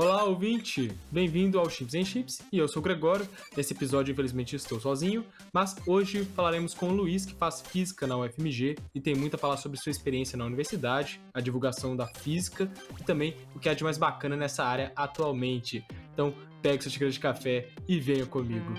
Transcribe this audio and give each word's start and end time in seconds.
Olá, 0.00 0.22
ouvinte! 0.22 0.92
Bem-vindo 1.10 1.58
ao 1.58 1.68
Chips 1.68 1.92
em 1.92 2.04
Chips 2.04 2.40
e 2.52 2.58
eu 2.58 2.68
sou 2.68 2.78
o 2.78 2.84
Gregório. 2.84 3.28
Nesse 3.56 3.72
episódio, 3.72 4.12
infelizmente, 4.12 4.54
estou 4.54 4.78
sozinho, 4.78 5.24
mas 5.52 5.74
hoje 5.84 6.24
falaremos 6.36 6.72
com 6.72 6.90
o 6.90 6.92
Luiz, 6.92 7.26
que 7.26 7.34
faz 7.34 7.60
física 7.62 8.06
na 8.06 8.16
UFMG 8.16 8.76
e 8.94 9.00
tem 9.00 9.16
muito 9.16 9.34
a 9.34 9.38
falar 9.38 9.56
sobre 9.56 9.76
sua 9.76 9.90
experiência 9.90 10.38
na 10.38 10.44
universidade, 10.44 11.20
a 11.34 11.40
divulgação 11.40 11.96
da 11.96 12.06
física 12.06 12.70
e 12.96 13.02
também 13.02 13.34
o 13.56 13.58
que 13.58 13.68
há 13.68 13.74
de 13.74 13.82
mais 13.82 13.98
bacana 13.98 14.36
nessa 14.36 14.62
área 14.62 14.92
atualmente. 14.94 15.84
Então, 16.14 16.32
pegue 16.62 16.80
sua 16.80 16.92
xícara 16.92 17.10
de 17.10 17.18
café 17.18 17.68
e 17.88 17.98
venha 17.98 18.24
comigo. 18.24 18.72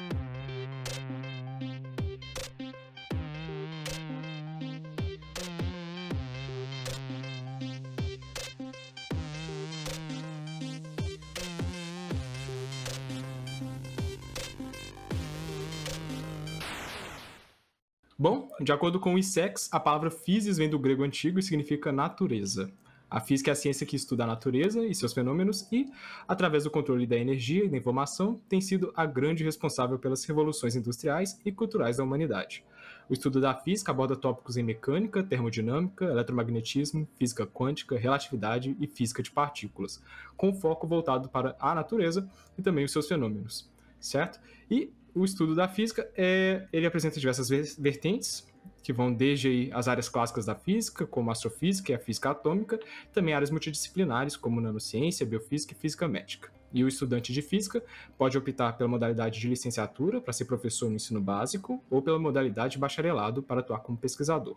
De 18.61 18.71
acordo 18.71 18.99
com 18.99 19.13
o 19.13 19.17
ISEX, 19.17 19.69
a 19.71 19.79
palavra 19.79 20.11
physis 20.11 20.57
vem 20.57 20.69
do 20.69 20.77
grego 20.77 21.03
antigo 21.03 21.39
e 21.39 21.43
significa 21.43 21.91
natureza. 21.91 22.71
A 23.09 23.19
física 23.19 23.49
é 23.49 23.53
a 23.53 23.55
ciência 23.55 23.87
que 23.87 23.95
estuda 23.95 24.23
a 24.23 24.27
natureza 24.27 24.85
e 24.85 24.93
seus 24.93 25.13
fenômenos 25.13 25.67
e, 25.71 25.87
através 26.27 26.65
do 26.65 26.69
controle 26.69 27.07
da 27.07 27.17
energia 27.17 27.65
e 27.65 27.69
da 27.69 27.77
informação, 27.77 28.39
tem 28.47 28.61
sido 28.61 28.93
a 28.95 29.05
grande 29.05 29.43
responsável 29.43 29.97
pelas 29.97 30.23
revoluções 30.25 30.75
industriais 30.75 31.39
e 31.43 31.51
culturais 31.51 31.97
da 31.97 32.03
humanidade. 32.03 32.63
O 33.09 33.13
estudo 33.13 33.41
da 33.41 33.55
física 33.55 33.91
aborda 33.91 34.15
tópicos 34.15 34.57
em 34.57 34.63
mecânica, 34.63 35.23
termodinâmica, 35.23 36.05
eletromagnetismo, 36.05 37.07
física 37.17 37.47
quântica, 37.47 37.97
relatividade 37.97 38.77
e 38.79 38.85
física 38.85 39.23
de 39.23 39.31
partículas, 39.31 40.03
com 40.37 40.53
foco 40.53 40.85
voltado 40.85 41.29
para 41.29 41.55
a 41.59 41.73
natureza 41.73 42.29
e 42.57 42.61
também 42.61 42.85
os 42.85 42.91
seus 42.91 43.07
fenômenos, 43.07 43.67
certo? 43.99 44.39
E 44.69 44.93
o 45.15 45.25
estudo 45.25 45.55
da 45.55 45.67
física 45.67 46.07
é, 46.15 46.67
ele 46.71 46.85
apresenta 46.85 47.19
diversas 47.19 47.49
vertentes, 47.49 48.47
que 48.83 48.93
vão 48.93 49.13
desde 49.13 49.69
as 49.73 49.87
áreas 49.87 50.09
clássicas 50.09 50.45
da 50.45 50.55
física, 50.55 51.05
como 51.05 51.29
a 51.29 51.33
astrofísica 51.33 51.91
e 51.91 51.95
a 51.95 51.99
física 51.99 52.31
atômica, 52.31 52.79
também 53.13 53.33
áreas 53.33 53.51
multidisciplinares, 53.51 54.35
como 54.35 54.61
nanociência, 54.61 55.25
biofísica 55.25 55.73
e 55.73 55.77
física 55.77 56.07
médica. 56.07 56.51
E 56.71 56.83
o 56.83 56.87
estudante 56.87 57.33
de 57.33 57.41
física 57.41 57.83
pode 58.17 58.37
optar 58.37 58.73
pela 58.73 58.89
modalidade 58.89 59.39
de 59.39 59.47
licenciatura 59.47 60.21
para 60.21 60.33
ser 60.33 60.45
professor 60.45 60.89
no 60.89 60.95
ensino 60.95 61.19
básico 61.19 61.83
ou 61.89 62.01
pela 62.01 62.19
modalidade 62.19 62.73
de 62.73 62.79
bacharelado 62.79 63.41
para 63.41 63.61
atuar 63.61 63.79
como 63.79 63.97
pesquisador. 63.97 64.55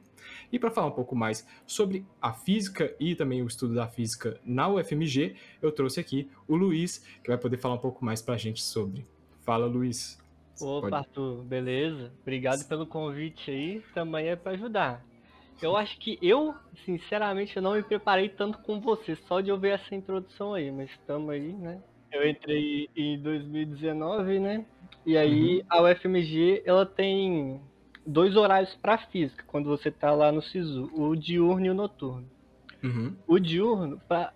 E 0.51 0.59
para 0.59 0.71
falar 0.71 0.89
um 0.89 0.93
pouco 0.93 1.17
mais 1.17 1.47
sobre 1.67 2.07
a 2.21 2.33
física 2.33 2.95
e 3.01 3.15
também 3.15 3.43
o 3.43 3.47
estudo 3.47 3.75
da 3.75 3.89
física 3.89 4.39
na 4.45 4.69
UFMG, 4.69 5.37
eu 5.61 5.73
trouxe 5.73 6.01
aqui 6.01 6.31
o 6.47 6.55
Luiz, 6.55 6.99
que 7.23 7.29
vai 7.29 7.39
poder 7.39 7.57
falar 7.57 7.75
um 7.75 7.79
pouco 7.79 8.05
mais 8.05 8.21
para 8.21 8.35
a 8.35 8.39
gente 8.39 8.63
sobre. 8.63 9.07
Fala, 9.41 9.67
Luiz. 9.67 10.22
Opa, 10.63 10.81
Pode... 10.83 10.95
Arthur, 10.95 11.43
beleza? 11.45 12.13
Obrigado 12.23 12.67
pelo 12.69 12.87
convite 12.87 13.51
aí, 13.51 13.83
também 13.95 14.29
é 14.29 14.37
para 14.37 14.53
ajudar. 14.53 15.05
Eu 15.61 15.77
acho 15.77 15.97
que 15.99 16.19
eu, 16.21 16.55
sinceramente, 16.85 17.57
eu 17.57 17.63
não 17.63 17.75
me 17.75 17.83
preparei 17.83 18.29
tanto 18.29 18.59
com 18.59 18.81
você, 18.81 19.17
só 19.29 19.41
de 19.41 19.53
ouvir 19.53 19.71
essa 19.71 19.95
introdução 19.95 20.55
aí, 20.55 20.71
mas 20.73 20.91
estamos 20.91 21.31
aí, 21.31 21.53
né? 21.53 21.81
Eu 22.11 22.29
entrei 22.29 22.89
em 22.97 23.19
2019, 23.21 24.41
né? 24.41 24.67
E 25.07 25.17
aí 25.17 25.59
uhum. 25.59 25.67
a 25.69 25.83
UFMG, 25.83 26.63
ela 26.67 26.85
tem 26.85 27.61
dois 28.07 28.37
horários 28.37 28.75
para 28.75 28.99
física, 28.99 29.45
quando 29.47 29.69
você 29.69 29.91
tá 29.91 30.13
lá 30.13 30.33
no 30.33 30.43
SISU, 30.43 30.91
o 30.95 31.15
diurno 31.15 31.67
e 31.67 31.71
o 31.71 31.75
noturno. 31.75 32.29
Uhum. 32.83 33.17
O 33.27 33.39
diurno, 33.39 34.01
para 34.09 34.33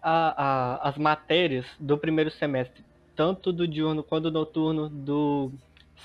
as 0.81 0.97
matérias 0.97 1.67
do 1.81 1.99
primeiro 1.99 2.31
semestre, 2.31 2.85
tanto 3.17 3.53
do 3.53 3.67
diurno 3.67 4.05
quanto 4.05 4.31
do 4.31 4.39
noturno 4.39 4.89
do 4.89 5.51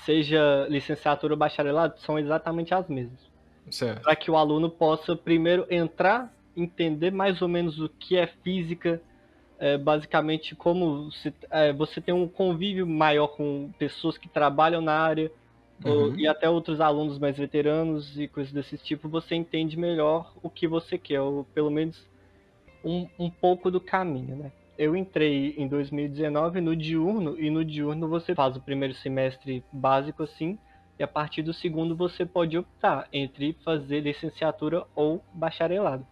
seja 0.04 0.66
licenciatura 0.68 1.34
ou 1.34 1.38
bacharelado, 1.38 1.98
são 2.00 2.18
exatamente 2.18 2.74
as 2.74 2.88
mesmas. 2.88 3.20
Para 4.00 4.16
que 4.16 4.30
o 4.30 4.36
aluno 4.36 4.68
possa 4.68 5.14
primeiro 5.14 5.66
entrar, 5.70 6.32
entender 6.56 7.10
mais 7.10 7.40
ou 7.40 7.48
menos 7.48 7.78
o 7.78 7.88
que 7.88 8.16
é 8.16 8.26
física, 8.26 9.00
é, 9.58 9.78
basicamente 9.78 10.56
como 10.56 11.10
se, 11.12 11.32
é, 11.50 11.72
você 11.72 12.00
tem 12.00 12.12
um 12.12 12.26
convívio 12.26 12.86
maior 12.86 13.28
com 13.28 13.70
pessoas 13.78 14.18
que 14.18 14.28
trabalham 14.28 14.80
na 14.80 14.98
área, 14.98 15.30
uhum. 15.84 15.92
ou, 15.92 16.14
e 16.16 16.26
até 16.26 16.50
outros 16.50 16.80
alunos 16.80 17.18
mais 17.18 17.38
veteranos 17.38 18.18
e 18.18 18.26
coisas 18.26 18.52
desse 18.52 18.76
tipo, 18.76 19.08
você 19.08 19.34
entende 19.34 19.76
melhor 19.76 20.32
o 20.42 20.50
que 20.50 20.66
você 20.66 20.98
quer, 20.98 21.20
ou 21.20 21.44
pelo 21.54 21.70
menos 21.70 22.10
um, 22.84 23.06
um 23.18 23.30
pouco 23.30 23.70
do 23.70 23.80
caminho, 23.80 24.36
né? 24.36 24.52
Eu 24.78 24.96
entrei 24.96 25.54
em 25.56 25.68
2019 25.68 26.60
no 26.60 26.74
diurno 26.74 27.38
e 27.38 27.50
no 27.50 27.64
diurno 27.64 28.08
você 28.08 28.34
faz 28.34 28.56
o 28.56 28.60
primeiro 28.60 28.94
semestre 28.94 29.64
básico 29.72 30.22
assim 30.22 30.58
e 30.98 31.02
a 31.02 31.08
partir 31.08 31.42
do 31.42 31.52
segundo 31.52 31.96
você 31.96 32.24
pode 32.24 32.56
optar 32.56 33.08
entre 33.12 33.56
fazer 33.64 34.00
licenciatura 34.00 34.84
ou 34.94 35.24
bacharelado. 35.32 36.06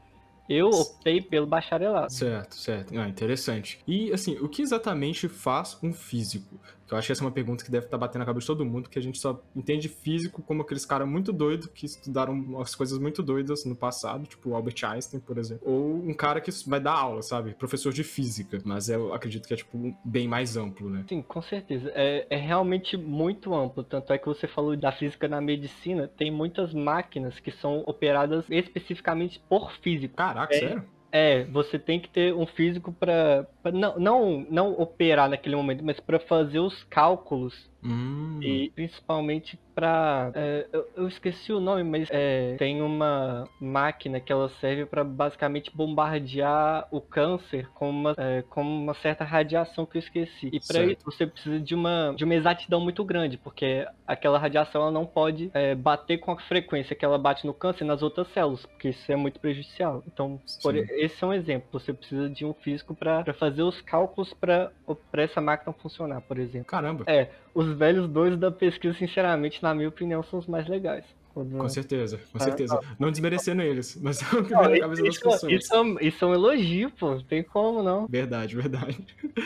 Eu 0.48 0.68
optei 0.70 1.20
pelo 1.20 1.46
bacharelado. 1.46 2.12
Certo, 2.12 2.56
certo. 2.56 2.98
Ah, 2.98 3.08
interessante. 3.08 3.78
E 3.86 4.12
assim, 4.12 4.36
o 4.38 4.48
que 4.48 4.62
exatamente 4.62 5.28
faz 5.28 5.78
um 5.82 5.92
físico? 5.92 6.60
Eu 6.90 6.98
acho 6.98 7.06
que 7.06 7.12
essa 7.12 7.22
é 7.22 7.26
uma 7.26 7.32
pergunta 7.32 7.64
que 7.64 7.70
deve 7.70 7.86
estar 7.86 7.98
batendo 7.98 8.20
na 8.20 8.26
cabeça 8.26 8.44
de 8.44 8.46
todo 8.46 8.64
mundo, 8.64 8.88
que 8.88 8.98
a 8.98 9.02
gente 9.02 9.18
só 9.18 9.40
entende 9.54 9.88
físico 9.88 10.42
como 10.42 10.62
aqueles 10.62 10.84
caras 10.84 11.08
muito 11.08 11.32
doidos 11.32 11.68
que 11.68 11.86
estudaram 11.86 12.32
umas 12.32 12.74
coisas 12.74 12.98
muito 12.98 13.22
doidas 13.22 13.64
no 13.64 13.76
passado, 13.76 14.26
tipo 14.26 14.54
Albert 14.54 14.84
Einstein, 14.84 15.20
por 15.20 15.38
exemplo. 15.38 15.68
Ou 15.70 15.96
um 15.96 16.14
cara 16.14 16.40
que 16.40 16.50
vai 16.66 16.80
dar 16.80 16.94
aula, 16.94 17.22
sabe? 17.22 17.54
Professor 17.54 17.92
de 17.92 18.04
física. 18.04 18.58
Mas 18.64 18.88
eu 18.88 19.14
acredito 19.14 19.46
que 19.46 19.54
é, 19.54 19.56
tipo, 19.56 19.96
bem 20.04 20.28
mais 20.28 20.56
amplo, 20.56 20.90
né? 20.90 21.04
Sim, 21.08 21.22
com 21.22 21.42
certeza. 21.42 21.90
É, 21.94 22.26
é 22.28 22.36
realmente 22.36 22.96
muito 22.96 23.54
amplo. 23.54 23.82
Tanto 23.84 24.12
é 24.12 24.18
que 24.18 24.26
você 24.26 24.46
falou 24.46 24.76
da 24.76 24.92
física 24.92 25.28
na 25.28 25.40
medicina, 25.40 26.08
tem 26.08 26.30
muitas 26.30 26.72
máquinas 26.72 27.38
que 27.40 27.50
são 27.50 27.82
operadas 27.86 28.44
especificamente 28.48 29.40
por 29.48 29.72
físico. 29.82 30.16
Caraca, 30.16 30.54
é, 30.54 30.58
sério? 30.58 30.84
É, 31.12 31.44
você 31.44 31.78
tem 31.78 31.98
que 31.98 32.08
ter 32.08 32.32
um 32.32 32.46
físico 32.46 32.92
para 32.92 33.46
não, 33.64 33.98
não, 33.98 34.46
não 34.50 34.72
operar 34.72 35.28
naquele 35.28 35.56
momento, 35.56 35.84
mas 35.84 36.00
para 36.00 36.18
fazer 36.18 36.60
os 36.60 36.82
cálculos 36.84 37.70
hum. 37.82 38.38
e 38.42 38.70
principalmente 38.70 39.58
para 39.74 40.30
é, 40.34 40.66
eu, 40.72 40.88
eu, 40.96 41.08
esqueci 41.08 41.52
o 41.52 41.60
nome, 41.60 41.82
mas 41.82 42.08
é, 42.10 42.54
tem 42.58 42.82
uma 42.82 43.48
máquina 43.60 44.20
que 44.20 44.30
ela 44.30 44.48
serve 44.60 44.84
para 44.84 45.02
basicamente 45.02 45.70
bombardear 45.74 46.86
o 46.90 47.00
câncer 47.00 47.68
com 47.74 47.88
uma, 47.88 48.14
é, 48.16 48.42
com 48.42 48.62
uma 48.62 48.94
certa 48.94 49.24
radiação 49.24 49.86
que 49.86 49.96
eu 49.96 50.00
esqueci. 50.00 50.50
E 50.52 50.60
para 50.60 50.84
isso 50.84 51.00
você 51.04 51.26
precisa 51.26 51.58
de 51.58 51.74
uma 51.74 52.12
de 52.14 52.24
uma 52.24 52.34
exatidão 52.34 52.80
muito 52.80 53.02
grande, 53.04 53.38
porque 53.38 53.86
aquela 54.06 54.38
radiação 54.38 54.82
ela 54.82 54.90
não 54.90 55.06
pode 55.06 55.50
é, 55.54 55.74
bater 55.74 56.18
com 56.18 56.32
a 56.32 56.40
frequência 56.40 56.94
que 56.94 57.04
ela 57.04 57.18
bate 57.18 57.46
no 57.46 57.54
câncer 57.54 57.84
nas 57.84 58.02
outras 58.02 58.28
células, 58.32 58.66
porque 58.66 58.90
isso 58.90 59.10
é 59.10 59.16
muito 59.16 59.40
prejudicial. 59.40 60.02
Então, 60.06 60.40
por, 60.62 60.76
esse 60.76 61.22
é 61.22 61.26
um 61.26 61.32
exemplo. 61.32 61.68
Você 61.72 61.92
precisa 61.92 62.28
de 62.28 62.44
um 62.44 62.52
físico 62.52 62.94
para 62.94 63.32
fazer 63.34 63.49
os 63.58 63.80
cálculos 63.82 64.32
para 64.34 64.72
essa 65.14 65.40
máquina 65.40 65.72
funcionar, 65.72 66.20
por 66.20 66.38
exemplo. 66.38 66.66
Caramba. 66.66 67.04
É, 67.06 67.30
os 67.54 67.76
velhos 67.76 68.08
dois 68.08 68.38
da 68.38 68.50
pesquisa, 68.50 68.96
sinceramente, 68.96 69.62
na 69.62 69.74
minha 69.74 69.88
opinião, 69.88 70.22
são 70.22 70.38
os 70.38 70.46
mais 70.46 70.68
legais. 70.68 71.04
Com 71.32 71.68
certeza, 71.68 72.18
com 72.32 72.38
é, 72.38 72.42
certeza. 72.42 72.76
Tá. 72.76 72.96
Não 72.98 73.10
desmerecendo 73.10 73.62
eles, 73.62 73.96
mas 74.02 74.20
é 74.20 74.36
o 74.36 74.42
que 74.42 74.50
vem 74.50 74.68
na 74.70 74.80
cabeça 74.80 75.02
das 75.02 75.18
pessoas. 75.18 75.52
Isso, 75.52 75.74
é 76.00 76.06
isso 76.06 76.24
é 76.24 76.28
um 76.28 76.34
elogio, 76.34 76.90
pô. 76.90 77.14
Não 77.14 77.22
tem 77.22 77.42
como, 77.42 77.82
não. 77.82 78.06
Verdade, 78.06 78.56
verdade. 78.56 78.98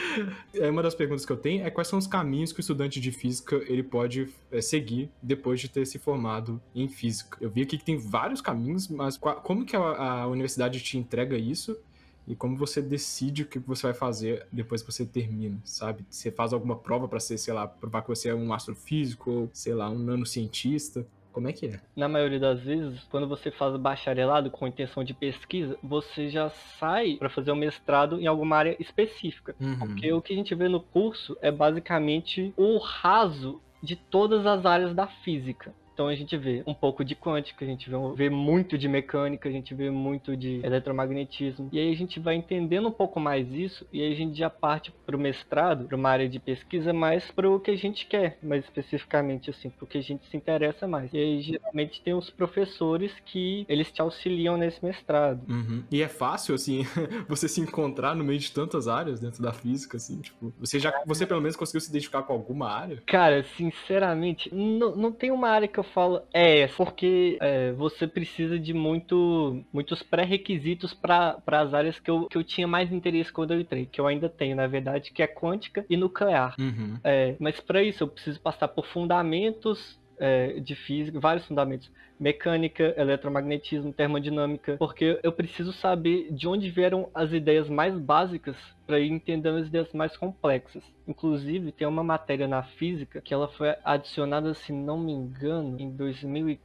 É, 0.55 0.71
uma 0.71 0.83
das 0.83 0.95
perguntas 0.95 1.27
que 1.27 1.33
eu 1.33 1.37
tenho 1.37 1.67
é 1.67 1.71
quais 1.71 1.89
são 1.89 1.99
os 1.99 2.07
caminhos 2.07 2.53
que 2.53 2.61
o 2.61 2.63
estudante 2.63 3.01
de 3.01 3.11
física 3.11 3.57
ele 3.67 3.83
pode 3.83 4.33
é, 4.51 4.61
seguir 4.61 5.11
depois 5.21 5.61
de 5.61 5.69
ter 5.69 5.85
se 5.85 5.99
formado 5.99 6.63
em 6.75 6.89
física. 6.89 7.37
Eu 7.41 7.51
vi 7.51 7.63
aqui 7.63 7.77
que 7.77 7.85
tem 7.85 7.99
vários 7.99 8.41
caminhos, 8.41 8.87
mas 8.87 9.17
qual, 9.17 9.37
como 9.37 9.67
que 9.67 9.75
a, 9.75 9.81
a 9.81 10.27
universidade 10.29 10.81
te 10.81 10.97
entrega 10.97 11.37
isso? 11.37 11.77
E 12.27 12.35
como 12.35 12.57
você 12.57 12.81
decide 12.81 13.43
o 13.43 13.47
que 13.47 13.59
você 13.59 13.87
vai 13.87 13.95
fazer 13.95 14.47
depois 14.51 14.83
que 14.83 14.91
você 14.91 15.05
termina, 15.05 15.59
sabe? 15.65 16.05
Você 16.09 16.31
faz 16.31 16.53
alguma 16.53 16.77
prova 16.77 17.07
para 17.07 17.21
ser, 17.21 17.37
sei 17.39 17.53
lá, 17.53 17.67
provar 17.67 18.03
que 18.03 18.09
você 18.09 18.31
é 18.31 18.35
um 18.35 18.53
astrofísico 18.53 19.31
ou, 19.31 19.51
sei 19.53 19.75
lá, 19.75 19.91
um 19.91 19.99
nanocientista. 19.99 21.07
Como 21.33 21.49
é 21.49 21.53
que 21.53 21.67
é? 21.67 21.81
Na 21.97 22.09
maioria 22.09 22.39
das 22.39 22.61
vezes, 22.61 23.03
quando 23.11 23.27
você 23.27 23.51
faz 23.51 23.77
bacharelado 23.77 24.51
com 24.51 24.69
intenção 24.69 25.03
de 25.03 25.13
pesquisa, 25.13 25.77
você 25.83 26.31
já 26.31 26.49
sai 26.79 27.17
para 27.17 27.29
fazer 27.29 27.51
o 27.51 27.55
um 27.55 27.59
mestrado 27.59 28.21
em 28.21 28.27
alguma 28.27 28.57
área 28.57 28.77
específica. 28.79 29.55
Uhum. 29.61 29.79
Porque 29.79 30.13
o 30.13 30.23
que 30.23 30.33
a 30.33 30.37
gente 30.37 30.55
vê 30.55 30.69
no 30.69 30.81
curso 30.81 31.37
é 31.43 31.51
basicamente 31.51 32.55
o 32.57 32.79
raso 32.79 33.61
de 33.83 33.97
todas 33.97 34.47
as 34.47 34.65
áreas 34.65 34.95
da 34.95 35.07
física. 35.07 35.75
Então 35.95 36.09
a 36.09 36.15
gente 36.15 36.37
vê 36.37 36.63
um 36.67 36.75
pouco 36.75 37.05
de 37.05 37.15
quântica, 37.15 37.65
a 37.65 37.69
gente 37.69 37.89
vê, 37.89 37.97
vê 38.17 38.29
muito 38.29 38.77
de 38.77 38.89
mecânica, 38.89 39.49
a 39.49 39.53
gente 39.53 39.73
vê 39.75 39.91
muito 39.91 40.37
de 40.37 40.61
eletromagnetismo. 40.65 41.69
E 41.73 41.79
aí 41.79 41.93
a 41.93 41.97
gente 41.97 42.19
vai 42.19 42.35
entendendo 42.35 42.89
um 42.89 42.93
pouco 42.93 43.21
mais 43.21 43.51
isso 43.53 43.87
e 43.93 44.03
aí 44.03 44.13
a 44.13 44.17
gente 44.17 44.37
já 44.37 44.51
parte 44.51 44.93
para 45.07 45.17
o 45.17 45.19
mestrado, 45.19 45.87
para 45.87 45.97
uma 45.97 46.11
área 46.11 46.29
de 46.29 46.41
pesquisa 46.41 46.93
mais 46.93 47.31
para 47.31 47.49
o 47.49 47.61
que 47.61 47.71
a 47.71 47.77
gente 47.77 48.07
quer, 48.07 48.39
mais 48.43 48.65
especificamente 48.65 49.51
assim, 49.51 49.71
para 49.71 49.85
o 49.85 49.87
que 49.87 49.99
a 49.99 50.03
gente 50.03 50.27
se 50.29 50.37
interessa 50.37 50.87
mais. 50.89 51.13
E 51.13 51.19
aí 51.19 51.41
geralmente 51.41 52.03
tem 52.03 52.13
os 52.13 52.29
professores 52.29 53.13
que 53.25 53.65
eles 53.69 53.91
te 53.93 54.03
auxiliam 54.03 54.57
nesse 54.57 54.85
mestrado. 54.85 55.41
Uhum. 55.49 55.85
E 55.91 56.03
é 56.03 56.09
fácil 56.09 56.57
assim 56.57 56.83
você 57.29 57.49
se 57.49 57.61
encontrar 57.61 58.17
no 58.17 58.25
meio 58.25 58.41
de 58.41 58.51
tantas 58.51 58.89
áreas 58.89 59.21
dentro 59.21 59.41
da 59.41 59.53
física, 59.53 59.97
assim, 59.97 60.21
tipo, 60.21 60.53
você 60.59 60.81
já, 60.81 60.93
você 61.07 61.25
pelo 61.25 61.41
menos 61.41 61.55
conseguiu 61.55 61.81
se 61.81 61.91
identificar 61.91 62.23
com 62.23 62.33
alguma 62.33 62.69
área? 62.69 63.01
Cara, 63.07 63.45
sinceramente, 63.57 64.53
não, 64.53 64.97
não 64.97 65.13
tem 65.13 65.31
uma 65.31 65.49
área 65.49 65.69
que 65.69 65.79
eu 65.79 65.84
falo 65.85 66.23
é 66.33 66.61
essa, 66.61 66.77
porque 66.77 67.39
é, 67.41 67.73
você 67.73 68.07
precisa 68.07 68.59
de 68.59 68.73
muito, 68.73 69.63
muitos 69.73 70.03
pré-requisitos 70.03 70.93
para 70.93 71.41
as 71.47 71.75
áreas 71.75 71.99
que 71.99 72.11
eu, 72.11 72.27
que 72.27 72.37
eu 72.37 72.45
tinha 72.45 72.67
mais 72.67 72.93
interesse 72.93 73.33
quando 73.33 73.53
eu 73.53 73.61
entrei, 73.61 73.87
que 73.87 74.01
eu 74.01 74.07
ainda 74.07 74.29
tenho, 74.29 74.57
na 74.57 74.67
verdade, 74.67 75.13
que 75.13 75.23
é 75.23 75.27
quântica 75.27 75.85
e 75.89 75.97
nuclear. 75.97 76.55
Uhum. 76.59 76.99
É, 77.05 77.37
mas 77.39 77.61
para 77.61 77.83
isso 77.83 78.03
eu 78.03 78.09
preciso 78.09 78.41
passar 78.41 78.69
por 78.69 78.87
fundamentos 78.87 79.99
é, 80.19 80.61
de 80.61 80.75
física, 80.75 81.19
vários 81.21 81.47
fundamentos, 81.47 81.91
mecânica, 82.19 82.95
eletromagnetismo, 82.97 83.93
termodinâmica, 83.93 84.77
porque 84.79 85.19
eu 85.23 85.33
preciso 85.33 85.73
saber 85.73 86.33
de 86.33 86.47
onde 86.47 86.71
vieram 86.71 87.09
as 87.15 87.33
ideias 87.33 87.69
mais 87.69 87.99
básicas 87.99 88.57
para 88.87 89.01
ir 89.01 89.11
entendendo 89.11 89.59
as 89.59 89.67
ideias 89.67 89.93
mais 89.93 90.17
complexas. 90.17 90.83
Inclusive, 91.07 91.73
tem 91.73 91.87
uma 91.87 92.05
matéria 92.05 92.47
na 92.47 92.63
física 92.63 93.21
que 93.21 93.35
ela 93.35 93.49
foi 93.49 93.75
adicionada, 93.85 94.55
se 94.55 94.73
não 94.73 94.99
me 94.99 95.13
engano, 95.13 95.81
em 95.81 95.91
2015 95.91 96.65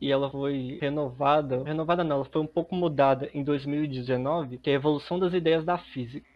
e 0.00 0.10
ela 0.10 0.30
foi 0.30 0.78
renovada. 0.80 1.62
Renovada 1.62 2.02
não, 2.02 2.16
ela 2.16 2.24
foi 2.24 2.42
um 2.42 2.46
pouco 2.46 2.74
mudada 2.74 3.30
em 3.32 3.44
2019, 3.44 4.58
que 4.58 4.70
é 4.70 4.72
a 4.72 4.76
evolução 4.76 5.18
das 5.18 5.32
ideias 5.32 5.64
da 5.64 5.78
física. 5.78 6.28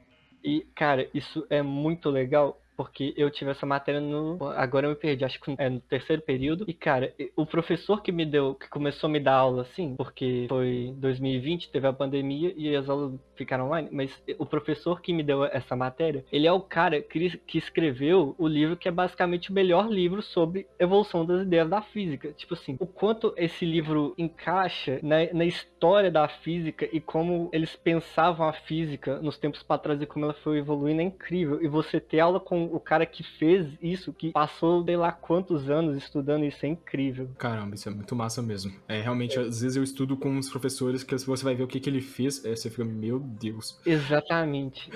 E, 0.43 0.61
cara, 0.75 1.09
isso 1.15 1.47
é 1.49 1.63
muito 1.63 2.11
legal 2.11 2.61
porque 2.77 3.15
eu 3.17 3.31
tive 3.31 3.51
essa 3.51 3.67
matéria 3.67 4.01
no. 4.01 4.39
Agora 4.57 4.87
eu 4.87 4.91
me 4.91 4.97
perdi, 4.97 5.25
acho 5.25 5.41
que 5.41 5.55
é 5.59 5.69
no 5.69 5.81
terceiro 5.81 6.23
período. 6.23 6.65
E, 6.67 6.75
cara, 6.75 7.13
o 7.37 7.47
professor 7.47 8.03
que 8.03 8.13
me 8.13 8.27
deu, 8.27 8.55
que 8.55 8.69
começou 8.69 9.09
a 9.09 9.13
me 9.13 9.21
dar 9.21 9.35
aula 9.35 9.63
assim, 9.63 9.95
porque 9.97 10.47
foi 10.49 10.95
2020, 10.97 11.71
teve 11.71 11.87
a 11.87 11.93
pandemia 11.93 12.53
e 12.57 12.75
as 12.75 12.89
aulas 12.89 13.19
ficaram 13.37 13.67
online, 13.67 13.89
mas 13.91 14.23
o 14.39 14.47
professor 14.47 15.01
que 15.01 15.13
me 15.13 15.23
deu 15.23 15.45
essa 15.45 15.75
matéria, 15.77 16.25
ele 16.31 16.47
é 16.47 16.53
o 16.53 16.61
cara 16.61 17.01
que, 17.01 17.41
escreveu 17.55 18.35
o 18.39 18.47
livro 18.47 18.77
que 18.77 18.89
é 18.89 18.91
basicamente 18.91 19.51
o 19.51 19.55
melhor 19.55 19.89
livro 19.89 20.23
sobre 20.23 20.67
evolução 20.79 21.25
das 21.25 21.43
ideias 21.43 21.69
da 21.69 21.83
física. 21.83 22.33
Tipo 22.33 22.55
assim, 22.55 22.77
o 22.81 22.87
quanto 22.87 23.33
esse 23.37 23.65
livro 23.65 24.15
encaixa 24.19 24.99
na, 25.03 25.33
na 25.33 25.45
história 25.45 26.11
da 26.11 26.29
física 26.29 26.89
e 26.93 27.01
como 27.01 27.49
eles 27.53 27.75
pensavam 27.77 28.49
a 28.49 28.53
física 28.53 29.21
nos 29.21 29.39
tempos 29.39 29.63
para 29.63 29.79
trás 29.79 30.03
e 30.03 30.07
como 30.07 30.25
ela 30.25 30.35
foi 30.35 30.59
evoluindo 30.59 31.01
é 31.01 31.05
incrível. 31.05 31.63
E 31.63 31.69
você 31.69 32.01
ter 32.01 32.21
aula 32.21 32.41
com 32.41 32.64
o 32.73 32.81
cara 32.81 33.07
que 33.07 33.23
fez 33.23 33.67
isso, 33.81 34.13
que 34.13 34.33
passou 34.33 34.85
sei 34.85 34.97
lá 34.97 35.13
quantos 35.13 35.69
anos 35.71 35.97
estudando 35.97 36.45
isso, 36.45 36.65
é 36.65 36.69
incrível. 36.69 37.29
Caramba, 37.39 37.75
isso 37.75 37.89
é 37.89 37.93
muito 37.93 38.15
massa 38.15 38.43
mesmo. 38.43 38.73
É, 38.89 39.01
realmente, 39.01 39.39
é. 39.39 39.43
às 39.43 39.61
vezes 39.61 39.77
eu 39.77 39.83
estudo 39.83 40.17
com 40.17 40.39
os 40.39 40.49
professores 40.49 41.03
que 41.03 41.17
você 41.17 41.45
vai 41.45 41.55
ver 41.55 41.65
o 41.65 41.69
que, 41.69 41.81
que 41.81 41.89
ele 41.89 42.01
fez, 42.01 42.45
é, 42.45 42.55
você 42.55 42.71
fica, 42.71 42.85
meu 42.85 43.19
Deus. 43.19 43.81
Exatamente. 43.85 44.91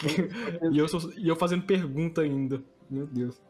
e, 0.72 0.78
eu 0.78 0.88
sou, 0.88 1.12
e 1.16 1.28
eu 1.28 1.36
fazendo 1.36 1.62
pergunta 1.64 2.22
ainda. 2.22 2.62
Meu 2.90 3.06
Deus. 3.06 3.40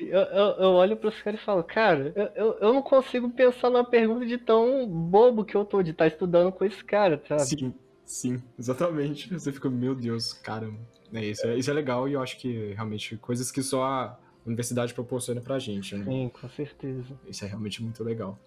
Eu, 0.00 0.20
eu, 0.20 0.46
eu 0.58 0.68
olho 0.70 0.96
pros 0.96 1.20
caras 1.20 1.38
e 1.38 1.44
falo, 1.44 1.62
cara, 1.62 2.14
eu, 2.34 2.56
eu 2.60 2.72
não 2.72 2.80
consigo 2.80 3.28
pensar 3.28 3.68
numa 3.68 3.84
pergunta 3.84 4.24
de 4.24 4.38
tão 4.38 4.88
bobo 4.88 5.44
que 5.44 5.54
eu 5.54 5.66
tô 5.66 5.82
de 5.82 5.90
estar 5.90 6.04
tá 6.04 6.08
estudando 6.08 6.50
com 6.50 6.64
esse 6.64 6.82
cara, 6.82 7.22
sabe? 7.28 7.42
Sim, 7.42 7.74
sim, 8.06 8.42
exatamente. 8.58 9.28
Você 9.34 9.52
fica, 9.52 9.68
meu 9.68 9.94
Deus, 9.94 10.32
caramba. 10.32 10.78
É, 11.12 11.24
isso, 11.24 11.46
é, 11.46 11.56
isso 11.56 11.70
é 11.70 11.74
legal 11.74 12.08
e 12.08 12.12
eu 12.12 12.22
acho 12.22 12.38
que 12.38 12.72
realmente 12.74 13.16
coisas 13.16 13.50
que 13.50 13.62
só 13.62 13.84
a 13.84 14.18
universidade 14.44 14.94
proporciona 14.94 15.40
pra 15.40 15.58
gente, 15.58 15.94
né? 15.94 16.04
Sim, 16.04 16.28
com 16.28 16.48
certeza. 16.48 17.18
Isso 17.26 17.44
é 17.44 17.48
realmente 17.48 17.82
muito 17.82 18.02
legal. 18.02 18.38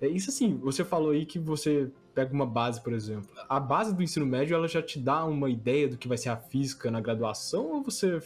É 0.00 0.08
isso 0.08 0.30
assim, 0.30 0.56
você 0.56 0.84
falou 0.84 1.10
aí 1.10 1.26
que 1.26 1.38
você 1.38 1.90
pega 2.14 2.32
uma 2.32 2.46
base, 2.46 2.80
por 2.80 2.92
exemplo. 2.92 3.28
A 3.48 3.60
base 3.60 3.94
do 3.94 4.02
ensino 4.02 4.26
médio, 4.26 4.54
ela 4.54 4.66
já 4.66 4.82
te 4.82 4.98
dá 4.98 5.24
uma 5.24 5.48
ideia 5.48 5.88
do 5.88 5.96
que 5.96 6.08
vai 6.08 6.18
ser 6.18 6.30
a 6.30 6.36
física 6.36 6.90
na 6.90 7.00
graduação 7.00 7.72
ou 7.72 7.82
você 7.82 8.20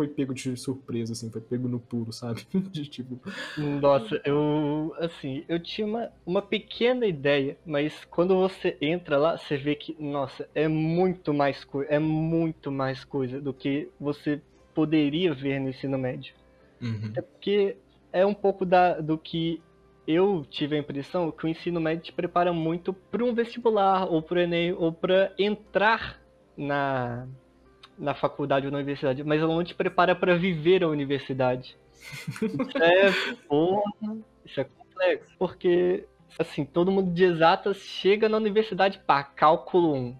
foi 0.00 0.08
pego 0.08 0.32
de 0.32 0.56
surpresa, 0.56 1.12
assim, 1.12 1.30
foi 1.30 1.42
pego 1.42 1.68
no 1.68 1.78
pulo, 1.78 2.10
sabe? 2.10 2.46
de 2.72 2.86
tipo. 2.86 3.20
Nossa, 3.58 4.18
eu. 4.24 4.94
Assim, 4.98 5.44
eu 5.46 5.60
tinha 5.60 5.86
uma, 5.86 6.10
uma 6.24 6.40
pequena 6.40 7.04
ideia, 7.04 7.58
mas 7.66 8.02
quando 8.06 8.34
você 8.34 8.78
entra 8.80 9.18
lá, 9.18 9.36
você 9.36 9.58
vê 9.58 9.74
que, 9.74 9.94
nossa, 10.00 10.48
é 10.54 10.66
muito 10.66 11.34
mais 11.34 11.64
coisa, 11.64 11.90
é 11.90 11.98
muito 11.98 12.72
mais 12.72 13.04
coisa 13.04 13.42
do 13.42 13.52
que 13.52 13.90
você 14.00 14.40
poderia 14.74 15.34
ver 15.34 15.60
no 15.60 15.68
ensino 15.68 15.98
médio. 15.98 16.34
Uhum. 16.80 17.12
É 17.14 17.20
porque 17.20 17.76
é 18.10 18.24
um 18.24 18.32
pouco 18.32 18.64
da, 18.64 19.02
do 19.02 19.18
que 19.18 19.60
eu 20.08 20.46
tive 20.48 20.76
a 20.76 20.78
impressão 20.78 21.30
que 21.30 21.44
o 21.44 21.48
ensino 21.48 21.78
médio 21.78 22.04
te 22.04 22.12
prepara 22.12 22.54
muito 22.54 22.94
para 22.94 23.22
um 23.22 23.34
vestibular, 23.34 24.10
ou 24.10 24.22
para 24.22 24.38
o 24.38 24.40
Enem, 24.40 24.72
ou 24.72 24.94
para 24.94 25.30
entrar 25.38 26.18
na, 26.56 27.28
na 28.00 28.14
faculdade 28.14 28.66
ou 28.66 28.72
na 28.72 28.78
universidade, 28.78 29.22
mas 29.22 29.40
ela 29.40 29.54
não 29.54 29.62
te 29.62 29.74
prepara 29.74 30.16
para 30.16 30.36
viver 30.36 30.82
a 30.82 30.88
universidade. 30.88 31.76
Isso 32.42 32.78
é, 32.82 33.12
porra, 33.46 34.16
isso 34.44 34.60
é 34.60 34.64
complexo, 34.64 35.34
porque, 35.38 36.06
assim, 36.38 36.64
todo 36.64 36.90
mundo 36.90 37.12
de 37.12 37.24
exatas 37.24 37.76
chega 37.76 38.28
na 38.28 38.38
universidade, 38.38 38.98
pá, 39.06 39.22
cálculo 39.22 39.94
1. 39.94 40.16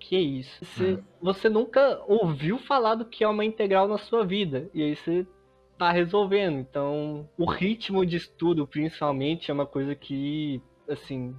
Que 0.00 0.18
isso? 0.18 0.64
Você, 0.64 0.94
hum. 0.94 1.02
você 1.22 1.48
nunca 1.48 2.02
ouviu 2.08 2.58
falar 2.58 2.96
do 2.96 3.04
que 3.04 3.22
é 3.22 3.28
uma 3.28 3.44
integral 3.44 3.86
na 3.86 3.98
sua 3.98 4.24
vida, 4.24 4.68
e 4.74 4.82
aí 4.82 4.96
você 4.96 5.24
tá 5.78 5.92
resolvendo. 5.92 6.58
Então, 6.58 7.28
o 7.38 7.48
ritmo 7.48 8.04
de 8.04 8.16
estudo, 8.16 8.66
principalmente, 8.66 9.48
é 9.48 9.54
uma 9.54 9.64
coisa 9.64 9.94
que, 9.94 10.60
assim, 10.88 11.36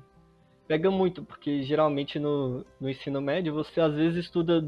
pega 0.65 0.89
muito, 0.89 1.23
porque 1.23 1.61
geralmente 1.63 2.17
no, 2.17 2.65
no 2.79 2.89
ensino 2.89 3.21
médio 3.21 3.53
você 3.53 3.81
às 3.81 3.93
vezes 3.93 4.25
estuda 4.25 4.63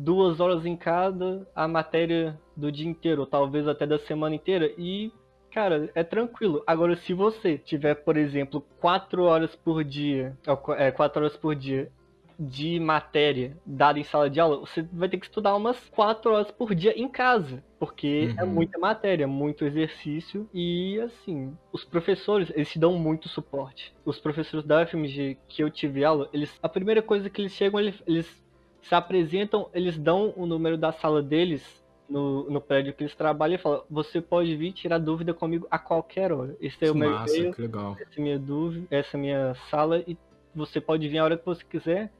duas 0.00 0.40
horas 0.40 0.64
em 0.64 0.76
cada 0.76 1.46
a 1.54 1.68
matéria 1.68 2.38
do 2.56 2.72
dia 2.72 2.88
inteiro, 2.88 3.20
ou 3.20 3.26
talvez 3.26 3.68
até 3.68 3.86
da 3.86 3.98
semana 3.98 4.34
inteira, 4.34 4.72
e, 4.78 5.12
cara, 5.50 5.90
é 5.94 6.02
tranquilo. 6.02 6.62
Agora, 6.66 6.96
se 6.96 7.12
você 7.12 7.58
tiver, 7.58 7.94
por 7.96 8.16
exemplo, 8.16 8.64
quatro 8.80 9.24
horas 9.24 9.54
por 9.54 9.84
dia, 9.84 10.36
é, 10.78 10.90
quatro 10.90 11.22
horas 11.22 11.36
por 11.36 11.54
dia 11.54 11.90
de 12.38 12.80
matéria 12.80 13.54
dada 13.66 13.98
em 13.98 14.02
sala 14.02 14.30
de 14.30 14.40
aula, 14.40 14.60
você 14.60 14.80
vai 14.90 15.10
ter 15.10 15.18
que 15.18 15.26
estudar 15.26 15.54
umas 15.54 15.78
quatro 15.90 16.32
horas 16.32 16.50
por 16.50 16.74
dia 16.74 16.98
em 16.98 17.06
casa, 17.06 17.62
porque 17.78 18.32
é 18.38 18.42
uhum. 18.42 18.48
é 18.48 18.50
muita 18.50 18.78
matéria, 18.78 19.26
muito 19.26 19.66
exercício 19.66 20.48
e 20.54 20.98
assim, 21.00 21.54
os 21.70 21.84
professores, 21.84 22.50
eles 22.54 22.70
te 22.70 22.78
dão 22.78 22.94
muito 22.94 23.28
suporte. 23.28 23.94
Os 24.06 24.18
professores 24.18 24.64
da 24.64 24.82
UFMG 24.82 25.36
que 25.46 25.62
eu 25.62 25.68
tive 25.68 26.02
aula, 26.02 26.30
eles 26.32 26.58
a 26.62 26.68
primeira 26.70 27.02
coisa 27.02 27.28
que 27.28 27.42
eles 27.42 27.52
chegam, 27.52 27.78
eles 27.78 28.42
se 28.82 28.94
apresentam, 28.94 29.68
eles 29.72 29.98
dão 29.98 30.32
o 30.36 30.46
número 30.46 30.76
da 30.76 30.92
sala 30.92 31.22
deles 31.22 31.62
no, 32.08 32.50
no 32.50 32.60
prédio 32.60 32.92
que 32.92 33.02
eles 33.02 33.14
trabalham 33.14 33.54
e 33.54 33.58
falam: 33.58 33.82
você 33.90 34.20
pode 34.20 34.54
vir 34.56 34.72
tirar 34.72 34.98
dúvida 34.98 35.32
comigo 35.32 35.66
a 35.70 35.78
qualquer 35.78 36.32
hora. 36.32 36.56
Esse 36.60 36.86
é 36.86 36.90
o 36.90 36.94
meu 36.94 37.10
massa, 37.10 37.36
e-mail, 37.36 37.54
essa 38.00 38.18
é 38.18 38.22
minha 38.22 38.38
dúvida, 38.38 38.86
essa 38.90 39.16
é 39.16 39.18
a 39.18 39.20
minha 39.20 39.54
sala 39.70 40.02
e 40.06 40.16
você 40.54 40.80
pode 40.80 41.08
vir 41.08 41.18
a 41.18 41.24
hora 41.24 41.36
que 41.36 41.46
você 41.46 41.64
quiser 41.64 42.10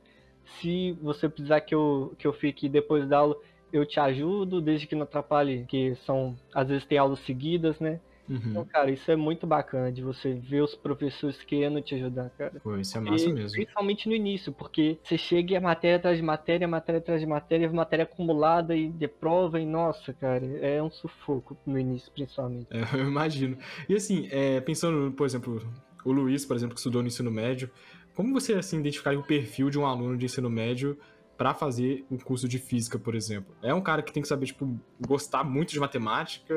se 0.59 0.93
você 1.01 1.29
precisar 1.29 1.61
que 1.61 1.75
eu, 1.75 2.15
que 2.19 2.27
eu 2.27 2.33
fique 2.33 2.69
depois 2.69 3.07
da 3.09 3.19
aula, 3.19 3.37
eu 3.73 3.87
te 3.87 4.01
ajudo, 4.01 4.61
desde 4.61 4.87
que 4.87 4.95
não 4.95 5.03
atrapalhe, 5.03 5.65
que 5.67 5.95
são, 6.07 6.37
às 6.53 6.69
vezes 6.69 6.85
tem 6.85 6.99
aulas 6.99 7.21
seguidas, 7.21 7.79
né? 7.79 8.01
Uhum. 8.31 8.41
Então, 8.47 8.65
cara, 8.65 8.93
isso 8.93 9.11
é 9.11 9.17
muito 9.17 9.45
bacana 9.45 9.91
de 9.91 10.03
você 10.03 10.35
ver 10.35 10.63
os 10.63 10.77
professores 10.77 11.43
querendo 11.43 11.83
te 11.83 11.97
ajudar, 11.97 12.31
cara. 12.31 12.61
Pô, 12.63 12.77
isso 12.77 12.97
é 12.97 13.01
massa 13.01 13.25
e, 13.25 13.33
mesmo. 13.33 13.51
Principalmente 13.51 14.09
no 14.09 14.15
início, 14.15 14.53
porque 14.53 14.99
você 15.03 15.19
chega 15.19 15.55
e 15.55 15.57
a 15.57 15.61
matéria 15.61 15.97
atrás 15.97 16.17
de 16.17 16.23
matéria, 16.23 16.69
matéria 16.69 17.01
atrás 17.01 17.21
de 17.21 17.27
matéria, 17.27 17.73
matéria 17.73 18.05
acumulada 18.05 18.77
e 18.77 18.89
de 18.89 19.09
prova, 19.09 19.59
e 19.59 19.67
nossa, 19.67 20.13
cara, 20.13 20.47
é 20.61 20.81
um 20.81 20.91
sufoco 20.91 21.57
no 21.67 21.77
início, 21.77 22.11
principalmente. 22.13 22.69
É, 22.71 22.79
eu 22.97 23.09
imagino. 23.09 23.59
E 23.89 23.95
assim, 23.97 24.29
é, 24.31 24.61
pensando, 24.61 25.11
por 25.11 25.27
exemplo, 25.27 25.61
o 26.05 26.13
Luiz, 26.13 26.47
por 26.47 26.55
exemplo, 26.55 26.75
que 26.75 26.81
estudou 26.81 27.03
no 27.03 27.09
ensino 27.09 27.33
médio, 27.33 27.69
como 28.15 28.33
você 28.33 28.55
assim 28.55 28.79
identificar 28.79 29.17
o 29.17 29.25
perfil 29.25 29.71
de 29.71 29.79
um 29.79 29.85
aluno 29.85 30.17
de 30.17 30.27
ensino 30.27 30.49
médio 30.49 30.97
para 31.37 31.53
fazer 31.55 32.05
um 32.11 32.19
curso 32.19 32.47
de 32.47 32.59
física, 32.59 32.99
por 32.99 33.15
exemplo? 33.15 33.57
É 33.63 33.73
um 33.75 33.81
cara 33.81 34.03
que 34.03 34.13
tem 34.13 34.23
que 34.23 34.29
saber 34.29 34.47
tipo 34.47 34.79
gostar 35.01 35.43
muito 35.43 35.73
de 35.73 35.81
matemática, 35.81 36.55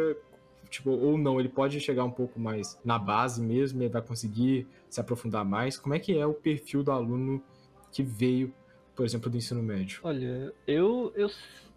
tipo, 0.74 0.90
ou 0.92 1.18
não, 1.18 1.40
ele 1.40 1.50
pode 1.50 1.80
chegar 1.80 2.04
um 2.04 2.12
pouco 2.12 2.40
mais 2.40 2.80
na 2.84 2.98
base 3.00 3.42
mesmo, 3.42 3.82
ele 3.82 3.90
vai 3.90 4.02
conseguir 4.02 4.68
se 4.90 5.00
aprofundar 5.00 5.46
mais. 5.46 5.78
Como 5.78 5.94
é 5.96 6.00
que 6.00 6.18
é 6.18 6.26
o 6.26 6.34
perfil 6.34 6.84
do 6.84 6.92
aluno 6.92 7.42
que 7.92 8.04
veio 8.04 8.54
por 8.96 9.06
exemplo, 9.06 9.28
do 9.28 9.36
ensino 9.38 9.62
médio? 9.64 10.02
Olha, 10.04 10.54
eu, 10.68 11.12
eu 11.16 11.28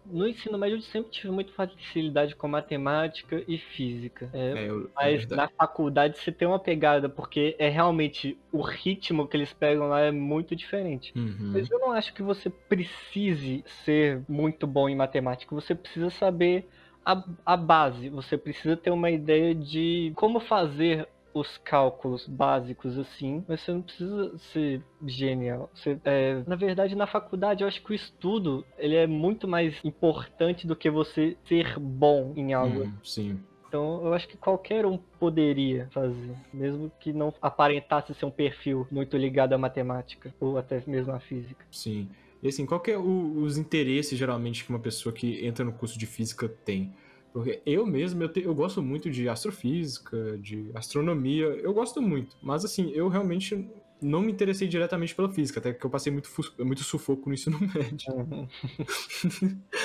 no 0.05 0.27
ensino 0.27 0.55
médio 0.55 0.77
eu 0.77 0.81
sempre 0.81 1.09
tive 1.09 1.31
muita 1.31 1.51
facilidade 1.51 2.35
com 2.35 2.47
matemática 2.47 3.43
e 3.47 3.57
física. 3.57 4.29
É, 4.31 4.51
É, 4.51 4.69
eu- 4.69 4.83
é 4.85 4.89
mas 4.95 5.19
verdade. 5.21 5.35
na 5.35 5.49
faculdade 5.49 6.17
você 6.19 6.31
tem 6.31 6.47
uma 6.47 6.59
pegada, 6.59 7.09
porque 7.09 7.55
é 7.57 7.69
realmente 7.69 8.37
o 8.51 8.61
ritmo 8.61 9.27
que 9.27 9.35
eles 9.35 9.51
pegam 9.51 9.87
lá 9.89 10.01
é 10.01 10.11
muito 10.11 10.55
diferente. 10.55 11.11
Uhum. 11.15 11.53
Mas 11.53 11.69
eu 11.71 11.79
não 11.79 11.91
acho 11.91 12.13
que 12.13 12.21
você 12.21 12.51
precise 12.51 13.63
ser 13.83 14.21
muito 14.29 14.67
bom 14.67 14.87
em 14.87 14.95
matemática. 14.95 15.53
Você 15.55 15.73
precisa 15.73 16.11
saber 16.11 16.67
a, 17.07 17.23
a 17.45 17.55
base. 17.55 18.09
Você 18.09 18.37
precisa 18.37 18.75
ter 18.75 18.91
uma 18.91 19.09
ideia 19.09 19.55
de 19.55 20.11
como 20.15 20.41
fazer 20.41 21.07
os 21.33 21.57
cálculos 21.59 22.27
básicos 22.27 22.97
assim. 22.97 23.45
Mas 23.47 23.61
você 23.61 23.71
não 23.71 23.81
precisa 23.81 24.37
ser 24.37 24.83
genial. 25.05 25.69
Você, 25.73 25.97
é, 26.03 26.43
na 26.45 26.57
verdade, 26.57 26.95
na 26.95 27.07
faculdade, 27.07 27.63
eu 27.63 27.67
acho 27.67 27.81
que 27.81 27.91
o 27.91 27.95
estudo 27.95 28.65
ele 28.77 28.95
é 28.95 29.07
muito 29.07 29.47
mais 29.47 29.79
importante 29.85 30.67
do 30.67 30.75
que 30.75 30.89
você 30.89 31.37
ser 31.47 31.79
bom 31.79 32.33
em 32.35 32.53
algo. 32.53 32.83
Hum, 32.83 32.93
sim. 33.03 33.39
Então, 33.67 34.01
eu 34.05 34.13
acho 34.13 34.27
que 34.27 34.37
qualquer 34.37 34.85
um 34.85 34.97
poderia 34.97 35.89
fazer, 35.91 36.33
mesmo 36.53 36.89
que 37.01 37.11
não 37.11 37.33
aparentasse 37.41 38.13
ser 38.13 38.25
um 38.25 38.31
perfil 38.31 38.87
muito 38.89 39.17
ligado 39.17 39.53
à 39.53 39.57
matemática 39.57 40.33
ou 40.39 40.57
até 40.57 40.81
mesmo 40.87 41.13
à 41.13 41.19
física. 41.19 41.65
Sim. 41.69 42.09
E 42.41 42.47
assim, 42.49 42.65
qual 42.65 42.79
que 42.79 42.91
é 42.91 42.97
o- 42.97 43.41
os 43.41 43.57
interesses 43.57 44.17
geralmente 44.17 44.63
que 44.63 44.69
uma 44.69 44.79
pessoa 44.79 45.13
que 45.13 45.45
entra 45.45 45.65
no 45.65 45.73
curso 45.73 45.97
de 45.97 46.05
física 46.05 46.47
tem? 46.65 46.93
Porque 47.33 47.61
eu 47.65 47.85
mesmo, 47.85 48.23
eu, 48.23 48.29
te- 48.29 48.43
eu 48.43 48.53
gosto 48.55 48.81
muito 48.81 49.09
de 49.09 49.27
astrofísica, 49.29 50.37
de 50.39 50.69
astronomia, 50.73 51.45
eu 51.45 51.73
gosto 51.73 52.01
muito. 52.01 52.35
Mas 52.41 52.63
assim, 52.65 52.91
eu 52.91 53.07
realmente 53.09 53.67
não 54.01 54.21
me 54.21 54.31
interessei 54.31 54.67
diretamente 54.67 55.13
pela 55.15 55.29
física, 55.31 55.59
até 55.59 55.73
que 55.73 55.83
eu 55.85 55.89
passei 55.89 56.11
muito, 56.11 56.29
muito 56.59 56.83
sufoco 56.83 57.27
no 57.29 57.33
ensino 57.33 57.57
médio. 57.73 58.37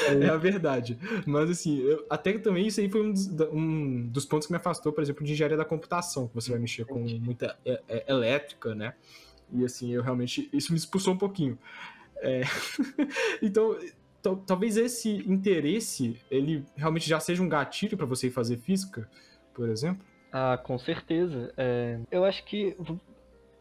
É 0.06 0.28
a 0.28 0.37
verdade. 0.37 0.99
Mas 1.26 1.50
assim, 1.50 1.78
eu- 1.80 2.04
até 2.11 2.32
que 2.32 2.38
também 2.40 2.66
isso 2.66 2.80
aí 2.80 2.88
foi 2.90 3.02
um 3.02 3.12
dos, 3.12 3.28
um 3.52 4.09
dos 4.09 4.25
pontos 4.25 4.47
que 4.47 4.52
me 4.52 4.56
afastou, 4.56 4.92
por 4.92 5.02
exemplo, 5.02 5.25
de 5.25 5.32
engenharia 5.32 5.56
da 5.56 5.64
computação, 5.64 6.28
que 6.28 6.35
você 6.35 6.50
vai 6.50 6.59
mexer 6.61 6.85
com 6.85 7.00
muita 7.21 7.56
é, 7.64 7.80
é, 7.88 8.04
elétrica, 8.12 8.75
né? 8.75 8.94
E 9.52 9.64
assim, 9.64 9.92
eu 9.92 10.02
realmente. 10.02 10.49
Isso 10.52 10.73
me 10.73 10.78
expulsou 10.78 11.12
um 11.14 11.18
pouquinho. 11.18 11.59
É, 12.23 12.43
então, 13.43 13.76
tal- 14.23 14.37
talvez 14.47 14.76
esse 14.76 15.11
interesse, 15.29 16.21
ele 16.31 16.64
realmente 16.76 17.09
já 17.09 17.19
seja 17.21 17.43
um 17.43 17.49
gatilho 17.49 17.97
para 17.97 18.07
você 18.07 18.29
ir 18.29 18.31
fazer 18.31 18.59
física, 18.59 19.09
por 19.55 19.69
exemplo. 19.69 20.07
Ah, 20.33 20.57
com 20.57 20.79
certeza. 20.79 21.52
É, 21.57 21.99
eu 22.11 22.25
acho 22.25 22.45
que 22.45 22.75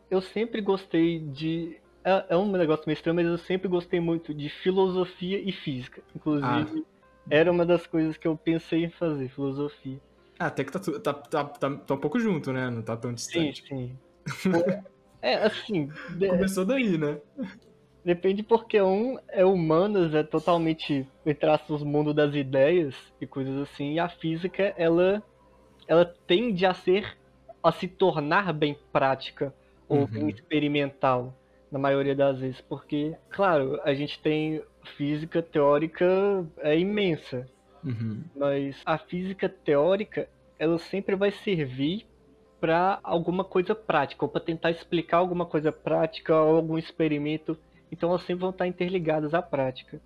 eu 0.09 0.21
sempre 0.21 0.61
gostei 0.61 1.19
de. 1.19 1.79
É, 2.03 2.25
é 2.29 2.37
um 2.37 2.51
negócio 2.51 2.83
meio 2.87 2.95
estranho, 2.95 3.15
mas 3.15 3.25
eu 3.27 3.37
sempre 3.37 3.67
gostei 3.67 3.99
muito 3.99 4.33
de 4.33 4.49
filosofia 4.49 5.39
e 5.39 5.51
física. 5.51 6.01
Inclusive, 6.15 6.83
era 7.29 7.51
uma 7.51 7.65
das 7.65 7.85
coisas 7.85 8.17
que 8.17 8.27
eu 8.27 8.37
pensei 8.37 8.85
em 8.85 8.89
fazer, 8.89 9.29
filosofia. 9.29 9.99
Ah, 10.39 10.47
até 10.47 10.63
que 10.63 10.71
tá, 10.71 10.79
tá, 10.79 11.13
tá, 11.13 11.43
tá, 11.45 11.75
tá 11.77 11.93
um 11.93 11.99
pouco 11.99 12.19
junto, 12.19 12.51
né? 12.51 12.69
Não 12.69 12.81
tá 12.81 12.97
tão 12.97 13.13
Sim, 13.13 13.53
distante. 13.53 13.63
sim. 13.67 13.97
É, 15.23 15.35
assim, 15.35 15.87
Começou 16.27 16.65
daí, 16.65 16.97
né? 16.97 17.21
Depende 18.03 18.41
porque 18.41 18.81
um 18.81 19.17
é 19.29 19.45
humanas, 19.45 20.13
é 20.15 20.23
totalmente, 20.23 21.07
entre 21.25 21.49
aspas, 21.49 21.83
mundo 21.83 22.13
das 22.13 22.33
ideias 22.33 22.95
e 23.21 23.27
coisas 23.27 23.55
assim, 23.61 23.93
e 23.93 23.99
a 23.99 24.09
física, 24.09 24.73
ela, 24.75 25.21
ela 25.87 26.05
tende 26.25 26.65
a 26.65 26.73
ser, 26.73 27.15
a 27.63 27.71
se 27.71 27.87
tornar 27.87 28.51
bem 28.53 28.75
prática 28.91 29.53
ou 29.87 29.99
Uhum. 29.99 30.07
bem 30.07 30.29
experimental, 30.29 31.35
na 31.71 31.77
maioria 31.77 32.15
das 32.15 32.39
vezes, 32.39 32.59
porque, 32.61 33.15
claro, 33.29 33.79
a 33.83 33.93
gente 33.93 34.19
tem 34.19 34.63
física 34.97 35.41
teórica 35.41 36.43
é 36.59 36.77
imensa, 36.77 37.47
Uhum. 37.83 38.23
mas 38.35 38.81
a 38.85 38.97
física 38.97 39.47
teórica, 39.47 40.27
ela 40.57 40.77
sempre 40.79 41.15
vai 41.15 41.31
servir 41.31 42.05
para 42.59 42.99
alguma 43.03 43.43
coisa 43.43 43.73
prática, 43.75 44.25
ou 44.25 44.29
para 44.29 44.41
tentar 44.41 44.71
explicar 44.71 45.17
alguma 45.17 45.45
coisa 45.45 45.71
prática 45.71 46.35
ou 46.35 46.55
algum 46.57 46.77
experimento. 46.77 47.57
Então 47.91 48.09
elas 48.09 48.21
sempre 48.21 48.41
vão 48.41 48.51
estar 48.51 48.67
interligadas 48.67 49.33
à 49.33 49.41
prática. 49.41 50.01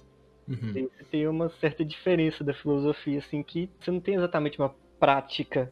Uhum. 0.47 0.89
Você 0.97 1.03
tem 1.09 1.27
uma 1.27 1.49
certa 1.49 1.83
diferença 1.83 2.43
da 2.43 2.53
filosofia, 2.53 3.19
assim, 3.19 3.41
que 3.41 3.69
você 3.79 3.91
não 3.91 3.99
tem 3.99 4.15
exatamente 4.15 4.59
uma 4.59 4.73
prática 4.99 5.71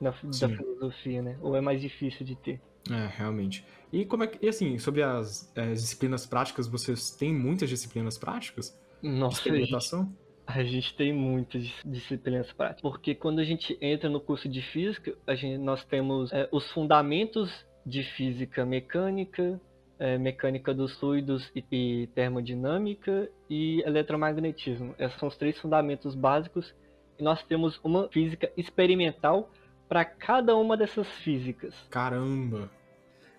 na, 0.00 0.10
da 0.10 0.48
filosofia, 0.48 1.22
né? 1.22 1.38
Ou 1.40 1.56
é 1.56 1.60
mais 1.60 1.80
difícil 1.80 2.24
de 2.24 2.36
ter. 2.36 2.60
É, 2.90 3.06
realmente. 3.16 3.64
E 3.92 4.04
como 4.04 4.24
é 4.24 4.26
que, 4.26 4.44
e 4.44 4.48
assim, 4.48 4.78
sobre 4.78 5.02
as, 5.02 5.50
eh, 5.56 5.72
disciplinas 5.72 6.26
práticas, 6.26 6.66
vocês 6.66 7.10
têm 7.10 7.32
muitas 7.32 7.68
disciplinas 7.68 8.18
práticas? 8.18 8.78
Nossa, 9.02 9.16
a 9.16 9.52
gente, 9.52 9.62
experimentação? 9.64 10.12
a 10.46 10.62
gente 10.62 10.94
tem 10.94 11.12
muitas 11.12 11.62
dis- 11.62 11.82
disciplinas 11.84 12.52
práticas. 12.52 12.82
Porque 12.82 13.14
quando 13.14 13.38
a 13.38 13.44
gente 13.44 13.76
entra 13.80 14.08
no 14.08 14.20
curso 14.20 14.48
de 14.48 14.60
física, 14.60 15.16
a 15.26 15.34
gente, 15.34 15.58
nós 15.58 15.84
temos 15.84 16.32
é, 16.32 16.48
os 16.52 16.70
fundamentos 16.72 17.50
de 17.86 18.02
física 18.02 18.64
mecânica, 18.64 19.60
é, 19.98 20.18
mecânica 20.18 20.74
dos 20.74 20.98
fluidos 20.98 21.50
e, 21.54 21.64
e 21.70 22.06
termodinâmica 22.08 23.28
e 23.48 23.82
eletromagnetismo. 23.86 24.94
Esses 24.98 25.18
são 25.18 25.28
os 25.28 25.36
três 25.36 25.58
fundamentos 25.58 26.14
básicos. 26.14 26.74
E 27.18 27.22
nós 27.22 27.42
temos 27.44 27.78
uma 27.84 28.08
física 28.08 28.50
experimental 28.56 29.50
para 29.88 30.04
cada 30.04 30.56
uma 30.56 30.76
dessas 30.76 31.08
físicas. 31.18 31.74
Caramba! 31.90 32.70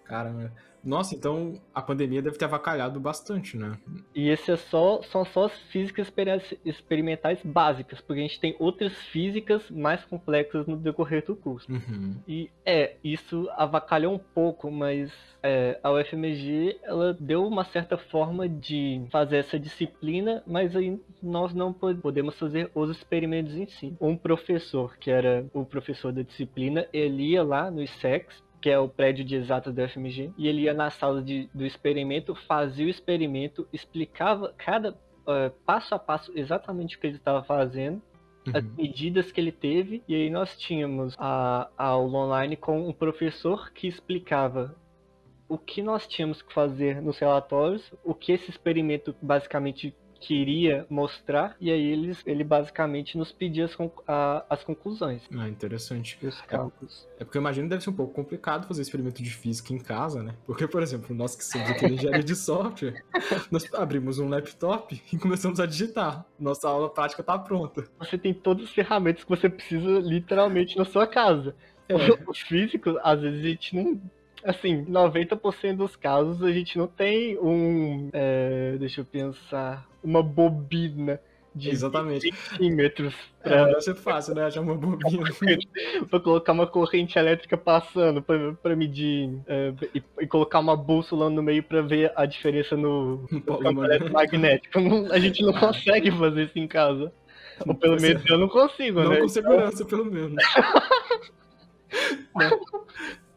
Caramba. 0.06 0.52
Nossa, 0.86 1.16
então 1.16 1.60
a 1.74 1.82
pandemia 1.82 2.22
deve 2.22 2.38
ter 2.38 2.46
avacalhado 2.46 3.00
bastante, 3.00 3.58
né? 3.58 3.78
E 4.14 4.30
esse 4.30 4.52
é 4.52 4.56
só, 4.56 5.02
são 5.02 5.26
só 5.26 5.46
as 5.46 5.58
físicas 5.72 6.08
experi- 6.08 6.60
experimentais 6.64 7.40
básicas, 7.44 8.00
porque 8.02 8.20
a 8.20 8.24
gente 8.24 8.40
tem 8.40 8.56
outras 8.60 8.94
físicas 8.94 9.70
mais 9.72 10.04
complexas 10.06 10.68
no 10.68 10.78
decorrer 10.78 11.26
do 11.26 11.36
curso. 11.36 11.72
Uhum. 11.72 12.16
E 12.28 12.50
é, 12.66 12.98
isso 13.04 13.50
avacalhou 13.58 14.14
um 14.14 14.20
pouco, 14.20 14.70
mas 14.70 15.12
é, 15.42 15.80
a 15.82 15.92
UFMG 15.92 16.80
ela 16.84 17.14
deu 17.20 17.46
uma 17.48 17.64
certa 17.64 17.98
forma 17.98 18.48
de 18.48 19.02
fazer 19.12 19.38
essa 19.38 19.60
disciplina, 19.60 20.44
mas 20.46 20.76
aí 20.76 21.00
nós 21.22 21.54
não 21.54 21.74
po- 21.74 21.96
podemos 21.96 22.38
fazer 22.38 22.70
os 22.76 22.90
experimentos 22.92 23.56
em 23.56 23.66
si. 23.66 23.96
Um 24.00 24.16
professor, 24.16 24.98
que 24.98 25.10
era 25.10 25.46
o 25.54 25.66
professor 25.66 26.12
da 26.12 26.22
disciplina, 26.22 26.88
ele 26.94 27.32
ia 27.32 27.44
lá 27.44 27.72
no 27.72 27.82
ISEX, 27.82 28.44
que 28.66 28.70
é 28.72 28.80
o 28.80 28.90
prédio 28.90 29.24
de 29.24 29.36
exatas 29.36 29.76
da 29.76 29.84
UFMG, 29.84 30.34
e 30.36 30.48
ele 30.48 30.62
ia 30.64 30.74
na 30.74 30.90
sala 30.90 31.22
de, 31.22 31.48
do 31.54 31.64
experimento, 31.64 32.34
fazia 32.34 32.88
o 32.88 32.90
experimento, 32.90 33.68
explicava 33.72 34.56
cada 34.58 34.98
eh, 35.28 35.52
passo 35.64 35.94
a 35.94 36.00
passo 36.00 36.32
exatamente 36.36 36.98
o 36.98 37.00
que 37.00 37.06
ele 37.06 37.18
estava 37.18 37.44
fazendo, 37.44 38.02
as 38.52 38.64
Uhum. 38.64 38.72
medidas 38.76 39.32
que 39.32 39.40
ele 39.40 39.52
teve, 39.52 40.02
e 40.08 40.16
aí 40.16 40.32
nós 40.32 40.58
tínhamos 40.58 41.16
a, 41.20 41.70
a 41.78 41.86
aula 41.90 42.18
online 42.18 42.56
com 42.56 42.90
um 42.90 42.92
professor 42.92 43.72
que 43.72 43.88
explicava 43.88 44.76
o 45.48 45.60
que 45.60 45.84
nós 45.84 46.08
tínhamos 46.08 46.42
que 46.42 46.52
fazer 46.52 47.00
nos 47.04 47.20
relatórios, 47.20 47.94
o 48.04 48.16
que 48.16 48.32
esse 48.32 48.50
experimento 48.50 49.16
basicamente 49.22 49.96
queria 50.26 50.86
mostrar, 50.90 51.56
e 51.60 51.72
aí 51.72 51.82
eles, 51.92 52.22
ele 52.26 52.44
basicamente 52.44 53.18
nos 53.18 53.32
pedia 53.32 53.66
as, 53.66 53.76
a- 54.08 54.46
as 54.50 54.64
conclusões 54.64 55.22
Ah, 55.38 55.48
interessante. 55.48 56.18
e 56.22 56.28
os 56.28 56.42
cálculos. 56.42 57.08
É 57.20 57.24
porque 57.24 57.38
eu 57.38 57.42
imagino 57.42 57.66
que 57.68 57.70
deve 57.70 57.84
ser 57.84 57.90
um 57.92 57.94
pouco 57.96 58.14
complicado 58.14 58.68
fazer 58.68 58.82
experimento 58.82 59.22
de 59.22 59.30
física 59.30 59.74
em 59.74 59.78
casa, 59.78 60.24
né? 60.24 60.34
Porque, 60.46 60.68
por 60.68 60.82
exemplo, 60.82 61.16
nós 61.16 61.36
que 61.36 61.44
somos 61.44 61.70
aqui 61.70 61.86
engenharia 61.86 62.24
de 62.24 62.36
software, 62.36 63.04
nós 63.52 63.72
abrimos 63.74 64.20
um 64.20 64.28
laptop 64.28 65.00
e 65.14 65.18
começamos 65.18 65.60
a 65.60 65.66
digitar. 65.66 66.26
Nossa 66.40 66.68
aula 66.68 66.90
prática 66.90 67.22
tá 67.24 67.38
pronta. 67.38 67.88
Você 68.00 68.18
tem 68.18 68.34
todas 68.34 68.66
as 68.66 68.72
ferramentas 68.72 69.24
que 69.24 69.30
você 69.30 69.50
precisa 69.50 70.00
literalmente 70.00 70.78
na 70.78 70.86
sua 70.86 71.06
casa. 71.08 71.56
É. 71.88 71.94
Os 72.28 72.40
físicos, 72.40 72.96
às 73.04 73.22
vezes 73.22 73.40
a 73.46 73.48
gente 73.48 73.76
não. 73.76 74.02
Assim, 74.46 74.86
90% 74.86 75.76
dos 75.78 75.96
casos 75.96 76.44
a 76.44 76.52
gente 76.52 76.78
não 76.78 76.88
tem 76.88 77.38
um. 77.40 78.10
é, 78.14 78.76
deixa 78.80 79.02
eu 79.02 79.06
pensar. 79.06 79.88
Uma 80.04 80.22
bobina 80.22 81.20
de 81.56 81.70
Exatamente. 81.70 82.32
centímetros 82.32 83.16
É, 83.42 83.50
pra, 83.50 83.66
deve 83.66 83.82
ser 83.82 83.96
fácil, 83.96 84.36
né? 84.36 84.44
Achar 84.46 84.62
uma 84.62 84.76
bobina. 84.76 85.24
pra 86.10 86.20
colocar 86.20 86.52
uma 86.52 86.68
corrente 86.68 87.18
elétrica 87.18 87.58
passando, 87.58 88.22
pra, 88.22 88.54
pra 88.62 88.76
medir. 88.76 89.40
é, 89.48 89.74
e, 89.96 90.04
e 90.22 90.28
colocar 90.28 90.60
uma 90.60 90.76
bússola 90.78 91.30
no 91.30 91.42
meio 91.42 91.64
pra 91.64 91.82
ver 91.82 92.12
a 92.16 92.26
diferença 92.26 92.76
no, 92.78 93.26
polo 93.46 93.60
campo 93.60 93.82
magnético. 93.82 94.04
eletromagnético. 94.78 94.80
Não- 94.82 95.12
a 95.12 95.18
gente 95.20 95.42
não 95.44 95.54
consegue 95.60 96.12
fazer 96.12 96.44
isso 96.44 96.60
em 96.60 96.68
casa. 96.68 97.12
Ou 97.66 97.74
pelo 97.74 98.00
menos 98.02 98.22
eu 98.30 98.38
não 98.38 98.50
consigo, 98.50 99.02
Não 99.02 99.12
né? 99.12 99.22
com 99.22 99.30
segurança, 99.30 99.86
pelo 99.86 100.06
menos. 100.06 100.36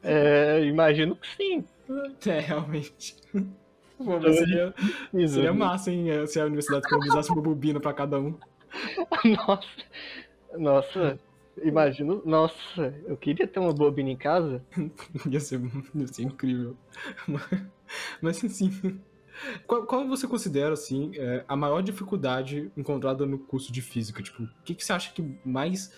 É, 0.03 0.65
imagino 0.65 1.17
que 1.17 1.29
sim. 1.37 1.65
É, 2.27 2.41
realmente. 2.41 3.17
Pô, 3.99 4.21
mas 4.21 4.37
seria, 4.37 4.75
seria 5.29 5.53
massa, 5.53 5.91
hein? 5.91 6.09
é, 6.11 6.25
Se 6.27 6.41
a 6.41 6.45
universidade 6.47 6.83
disponibilizasse 6.87 7.33
uma 7.33 7.43
bobina 7.43 7.81
pra 7.81 7.93
cada 7.93 8.19
um. 8.21 8.35
Nossa, 9.25 9.69
nossa, 10.57 11.19
imagino, 11.65 12.23
nossa, 12.25 12.95
eu 13.07 13.17
queria 13.17 13.47
ter 13.47 13.59
uma 13.59 13.73
bobina 13.73 14.11
em 14.11 14.17
casa. 14.17 14.63
Ia 15.29 15.41
ser, 15.41 15.61
ia 15.95 16.07
ser 16.07 16.23
incrível. 16.23 16.77
Mas, 17.27 17.65
mas 18.21 18.45
assim. 18.45 19.01
Qual, 19.67 19.87
qual 19.87 20.07
você 20.09 20.27
considera, 20.27 20.75
assim, 20.75 21.13
é, 21.17 21.45
a 21.47 21.57
maior 21.57 21.81
dificuldade 21.81 22.73
encontrada 22.77 23.25
no 23.25 23.39
curso 23.39 23.73
de 23.73 23.81
física? 23.81 24.23
Tipo, 24.23 24.43
o 24.43 24.49
que, 24.65 24.75
que 24.75 24.85
você 24.85 24.93
acha 24.93 25.13
que 25.13 25.23
mais 25.45 25.93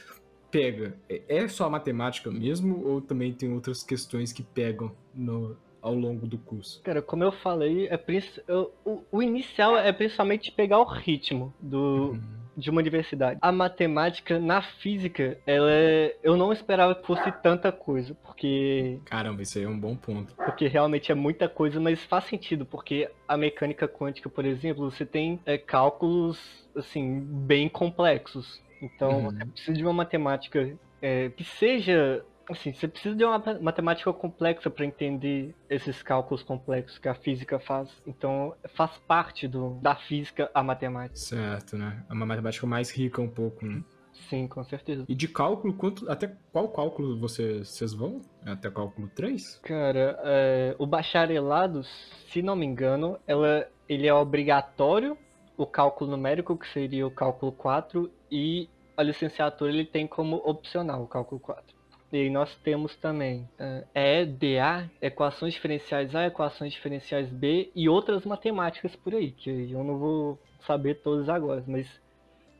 pega? 0.51 0.97
É, 1.09 1.23
é 1.29 1.49
só 1.49 1.67
a 1.67 1.71
matemática 1.71 2.31
mesmo 2.31 2.87
ou 2.87 3.01
também 3.01 3.33
tem 3.33 3.53
outras 3.53 3.83
questões 3.83 4.33
que 4.33 4.43
pegam 4.43 4.93
no, 5.15 5.57
ao 5.83 5.95
longo 5.95 6.27
do 6.27 6.39
curso? 6.39 6.81
Cara, 6.83 7.03
como 7.03 7.25
eu 7.25 7.33
falei, 7.33 7.89
é, 7.89 8.01
eu, 8.47 8.73
o, 8.85 9.03
o, 9.11 9.23
inicial 9.23 9.77
é 9.77 9.93
principalmente 9.93 10.53
pegar 10.53 10.79
o 10.79 10.85
ritmo 10.85 11.53
do, 11.61 12.13
uhum. 12.13 12.21
de 12.57 12.71
uma 12.71 12.81
universidade. 12.81 13.39
A 13.43 13.53
matemática 13.53 14.39
na 14.39 14.63
física, 14.63 15.39
ela 15.47 15.71
é, 15.71 16.17
eu 16.23 16.37
não 16.37 16.53
esperava 16.53 16.95
que 16.95 17.07
fosse 17.07 17.31
tanta 17.43 17.73
coisa, 17.73 18.15
porque. 18.15 19.01
Caramba, 19.05 19.43
isso 19.43 19.59
aí 19.59 19.65
é 19.65 19.69
um 19.69 19.79
bom 19.79 19.97
ponto. 19.97 20.35
Porque 20.35 20.67
realmente 20.67 21.11
é 21.11 21.15
muita 21.15 21.49
coisa, 21.49 21.81
mas 21.81 22.03
faz 22.05 22.25
sentido, 22.25 22.67
porque 22.67 23.11
a 23.27 23.37
mecânica 23.37 23.89
quântica, 23.89 24.29
por 24.29 24.45
exemplo, 24.45 24.91
você 24.91 25.07
tem 25.07 25.41
é, 25.47 25.57
cálculos 25.57 26.39
assim 26.77 27.21
bem 27.21 27.69
complexos. 27.69 28.61
Então, 28.81 29.27
uhum. 29.27 29.31
você 29.31 29.45
precisa 29.45 29.73
de 29.73 29.83
uma 29.83 29.93
matemática 29.93 30.77
é, 31.01 31.29
que 31.31 31.45
seja 31.45 32.25
Assim, 32.51 32.73
você 32.73 32.89
precisa 32.89 33.15
de 33.15 33.25
uma 33.25 33.39
matemática 33.61 34.13
complexa 34.13 34.69
para 34.69 34.85
entender 34.85 35.55
esses 35.69 36.03
cálculos 36.03 36.43
complexos 36.43 36.99
que 36.99 37.09
a 37.09 37.15
física 37.15 37.61
faz. 37.61 37.89
Então, 38.05 38.55
faz 38.75 38.91
parte 39.07 39.47
do, 39.47 39.79
da 39.81 39.95
física 39.95 40.51
a 40.53 40.61
matemática. 40.61 41.17
Certo, 41.17 41.77
né? 41.77 42.05
É 42.11 42.13
uma 42.13 42.27
matemática 42.27 42.67
mais 42.67 42.91
rica 42.91 43.23
um 43.23 43.29
pouco, 43.29 43.65
né? 43.65 43.85
Sim, 44.29 44.49
com 44.49 44.65
certeza. 44.65 45.05
E 45.09 45.15
de 45.15 45.29
cálculo, 45.29 45.73
quanto, 45.73 46.11
até 46.11 46.35
qual 46.53 46.69
cálculo 46.69 47.17
vocês, 47.19 47.69
vocês 47.69 47.93
vão? 47.93 48.21
Até 48.45 48.69
cálculo 48.69 49.09
3? 49.09 49.61
Cara, 49.63 50.19
é, 50.25 50.75
o 50.77 50.87
bacharelado, 50.87 51.85
se 52.29 52.43
não 52.43 52.57
me 52.57 52.67
engano, 52.67 53.19
ela, 53.29 53.69
ele 53.89 54.09
é 54.09 54.15
obrigatório, 54.15 55.17
o 55.57 55.67
cálculo 55.67 56.11
numérico, 56.11 56.57
que 56.57 56.67
seria 56.69 57.07
o 57.07 57.11
cálculo 57.11 57.53
4, 57.53 58.11
e 58.31 58.69
a 58.97 59.03
licenciatura 59.03 59.71
ele 59.71 59.85
tem 59.85 60.07
como 60.07 60.37
opcional 60.37 61.03
o 61.03 61.07
cálculo 61.07 61.41
4. 61.41 61.81
E 62.13 62.29
nós 62.29 62.55
temos 62.57 62.97
também 62.97 63.49
uh, 63.59 63.87
EDA, 63.95 64.91
equações 65.01 65.55
diferenciais 65.55 66.15
A, 66.15 66.27
equações 66.27 66.73
diferenciais 66.73 67.29
B 67.29 67.71
e 67.75 67.89
outras 67.89 68.25
matemáticas 68.25 68.97
por 68.97 69.15
aí, 69.15 69.31
que 69.31 69.71
eu 69.71 69.85
não 69.85 69.97
vou 69.97 70.39
saber 70.67 70.97
todas 70.97 71.29
agora, 71.29 71.63
mas 71.67 71.87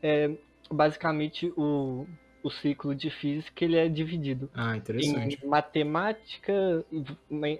é, 0.01 0.31
basicamente 0.71 1.51
o, 1.57 2.07
o 2.43 2.49
ciclo 2.49 2.95
de 2.95 3.09
física 3.09 3.63
ele 3.63 3.77
é 3.77 3.87
dividido 3.87 4.49
ah, 4.53 4.75
interessante. 4.75 5.39
em 5.43 5.47
matemática, 5.47 6.85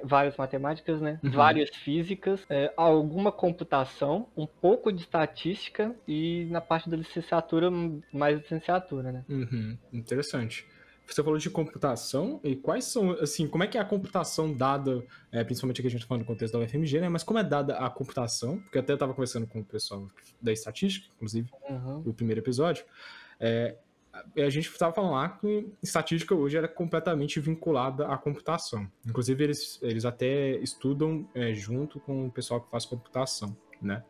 várias 0.03 0.35
matemáticas, 0.38 1.01
né? 1.01 1.19
Uhum. 1.23 1.31
Várias 1.31 1.69
físicas, 1.69 2.41
é, 2.50 2.73
alguma 2.75 3.31
computação, 3.31 4.27
um 4.35 4.45
pouco 4.45 4.91
de 4.91 5.01
estatística 5.01 5.95
e 6.07 6.47
na 6.50 6.61
parte 6.61 6.89
da 6.89 6.97
licenciatura 6.97 7.69
mais 8.11 8.39
licenciatura, 8.39 9.11
né? 9.11 9.25
Uhum. 9.29 9.77
Interessante. 9.93 10.65
Você 11.13 11.21
falou 11.21 11.38
de 11.38 11.50
computação, 11.50 12.39
e 12.41 12.55
quais 12.55 12.85
são, 12.85 13.11
assim, 13.11 13.45
como 13.45 13.63
é 13.63 13.67
que 13.67 13.77
é 13.77 13.81
a 13.81 13.85
computação 13.85 14.53
dada, 14.53 15.03
é, 15.31 15.43
principalmente 15.43 15.81
aqui 15.81 15.88
a 15.88 15.91
gente 15.91 16.01
tá 16.01 16.07
falando 16.07 16.21
no 16.21 16.27
contexto 16.27 16.53
da 16.53 16.63
UFMG, 16.63 17.01
né? 17.01 17.09
Mas 17.09 17.21
como 17.21 17.38
é 17.38 17.43
dada 17.43 17.77
a 17.77 17.89
computação? 17.89 18.59
Porque 18.61 18.79
até 18.79 18.93
eu 18.93 18.95
estava 18.95 19.13
conversando 19.13 19.45
com 19.45 19.59
o 19.59 19.65
pessoal 19.65 20.07
da 20.41 20.53
estatística, 20.53 21.07
inclusive, 21.15 21.50
uhum. 21.69 22.03
no 22.05 22.13
primeiro 22.13 22.39
episódio. 22.39 22.85
É, 23.39 23.75
a 24.35 24.49
gente 24.49 24.69
estava 24.69 24.93
falando 24.93 25.13
lá 25.13 25.29
que 25.29 25.71
estatística 25.81 26.35
hoje 26.35 26.57
era 26.57 26.67
completamente 26.67 27.39
vinculada 27.39 28.07
à 28.07 28.17
computação. 28.17 28.89
Inclusive, 29.07 29.43
eles, 29.43 29.79
eles 29.81 30.05
até 30.05 30.57
estudam 30.57 31.27
é, 31.33 31.53
junto 31.53 31.99
com 31.99 32.27
o 32.27 32.31
pessoal 32.31 32.61
que 32.61 32.69
faz 32.69 32.85
computação, 32.85 33.55
né? 33.81 34.03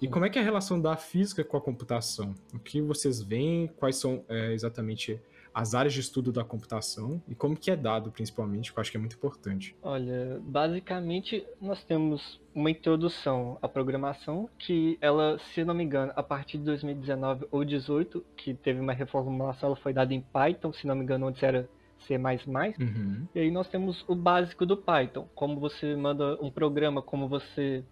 E 0.00 0.06
como 0.06 0.24
é 0.24 0.30
que 0.30 0.38
é 0.38 0.42
a 0.42 0.44
relação 0.44 0.80
da 0.80 0.96
física 0.96 1.42
com 1.42 1.56
a 1.56 1.60
computação? 1.60 2.34
O 2.54 2.58
que 2.58 2.80
vocês 2.80 3.20
veem? 3.20 3.66
Quais 3.66 3.96
são 3.96 4.24
é, 4.28 4.52
exatamente 4.52 5.20
as 5.58 5.74
áreas 5.74 5.92
de 5.92 5.98
estudo 5.98 6.30
da 6.30 6.44
computação 6.44 7.20
e 7.26 7.34
como 7.34 7.56
que 7.56 7.68
é 7.68 7.74
dado, 7.74 8.12
principalmente, 8.12 8.72
que 8.72 8.78
eu 8.78 8.80
acho 8.80 8.92
que 8.92 8.96
é 8.96 9.00
muito 9.00 9.16
importante. 9.16 9.74
Olha, 9.82 10.40
basicamente 10.44 11.44
nós 11.60 11.82
temos 11.82 12.40
uma 12.54 12.70
introdução 12.70 13.58
à 13.60 13.66
programação 13.66 14.48
que 14.56 14.96
ela, 15.00 15.36
se 15.52 15.64
não 15.64 15.74
me 15.74 15.82
engano, 15.82 16.12
a 16.14 16.22
partir 16.22 16.58
de 16.58 16.64
2019 16.64 17.48
ou 17.50 17.64
2018, 17.64 18.24
que 18.36 18.54
teve 18.54 18.78
uma 18.78 18.92
reformulação, 18.92 19.70
ela 19.70 19.76
foi 19.76 19.92
dada 19.92 20.14
em 20.14 20.20
Python, 20.20 20.72
se 20.72 20.86
não 20.86 20.94
me 20.94 21.02
engano, 21.02 21.26
antes 21.26 21.42
era 21.42 21.68
C++. 22.06 22.16
Uhum. 22.16 23.26
E 23.34 23.40
aí 23.40 23.50
nós 23.50 23.66
temos 23.66 24.04
o 24.06 24.14
básico 24.14 24.64
do 24.64 24.76
Python, 24.76 25.26
como 25.34 25.58
você 25.58 25.96
manda 25.96 26.38
um 26.40 26.52
programa, 26.52 27.02
como 27.02 27.26
você 27.26 27.84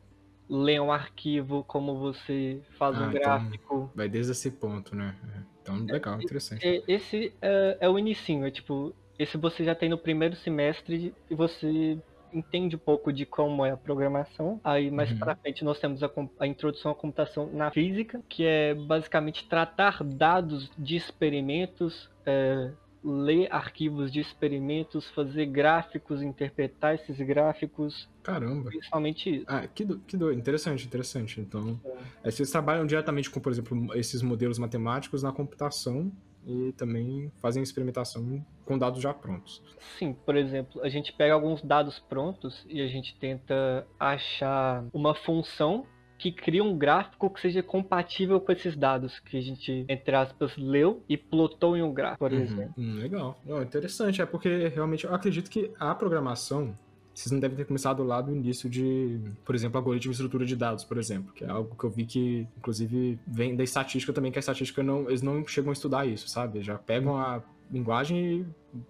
lê 0.49 0.79
um 0.79 0.93
arquivo, 0.93 1.65
como 1.65 1.99
você 1.99 2.63
faz 2.79 2.95
ah, 2.97 3.01
um 3.01 3.09
então 3.09 3.21
gráfico. 3.21 3.75
Então 3.75 3.91
vai 3.93 4.09
desde 4.09 4.31
esse 4.31 4.53
ponto, 4.53 4.95
né? 4.95 5.17
É. 5.35 5.56
Então, 5.67 5.85
legal, 5.85 6.21
interessante. 6.21 6.83
Esse 6.87 7.33
é, 7.43 7.79
é 7.81 7.89
o 7.89 7.99
inicinho, 7.99 8.47
é 8.47 8.51
tipo, 8.51 8.95
esse 9.19 9.37
você 9.37 9.65
já 9.65 9.75
tem 9.75 9.89
no 9.89 9.99
primeiro 9.99 10.37
semestre 10.37 11.13
e 11.29 11.35
você 11.35 11.99
entende 12.33 12.77
um 12.77 12.79
pouco 12.79 13.13
de 13.13 13.25
como 13.25 13.65
é 13.65 13.71
a 13.71 13.77
programação. 13.77 14.61
Aí 14.63 14.91
mais 14.91 15.11
uhum. 15.11 15.19
para 15.19 15.37
frente 15.37 15.65
nós 15.65 15.79
temos 15.79 16.03
a, 16.03 16.11
a, 16.39 16.47
introdução 16.47 16.93
à 16.93 16.95
computação 16.95 17.51
na 17.53 17.71
física, 17.71 18.21
que 18.29 18.45
é 18.45 18.75
basicamente 18.75 19.49
tratar 19.49 20.03
dados 20.05 20.71
de 20.79 20.97
experimentos, 20.97 22.11
é, 22.25 22.71
ler 23.07 23.49
arquivos 23.53 24.12
de 24.12 24.21
experimentos, 24.21 25.09
fazer 25.11 25.47
gráficos, 25.47 26.21
interpretar 26.21 26.97
esses 26.97 27.16
gráficos. 27.19 28.09
Caramba. 28.23 28.71
Principalmente 28.71 29.37
isso. 29.37 29.45
Ah, 29.47 29.66
que, 29.69 29.85
do, 29.85 29.99
que 30.01 30.16
do, 30.16 30.33
interessante, 30.33 30.85
interessante. 30.85 31.40
Então, 31.40 31.81
é. 32.25 32.31
vocês 32.31 32.51
trabalham 32.51 32.85
diretamente 32.85 33.31
com, 33.31 33.38
por 33.38 33.53
exemplo, 33.53 33.95
esses 33.95 34.23
modelos 34.23 34.59
matemáticos 34.59 35.23
na 35.23 35.31
computação 35.31 36.11
e 36.47 36.73
também 36.73 37.31
fazem 37.40 37.62
experimentação 37.62 38.45
com 38.64 38.79
dados 38.79 39.01
já 39.01 39.12
prontos. 39.12 39.62
Sim, 39.99 40.12
por 40.12 40.37
exemplo, 40.37 40.83
a 40.83 40.88
gente 40.88 41.12
pega 41.12 41.35
alguns 41.35 41.62
dados 41.62 41.99
prontos 41.99 42.64
e 42.69 42.81
a 42.81 42.87
gente 42.87 43.16
tenta 43.19 43.87
achar 43.99 44.85
uma 44.92 45.14
função 45.14 45.87
que 46.19 46.33
cria 46.33 46.63
um 46.63 46.77
gráfico 46.77 47.29
que 47.31 47.41
seja 47.41 47.63
compatível 47.63 48.41
com 48.41 48.53
esses 48.53 48.77
dados 48.77 49.19
que 49.21 49.37
a 49.37 49.41
gente, 49.41 49.85
entre 49.89 50.15
aspas, 50.15 50.57
leu 50.57 51.03
e 51.09 51.17
plotou 51.17 51.77
em 51.77 51.83
um 51.83 51.93
gráfico, 51.93 52.19
por 52.19 52.33
uhum. 52.33 52.41
exemplo. 52.43 52.75
Hum, 52.79 52.95
legal. 52.95 53.39
Não, 53.45 53.63
interessante, 53.63 54.23
é 54.23 54.27
porque 54.27 54.69
realmente 54.69 55.05
eu 55.05 55.15
acredito 55.15 55.51
que 55.51 55.71
a 55.79 55.95
programação 55.95 56.75
vocês 57.17 57.33
não 57.33 57.41
devem 57.41 57.57
ter 57.57 57.65
começado 57.65 58.05
lá 58.05 58.21
do 58.21 58.31
início 58.31 58.69
de, 58.69 59.19
por 59.43 59.55
exemplo, 59.55 59.79
algoritmo 59.79 60.13
de 60.13 60.17
estrutura 60.17 60.45
de 60.45 60.55
dados, 60.55 60.85
por 60.85 60.99
exemplo, 60.99 61.33
que 61.33 61.45
é 61.45 61.49
algo 61.49 61.75
que 61.75 61.85
eu 61.85 61.89
vi 61.89 62.05
que, 62.05 62.47
inclusive, 62.59 63.19
vem 63.27 63.57
da 63.57 63.65
estatística 63.65 64.13
também, 64.13 64.31
que 64.31 64.39
a 64.39 64.41
estatística 64.41 64.83
não, 64.83 65.09
eles 65.09 65.23
não 65.23 65.47
chegam 65.47 65.71
a 65.71 65.73
estudar 65.73 66.05
isso, 66.05 66.29
sabe? 66.29 66.61
Já 66.61 66.77
pegam 66.77 67.17
a 67.17 67.43
linguagem 67.71 68.19
e 68.19 68.47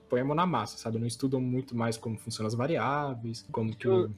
põe 0.09 0.21
a 0.21 0.25
mão 0.25 0.35
na 0.35 0.47
massa, 0.47 0.77
sabe? 0.77 0.99
Não 0.99 1.07
estudam 1.07 1.41
muito 1.41 1.77
mais 1.77 1.97
como 1.97 2.17
funcionam 2.19 2.49
as 2.49 2.55
variáveis, 2.55 3.47
como 3.53 3.75
que... 3.75 3.87
Eu, 3.87 4.11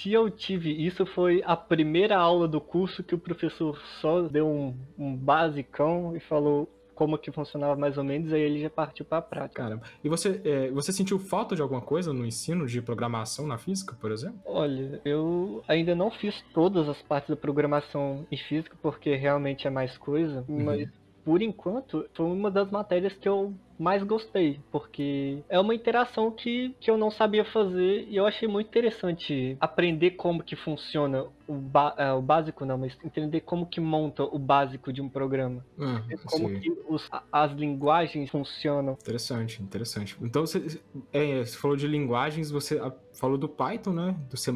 se 0.00 0.12
eu 0.12 0.30
tive 0.30 0.70
isso, 0.70 1.04
foi 1.06 1.42
a 1.44 1.56
primeira 1.56 2.16
aula 2.16 2.46
do 2.46 2.60
curso 2.60 3.02
que 3.02 3.14
o 3.14 3.18
professor 3.18 3.78
só 4.00 4.22
deu 4.22 4.46
um, 4.46 4.74
um 4.98 5.16
basicão 5.16 6.16
e 6.16 6.20
falou 6.20 6.68
como 6.94 7.18
que 7.18 7.30
funcionava 7.30 7.76
mais 7.76 7.98
ou 7.98 8.02
menos, 8.02 8.32
aí 8.32 8.40
ele 8.40 8.58
já 8.62 8.70
partiu 8.70 9.04
para 9.04 9.18
a 9.18 9.22
prática. 9.22 9.62
Caramba. 9.62 9.82
E 10.02 10.08
você, 10.08 10.40
é, 10.42 10.70
você 10.70 10.92
sentiu 10.92 11.18
falta 11.18 11.54
de 11.54 11.60
alguma 11.60 11.82
coisa 11.82 12.10
no 12.10 12.24
ensino 12.24 12.66
de 12.66 12.80
programação 12.80 13.46
na 13.46 13.58
física, 13.58 13.94
por 14.00 14.10
exemplo? 14.10 14.40
Olha, 14.46 14.98
eu 15.04 15.62
ainda 15.68 15.94
não 15.94 16.10
fiz 16.10 16.42
todas 16.54 16.88
as 16.88 17.00
partes 17.02 17.28
da 17.28 17.36
programação 17.36 18.26
em 18.32 18.38
física, 18.38 18.74
porque 18.80 19.14
realmente 19.14 19.66
é 19.66 19.70
mais 19.70 19.98
coisa, 19.98 20.42
uhum. 20.48 20.64
mas 20.64 20.88
por 21.22 21.42
enquanto, 21.42 22.06
foi 22.14 22.24
uma 22.24 22.50
das 22.50 22.70
matérias 22.70 23.12
que 23.12 23.28
eu 23.28 23.52
mais 23.78 24.02
gostei, 24.02 24.60
porque 24.70 25.42
é 25.48 25.58
uma 25.58 25.74
interação 25.74 26.30
que, 26.30 26.74
que 26.80 26.90
eu 26.90 26.96
não 26.96 27.10
sabia 27.10 27.44
fazer 27.44 28.06
e 28.08 28.16
eu 28.16 28.26
achei 28.26 28.48
muito 28.48 28.68
interessante 28.68 29.56
aprender 29.60 30.12
como 30.12 30.42
que 30.42 30.56
funciona 30.56 31.26
o, 31.46 31.54
ba 31.54 31.94
é, 31.96 32.12
o 32.12 32.20
básico 32.20 32.64
não, 32.64 32.78
mas 32.78 32.96
entender 33.04 33.40
como 33.40 33.66
que 33.66 33.80
monta 33.80 34.24
o 34.24 34.38
básico 34.38 34.92
de 34.92 35.00
um 35.00 35.08
programa. 35.08 35.64
Ah, 35.78 36.02
como 36.26 36.48
sim. 36.48 36.60
que 36.60 36.70
os, 36.88 37.08
as 37.30 37.52
linguagens 37.52 38.30
funcionam. 38.30 38.96
Interessante, 39.00 39.62
interessante. 39.62 40.16
Então 40.20 40.46
você, 40.46 40.80
é, 41.12 41.44
você 41.44 41.56
falou 41.56 41.76
de 41.76 41.86
linguagens, 41.86 42.50
você 42.50 42.80
falou 43.14 43.38
do 43.38 43.48
Python, 43.48 43.92
né? 43.92 44.16
Do 44.28 44.36
C++. 44.36 44.52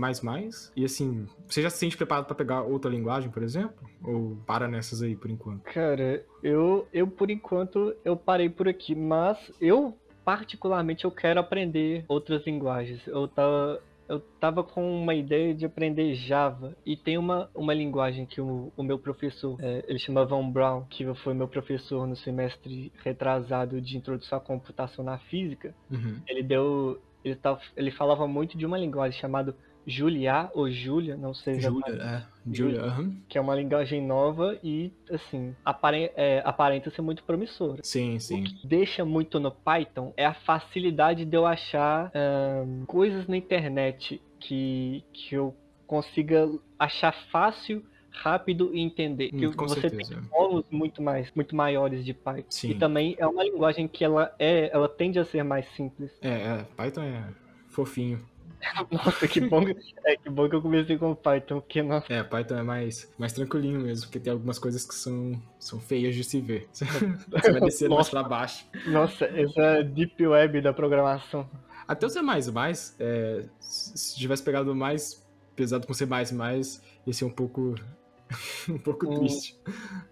E 0.76 0.84
assim, 0.84 1.26
você 1.46 1.62
já 1.62 1.70
se 1.70 1.78
sente 1.78 1.96
preparado 1.96 2.26
para 2.26 2.34
pegar 2.34 2.62
outra 2.62 2.90
linguagem, 2.90 3.30
por 3.30 3.42
exemplo? 3.42 3.88
Ou 4.02 4.36
para 4.46 4.68
nessas 4.68 5.02
aí 5.02 5.14
por 5.14 5.30
enquanto? 5.30 5.62
Cara, 5.62 6.24
eu, 6.42 6.86
eu 6.92 7.06
por 7.06 7.30
enquanto 7.30 7.94
eu 8.04 8.16
parei 8.16 8.48
por 8.48 8.68
aqui, 8.68 8.94
mas 9.10 9.36
eu 9.60 9.98
particularmente 10.24 11.04
eu 11.04 11.10
quero 11.10 11.40
aprender 11.40 12.04
outras 12.06 12.46
linguagens. 12.46 13.04
Eu 13.08 13.26
tava 13.26 13.82
eu 14.08 14.20
tava 14.40 14.62
com 14.64 15.02
uma 15.02 15.14
ideia 15.14 15.52
de 15.54 15.64
aprender 15.64 16.14
Java 16.14 16.76
e 16.84 16.96
tem 16.96 17.16
uma, 17.16 17.48
uma 17.54 17.72
linguagem 17.72 18.26
que 18.26 18.40
o, 18.40 18.72
o 18.76 18.82
meu 18.82 18.98
professor, 18.98 19.56
é, 19.60 19.84
ele 19.86 20.00
chama 20.00 20.24
Von 20.24 20.50
Brown, 20.50 20.84
que 20.90 21.04
foi 21.22 21.32
meu 21.32 21.46
professor 21.46 22.08
no 22.08 22.16
semestre 22.16 22.92
retrasado 23.04 23.80
de 23.80 23.96
introdução 23.96 24.38
à 24.38 24.40
computação 24.40 25.04
na 25.04 25.18
física. 25.18 25.74
Uhum. 25.90 26.20
Ele 26.28 26.42
deu 26.42 27.00
ele, 27.24 27.36
tá, 27.36 27.58
ele 27.76 27.90
falava 27.90 28.26
muito 28.26 28.56
de 28.56 28.64
uma 28.64 28.78
linguagem 28.78 29.20
chamada 29.20 29.54
Julia 29.86 30.50
ou 30.54 30.70
Julia, 30.70 31.16
não 31.16 31.34
sei 31.34 31.60
Julia, 31.60 32.02
é. 32.02 32.22
Julia, 32.50 32.82
que 33.28 33.38
é 33.38 33.40
uma 33.40 33.54
linguagem 33.54 34.04
nova 34.04 34.58
e, 34.62 34.92
assim, 35.10 35.54
é, 36.16 36.42
aparenta 36.44 36.90
ser 36.90 37.02
muito 37.02 37.24
promissora. 37.24 37.80
Sim, 37.82 38.18
sim. 38.18 38.40
O 38.40 38.44
que 38.44 38.66
deixa 38.66 39.04
muito 39.04 39.40
no 39.40 39.50
Python 39.50 40.12
é 40.16 40.26
a 40.26 40.34
facilidade 40.34 41.24
de 41.24 41.36
eu 41.36 41.46
achar 41.46 42.10
ahn, 42.14 42.84
coisas 42.86 43.26
na 43.26 43.36
internet 43.36 44.20
que, 44.38 45.04
que 45.12 45.34
eu 45.34 45.54
consiga 45.86 46.48
achar 46.78 47.12
fácil, 47.30 47.84
rápido 48.10 48.70
e 48.74 48.80
entender. 48.80 49.30
Hum, 49.32 49.50
que 49.50 49.56
você 49.56 49.80
certeza. 49.80 50.14
tem 50.14 50.24
polos 50.24 50.64
muito 50.70 51.02
mais, 51.02 51.30
muito 51.34 51.54
maiores 51.54 52.04
de 52.04 52.14
Python. 52.14 52.50
Sim. 52.50 52.70
E 52.70 52.74
também 52.74 53.16
é 53.18 53.26
uma 53.26 53.42
linguagem 53.42 53.88
que 53.88 54.04
ela 54.04 54.34
é, 54.38 54.70
ela 54.72 54.88
tende 54.88 55.18
a 55.18 55.24
ser 55.24 55.42
mais 55.42 55.66
simples. 55.74 56.10
É, 56.22 56.28
é, 56.28 56.66
Python 56.76 57.02
é 57.02 57.24
fofinho. 57.68 58.24
Nossa, 58.90 59.26
que 59.28 59.40
bom, 59.40 59.64
que- 59.64 59.76
é 60.04 60.16
que 60.16 60.28
bom 60.30 60.48
que 60.48 60.54
eu 60.56 60.62
comecei 60.62 60.98
com 60.98 61.14
Python, 61.14 61.60
porque 61.60 61.82
nossa, 61.82 62.12
É, 62.12 62.22
Python 62.22 62.56
é 62.58 62.62
mais, 62.62 63.10
mais 63.18 63.32
tranquilinho 63.32 63.80
mesmo, 63.80 64.06
porque 64.06 64.20
tem 64.20 64.32
algumas 64.32 64.58
coisas 64.58 64.84
que 64.84 64.94
são, 64.94 65.40
são 65.58 65.80
feias 65.80 66.14
de 66.14 66.24
se 66.24 66.40
ver. 66.40 66.68
Você 66.74 67.52
vai 67.52 67.60
descendo 67.60 67.94
mais 67.94 68.08
pra 68.08 68.22
baixo. 68.22 68.66
nossa, 68.84 69.24
essa 69.26 69.82
deep 69.82 70.26
web 70.26 70.60
da 70.60 70.72
programação. 70.72 71.48
Até 71.86 72.06
o 72.06 72.10
C++, 72.10 72.20
é, 73.00 73.44
se 73.58 73.98
se 73.98 74.16
tivesse 74.18 74.42
pegado 74.42 74.74
mais 74.74 75.26
pesado 75.56 75.86
com 75.86 75.94
C++, 75.94 76.04
ia 76.04 77.12
ser 77.12 77.24
um 77.24 77.30
pouco, 77.30 77.74
um 78.68 78.78
pouco 78.78 79.06
Hum. 79.06 79.14
triste. 79.14 79.56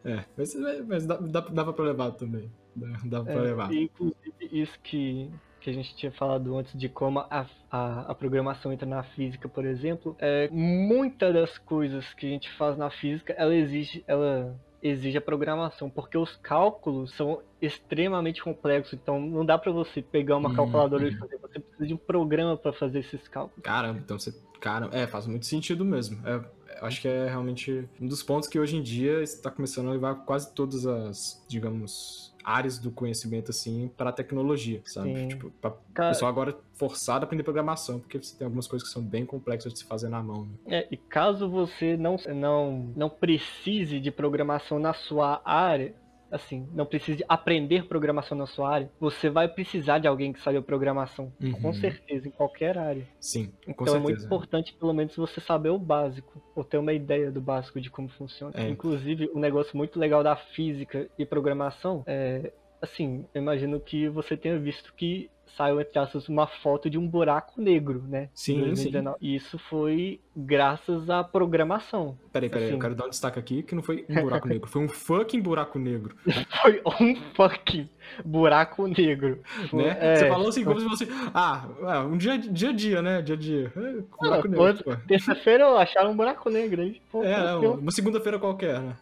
É, 0.05 0.25
mas, 0.37 0.55
mas 0.87 1.07
dá, 1.07 1.17
dá, 1.17 1.41
dava 1.41 1.73
pra 1.73 1.85
levar 1.85 2.13
também. 2.13 2.51
Dá, 2.75 2.87
dava 3.05 3.25
pra 3.31 3.43
É, 3.43 3.45
levar. 3.45 3.73
inclusive, 3.73 4.35
isso 4.53 4.79
que, 4.83 5.31
que 5.69 5.71
a 5.71 5.83
gente 5.83 5.95
tinha 5.97 6.13
falado 6.13 6.57
antes 6.57 6.79
de 6.79 6.89
como 6.89 7.19
a, 7.21 7.47
a, 7.71 8.01
a 8.11 8.15
programação 8.15 8.73
entra 8.73 8.87
na 8.89 9.03
física, 9.03 9.49
por 9.49 9.67
exemplo, 9.67 10.17
é, 10.19 10.49
muitas 10.51 11.33
das 11.35 11.59
coisas 11.59 12.13
que 12.15 12.27
a 12.27 12.31
gente 12.31 12.51
faz 12.57 12.77
na 12.79 12.91
física, 12.91 13.35
ela 13.37 13.55
exige, 13.55 14.03
ela 14.07 14.59
exige 14.83 15.19
a 15.19 15.21
programação, 15.21 15.91
porque 15.91 16.17
os 16.17 16.37
cálculos 16.37 17.13
são 17.15 17.43
extremamente 17.61 18.43
complexos, 18.43 18.95
então 18.95 19.21
não 19.21 19.45
dá 19.45 19.59
pra 19.59 19.73
você 19.73 20.01
pegar 20.01 20.37
uma 20.37 20.49
Uhum, 20.49 20.55
calculadora 20.55 21.05
e 21.05 21.11
uhum. 21.11 21.19
fazer, 21.19 21.37
você 21.39 21.59
precisa 21.61 21.87
de 21.87 21.95
um 21.95 21.99
programa 21.99 22.57
pra 22.57 22.73
fazer 22.73 23.01
esses 23.01 23.27
cálculos. 23.29 23.63
Caramba, 23.63 24.01
então 24.03 24.19
você. 24.19 24.33
Cara, 24.61 24.89
é, 24.93 25.07
faz 25.07 25.27
muito 25.27 25.47
sentido 25.47 25.85
mesmo. 25.85 26.21
É, 26.27 26.45
acho 26.83 27.01
que 27.01 27.07
é 27.09 27.29
realmente 27.29 27.89
um 28.01 28.09
dos 28.09 28.23
pontos 28.23 28.49
que 28.49 28.59
hoje 28.59 28.77
em 28.77 28.83
dia 28.83 29.23
está 29.23 29.51
começando 29.51 29.89
a 29.89 29.93
levar 29.93 30.15
quase 30.25 30.53
todas 30.55 30.85
as, 30.87 31.45
digamos, 31.49 32.28
áreas 32.45 32.79
do 32.79 32.91
conhecimento, 32.91 33.51
assim, 33.51 33.91
para 33.97 34.11
a 34.11 34.13
tecnologia, 34.13 34.81
sabe? 34.85 35.15
Sim. 35.15 35.29
Tipo, 35.29 35.51
pra 35.51 35.73
Cara, 35.95 36.11
pessoal 36.11 36.31
agora 36.31 36.57
forçado 36.75 37.25
a 37.25 37.27
aprender 37.27 37.43
programação, 37.43 37.99
porque 37.99 38.19
você 38.19 38.37
tem 38.37 38.45
algumas 38.45 38.67
coisas 38.67 38.87
que 38.87 38.95
são 38.95 39.03
bem 39.03 39.27
complexas 39.27 39.73
de 39.73 39.81
se 39.81 39.85
fazer 39.85 40.09
na 40.09 40.23
mão, 40.23 40.47
né? 40.47 40.79
É, 40.79 40.89
e 40.91 40.97
caso 40.97 41.49
você 41.49 41.97
não, 41.97 42.17
não, 42.35 42.93
não 42.97 43.11
precise 43.11 44.01
de 44.01 44.11
programação 44.11 44.79
na 44.79 44.95
sua 44.95 45.41
área, 45.45 45.95
assim, 46.31 46.69
não 46.75 46.85
precise 46.87 47.25
aprender 47.29 47.87
programação 47.87 48.37
na 48.37 48.47
sua 48.47 48.71
área, 48.71 48.91
você 49.01 49.31
vai 49.31 49.49
precisar 49.49 49.99
de 49.99 50.07
alguém 50.07 50.33
que 50.33 50.41
saiba 50.41 50.61
programação, 50.63 51.33
com 51.61 51.69
Uhum. 51.69 51.73
certeza, 51.75 52.29
em 52.29 52.31
qualquer 52.31 52.77
área. 52.79 53.07
Sim, 53.21 53.53
com 53.65 53.83
Então 53.83 53.95
é 53.97 53.99
muito 53.99 54.21
certeza. 54.21 54.27
importante, 54.27 54.75
pelo 54.75 54.93
menos, 54.93 55.17
você 55.17 55.41
saber 55.41 55.71
o 55.71 55.79
básico, 55.79 56.41
ou 56.55 56.63
ter 56.65 56.79
uma 56.79 56.93
ideia 56.93 57.31
do 57.31 57.41
básico 57.41 57.81
de 57.81 57.91
como 57.91 58.09
funciona. 58.09 58.53
É. 58.57 58.69
Inclusive, 58.69 59.31
um 59.35 59.39
negócio 59.41 59.77
muito 59.77 59.99
legal 59.99 60.23
da 60.23 60.37
física 60.37 61.09
e 61.19 61.25
programação 61.25 62.03
é, 62.07 62.53
assim, 62.81 63.25
eu 63.35 63.43
imagino 63.43 63.81
que 63.81 64.09
você 64.09 64.37
tenha 64.37 64.59
visto 64.59 64.93
que 64.95 65.31
saiu, 65.57 65.81
entre 65.81 65.99
aspas, 65.99 66.29
uma 66.29 66.47
foto 66.47 66.89
de 66.89 66.97
um 66.97 67.09
buraco 67.09 67.61
negro, 67.61 68.05
né? 68.07 68.29
Sim, 68.33 68.55
sim. 68.61 68.65
2019. 68.67 69.17
E 69.21 69.35
isso 69.35 69.59
foi 69.59 70.21
graças 70.37 71.11
à 71.11 71.25
programação. 71.25 72.17
Peraí, 72.33 72.49
peraí, 72.49 72.67
eu 72.67 72.71
assim. 72.71 72.79
quero 72.79 72.95
dar 72.95 73.07
um 73.07 73.11
destaque 73.11 73.41
aqui 73.41 73.63
que 73.65 73.75
não 73.75 73.83
foi 73.83 74.05
um 74.09 74.23
buraco 74.23 74.47
negro, 74.49 74.69
foi 74.69 74.83
um 74.85 74.89
fucking 74.89 75.41
buraco 75.41 75.79
negro, 75.79 76.15
Foi 76.63 76.81
um 77.01 77.17
fucking 77.35 77.89
buraco 78.25 78.87
negro. 78.87 79.43
Né? 79.73 79.97
é, 79.99 80.17
você 80.17 80.29
falou 80.29 80.49
assim 80.49 80.65
como 80.65 80.79
se 80.81 80.89
fosse, 80.89 81.09
ah, 81.35 81.67
é, 81.83 81.99
um 82.01 82.17
dia, 82.17 82.39
dia 82.39 82.69
a 82.69 82.73
dia, 82.73 83.03
né? 83.03 83.23
Dia 83.23 83.35
a 83.35 83.39
dia. 83.39 83.73
É, 83.75 83.93
buraco 84.21 84.47
Ah, 84.47 84.51
negro, 84.51 84.85
pô. 84.85 84.97
Terça-feira 85.09 85.67
acharam 85.77 86.13
um 86.13 86.17
buraco 86.17 86.49
negro 86.51 86.83
aí. 86.83 87.01
Pô, 87.11 87.25
É, 87.25 87.35
tranquilo. 87.35 87.75
uma 87.81 87.91
segunda-feira 87.91 88.39
qualquer, 88.39 88.81
né? 88.81 88.97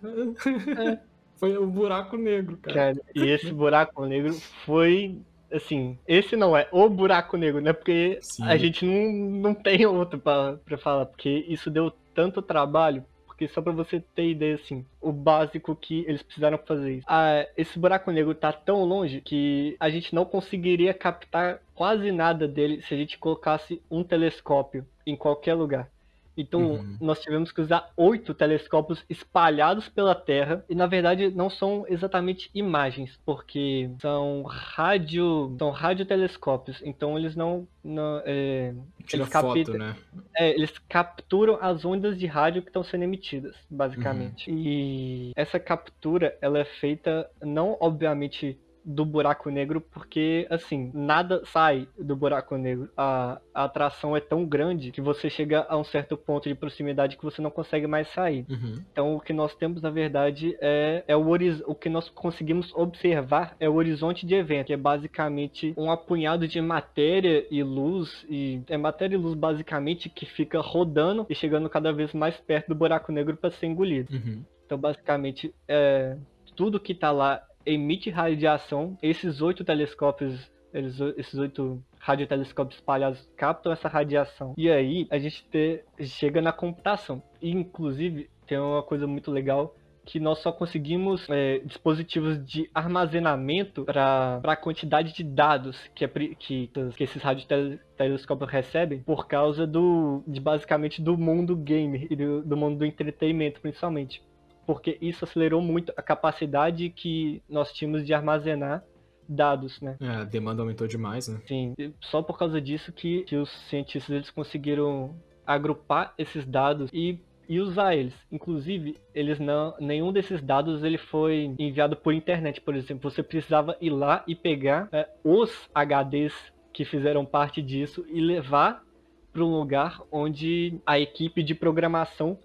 É. 1.02 1.15
Foi 1.36 1.56
o 1.56 1.66
buraco 1.66 2.16
negro, 2.16 2.56
cara. 2.56 2.74
Cara, 2.74 3.00
e 3.14 3.28
esse 3.28 3.52
buraco 3.52 4.04
negro 4.06 4.34
foi. 4.64 5.18
Assim, 5.52 5.96
esse 6.08 6.34
não 6.34 6.56
é 6.56 6.68
o 6.72 6.88
buraco 6.88 7.36
negro, 7.36 7.60
né? 7.60 7.72
Porque 7.72 8.18
Sim. 8.20 8.44
a 8.44 8.56
gente 8.56 8.84
não, 8.84 9.12
não 9.40 9.54
tem 9.54 9.86
outro 9.86 10.18
pra, 10.18 10.56
pra 10.64 10.76
falar, 10.76 11.06
porque 11.06 11.44
isso 11.48 11.70
deu 11.70 11.92
tanto 12.14 12.42
trabalho. 12.42 13.04
Porque 13.26 13.46
só 13.48 13.60
pra 13.60 13.70
você 13.70 14.00
ter 14.14 14.30
ideia, 14.30 14.54
assim, 14.54 14.84
o 14.98 15.12
básico 15.12 15.76
que 15.76 16.06
eles 16.08 16.22
precisaram 16.22 16.58
fazer 16.58 16.94
isso. 16.94 17.06
Ah, 17.06 17.46
esse 17.54 17.78
buraco 17.78 18.10
negro 18.10 18.34
tá 18.34 18.50
tão 18.50 18.82
longe 18.82 19.20
que 19.20 19.76
a 19.78 19.90
gente 19.90 20.14
não 20.14 20.24
conseguiria 20.24 20.94
captar 20.94 21.60
quase 21.74 22.10
nada 22.10 22.48
dele 22.48 22.80
se 22.80 22.94
a 22.94 22.96
gente 22.96 23.18
colocasse 23.18 23.82
um 23.90 24.02
telescópio 24.02 24.86
em 25.06 25.14
qualquer 25.14 25.52
lugar. 25.52 25.90
Então, 26.36 26.72
Uhum. 26.72 26.96
nós 27.00 27.20
tivemos 27.20 27.50
que 27.50 27.60
usar 27.60 27.90
oito 27.96 28.34
telescópios 28.34 29.04
espalhados 29.08 29.88
pela 29.88 30.14
Terra. 30.14 30.64
E, 30.68 30.74
na 30.74 30.86
verdade, 30.86 31.30
não 31.30 31.48
são 31.48 31.84
exatamente 31.88 32.50
imagens, 32.54 33.18
porque 33.24 33.90
são 34.00 34.42
rádio, 34.42 35.54
são 35.58 35.70
radiotelescópios. 35.70 36.80
Então, 36.84 37.18
eles 37.18 37.34
não... 37.34 37.66
não 37.82 38.20
é, 38.24 38.74
eles 39.12 39.28
foto, 39.28 39.78
né? 39.78 39.96
é, 40.36 40.50
eles 40.50 40.76
capturam 40.88 41.58
as 41.60 41.84
ondas 41.84 42.18
de 42.18 42.26
rádio 42.26 42.62
que 42.62 42.68
estão 42.68 42.82
sendo 42.82 43.04
emitidas, 43.04 43.54
basicamente. 43.70 44.50
Uhum. 44.50 44.58
E 44.58 45.32
essa 45.36 45.58
captura, 45.58 46.36
ela 46.40 46.58
é 46.58 46.64
feita 46.64 47.28
não, 47.42 47.76
obviamente, 47.80 48.58
do 48.86 49.04
buraco 49.04 49.50
negro, 49.50 49.80
porque, 49.80 50.46
assim, 50.48 50.92
nada 50.94 51.42
sai 51.46 51.88
do 51.98 52.14
buraco 52.14 52.56
negro. 52.56 52.88
A, 52.96 53.40
a 53.52 53.64
atração 53.64 54.16
é 54.16 54.20
tão 54.20 54.46
grande 54.46 54.92
que 54.92 55.00
você 55.00 55.28
chega 55.28 55.66
a 55.68 55.76
um 55.76 55.82
certo 55.82 56.16
ponto 56.16 56.48
de 56.48 56.54
proximidade 56.54 57.16
que 57.16 57.24
você 57.24 57.42
não 57.42 57.50
consegue 57.50 57.88
mais 57.88 58.06
sair. 58.12 58.46
Uhum. 58.48 58.84
Então, 58.92 59.16
o 59.16 59.20
que 59.20 59.32
nós 59.32 59.56
temos, 59.56 59.82
na 59.82 59.90
verdade, 59.90 60.56
é, 60.60 61.02
é 61.08 61.16
o, 61.16 61.26
o 61.66 61.74
que 61.74 61.88
nós 61.88 62.08
conseguimos 62.08 62.72
observar 62.74 63.56
é 63.58 63.68
o 63.68 63.74
horizonte 63.74 64.24
de 64.24 64.36
evento, 64.36 64.68
que 64.68 64.72
é 64.72 64.76
basicamente 64.76 65.74
um 65.76 65.90
apunhado 65.90 66.46
de 66.46 66.60
matéria 66.60 67.44
e 67.50 67.64
luz, 67.64 68.24
e 68.30 68.62
é 68.68 68.76
matéria 68.76 69.16
e 69.16 69.18
luz, 69.18 69.34
basicamente, 69.34 70.08
que 70.08 70.24
fica 70.24 70.60
rodando 70.60 71.26
e 71.28 71.34
chegando 71.34 71.68
cada 71.68 71.92
vez 71.92 72.12
mais 72.12 72.36
perto 72.36 72.68
do 72.68 72.74
buraco 72.76 73.10
negro 73.10 73.36
para 73.36 73.50
ser 73.50 73.66
engolido. 73.66 74.14
Uhum. 74.14 74.44
Então, 74.64 74.78
basicamente, 74.78 75.52
é, 75.66 76.16
tudo 76.54 76.80
que 76.80 76.92
está 76.92 77.10
lá 77.10 77.42
emite 77.66 78.08
radiação. 78.10 78.96
Esses 79.02 79.42
oito 79.42 79.64
telescópios, 79.64 80.50
eles- 80.72 80.98
esses 81.16 81.34
oito 81.38 81.82
radiotelescópios 81.98 82.78
espalhados 82.78 83.28
captam 83.36 83.72
essa 83.72 83.88
radiação. 83.88 84.54
E 84.56 84.70
aí 84.70 85.06
a 85.10 85.18
gente 85.18 85.44
te- 85.50 85.82
chega 86.04 86.40
na 86.40 86.52
computação. 86.52 87.22
E, 87.42 87.50
inclusive, 87.50 88.30
tem 88.46 88.58
uma 88.58 88.82
coisa 88.82 89.06
muito 89.06 89.30
legal 89.30 89.74
que 90.04 90.20
nós 90.20 90.38
só 90.38 90.52
conseguimos 90.52 91.26
é, 91.28 91.58
dispositivos 91.64 92.38
de 92.46 92.70
armazenamento 92.72 93.84
para 93.84 94.40
a 94.44 94.54
quantidade 94.56 95.12
de 95.12 95.24
dados 95.24 95.76
que, 95.96 96.04
é 96.04 96.08
que, 96.08 96.70
que 96.96 97.02
esses 97.02 97.20
radiotelescópios 97.20 98.48
recebem 98.48 99.00
por 99.00 99.26
causa 99.26 99.66
do 99.66 100.22
de 100.24 100.40
basicamente 100.40 101.02
do 101.02 101.18
mundo 101.18 101.56
gamer 101.56 102.06
e 102.08 102.14
do, 102.14 102.42
do 102.42 102.56
mundo 102.56 102.78
do 102.78 102.84
entretenimento 102.86 103.60
principalmente 103.60 104.22
porque 104.66 104.98
isso 105.00 105.24
acelerou 105.24 105.62
muito 105.62 105.92
a 105.96 106.02
capacidade 106.02 106.90
que 106.90 107.42
nós 107.48 107.72
tínhamos 107.72 108.04
de 108.04 108.12
armazenar 108.12 108.82
dados, 109.28 109.80
né? 109.80 109.96
É, 110.00 110.08
a 110.08 110.24
demanda 110.24 110.62
aumentou 110.62 110.86
demais, 110.86 111.28
né? 111.28 111.40
Sim, 111.46 111.74
só 112.00 112.22
por 112.22 112.38
causa 112.38 112.60
disso 112.60 112.92
que, 112.92 113.22
que 113.22 113.36
os 113.36 113.50
cientistas 113.68 114.14
eles 114.14 114.30
conseguiram 114.30 115.14
agrupar 115.46 116.14
esses 116.18 116.44
dados 116.44 116.90
e, 116.92 117.20
e 117.48 117.60
usar 117.60 117.94
eles. 117.94 118.14
Inclusive, 118.30 118.96
eles 119.14 119.38
não, 119.38 119.74
nenhum 119.80 120.12
desses 120.12 120.42
dados 120.42 120.82
ele 120.82 120.98
foi 120.98 121.54
enviado 121.58 121.96
por 121.96 122.12
internet, 122.12 122.60
por 122.60 122.74
exemplo. 122.74 123.10
Você 123.10 123.22
precisava 123.22 123.76
ir 123.80 123.90
lá 123.90 124.24
e 124.26 124.34
pegar 124.34 124.88
é, 124.92 125.08
os 125.24 125.68
HDs 125.74 126.34
que 126.72 126.84
fizeram 126.84 127.24
parte 127.24 127.62
disso 127.62 128.04
e 128.08 128.20
levar 128.20 128.84
para 129.32 129.44
um 129.44 129.58
lugar 129.58 130.00
onde 130.10 130.80
a 130.86 130.98
equipe 130.98 131.42
de 131.42 131.54
programação 131.54 132.38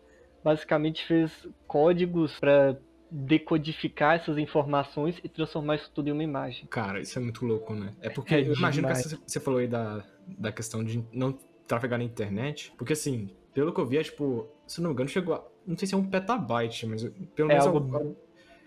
basicamente 0.44 1.06
fez 1.06 1.48
códigos 1.68 2.40
para 2.40 2.78
decodificar 3.10 4.16
essas 4.16 4.38
informações 4.38 5.20
e 5.24 5.28
transformar 5.28 5.76
isso 5.76 5.92
tudo 5.94 6.08
em 6.08 6.12
uma 6.12 6.24
imagem. 6.24 6.66
Cara, 6.68 7.00
isso 7.02 7.20
é 7.20 7.22
muito 7.22 7.46
louco, 7.46 7.74
né? 7.74 7.94
É 8.02 8.10
porque 8.10 8.36
É 8.36 8.40
eu 8.40 8.54
imagino 8.54 8.88
que 8.88 8.94
demais. 8.94 9.20
você 9.28 9.40
falou 9.40 9.60
aí 9.60 9.68
da, 9.68 10.04
da 10.26 10.52
questão 10.52 10.84
de 10.84 11.04
não 11.12 11.38
trafegar 11.68 12.00
na 12.00 12.06
internet. 12.06 12.74
Porque 12.78 12.94
assim, 12.94 13.30
pelo 13.54 13.74
que 13.74 13.80
eu 13.82 13.86
vi, 13.86 13.98
é 13.98 14.04
tipo, 14.04 14.48
se 14.66 14.80
não 14.82 14.90
me 14.90 14.94
engano, 14.94 15.10
chegou 15.10 15.36
a. 15.36 15.44
Não 15.68 15.78
sei 15.78 15.88
se 15.88 15.94
é 15.94 15.98
um 15.98 16.06
petabyte, 16.10 16.88
mas 16.88 17.04
pelo 17.36 17.52
É 17.52 17.54
menos 17.54 17.68
algo 17.68 17.98
é 17.98 18.00
um- 18.00 18.16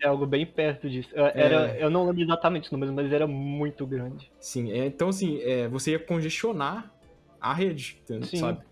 É 0.01 0.07
algo 0.07 0.25
bem 0.25 0.45
perto 0.45 0.89
disso. 0.89 1.09
Eu, 1.13 1.25
era, 1.25 1.75
eu 1.79 1.89
não 1.89 2.05
lembro 2.05 2.21
exatamente 2.21 2.65
os 2.65 2.71
números, 2.71 2.93
mas 2.93 3.11
era 3.11 3.25
muito 3.25 3.85
grande. 3.87 4.31
Sim, 4.39 4.71
é, 4.71 4.85
então 4.85 5.09
assim, 5.09 5.39
é, 5.41 5.67
você 5.67 5.91
ia 5.91 5.99
congestionar 5.99 6.93
a 7.41 7.53
rede, 7.53 7.97
entendeu? 8.03 8.27
Sim. 8.27 8.37
sabe? 8.37 8.63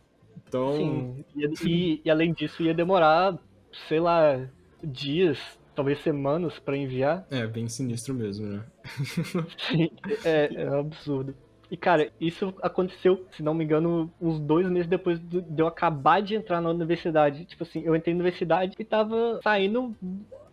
Então. 0.53 0.73
Sim, 0.77 1.25
e, 1.65 2.01
e, 2.05 2.11
além 2.11 2.31
disso 2.31 2.61
ia 2.61 2.73
demorar, 2.73 3.37
sei 3.87 3.99
lá, 3.99 4.39
dias, 4.83 5.39
talvez 5.75 5.99
semanas 6.03 6.59
pra 6.59 6.77
enviar. 6.77 7.25
É, 7.31 7.47
bem 7.47 7.67
sinistro 7.67 8.13
mesmo, 8.13 8.45
né? 8.45 8.63
Sim, 9.57 9.89
é, 10.23 10.49
é 10.53 10.69
um 10.69 10.79
absurdo. 10.81 11.35
E, 11.71 11.75
cara, 11.77 12.11
isso 12.21 12.53
aconteceu, 12.61 13.25
se 13.31 13.41
não 13.41 13.55
me 13.55 13.63
engano, 13.63 14.11
uns 14.21 14.39
dois 14.39 14.69
meses 14.69 14.87
depois 14.87 15.19
de 15.19 15.43
eu 15.57 15.65
acabar 15.65 16.21
de 16.21 16.35
entrar 16.35 16.61
na 16.61 16.69
universidade. 16.69 17.45
Tipo 17.45 17.63
assim, 17.63 17.81
eu 17.83 17.95
entrei 17.95 18.13
na 18.13 18.19
universidade 18.19 18.75
e 18.77 18.83
tava 18.83 19.39
saindo 19.41 19.95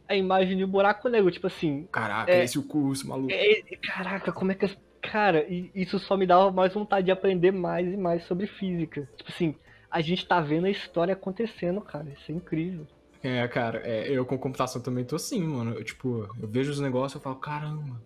a 0.08 0.16
imagem 0.16 0.56
de 0.56 0.64
um 0.64 0.68
buraco 0.68 1.10
negro, 1.10 1.30
tipo 1.30 1.46
assim. 1.46 1.86
Caraca, 1.92 2.32
É. 2.32 2.42
esse 2.42 2.58
o 2.58 2.62
curso, 2.62 3.06
maluco. 3.06 3.30
é- 3.30 3.58
é- 3.58 3.76
caraca, 3.82 4.32
como 4.32 4.50
é 4.52 4.54
que. 4.54 4.66
Cara, 5.02 5.44
e 5.48 5.70
isso 5.74 5.98
só 5.98 6.16
me 6.16 6.26
dava 6.26 6.50
mais 6.52 6.72
vontade 6.72 7.06
de 7.06 7.10
aprender 7.10 7.50
mais 7.50 7.86
e 7.86 7.96
mais 7.96 8.24
sobre 8.24 8.46
física. 8.46 9.08
Tipo 9.16 9.30
assim, 9.30 9.54
a 9.90 10.00
gente 10.00 10.26
tá 10.26 10.40
vendo 10.40 10.66
a 10.66 10.70
história 10.70 11.12
acontecendo, 11.12 11.80
cara. 11.80 12.08
Isso 12.10 12.30
é 12.30 12.34
incrível. 12.34 12.86
É, 13.22 13.46
cara, 13.48 13.82
é, 13.84 14.08
eu 14.10 14.24
com 14.24 14.38
computação 14.38 14.80
também 14.80 15.04
tô 15.04 15.16
assim, 15.16 15.42
mano. 15.42 15.74
Eu, 15.74 15.84
tipo, 15.84 16.28
eu 16.40 16.48
vejo 16.48 16.70
os 16.70 16.80
negócios 16.80 17.20
e 17.20 17.22
falo, 17.22 17.36
caramba. 17.36 18.00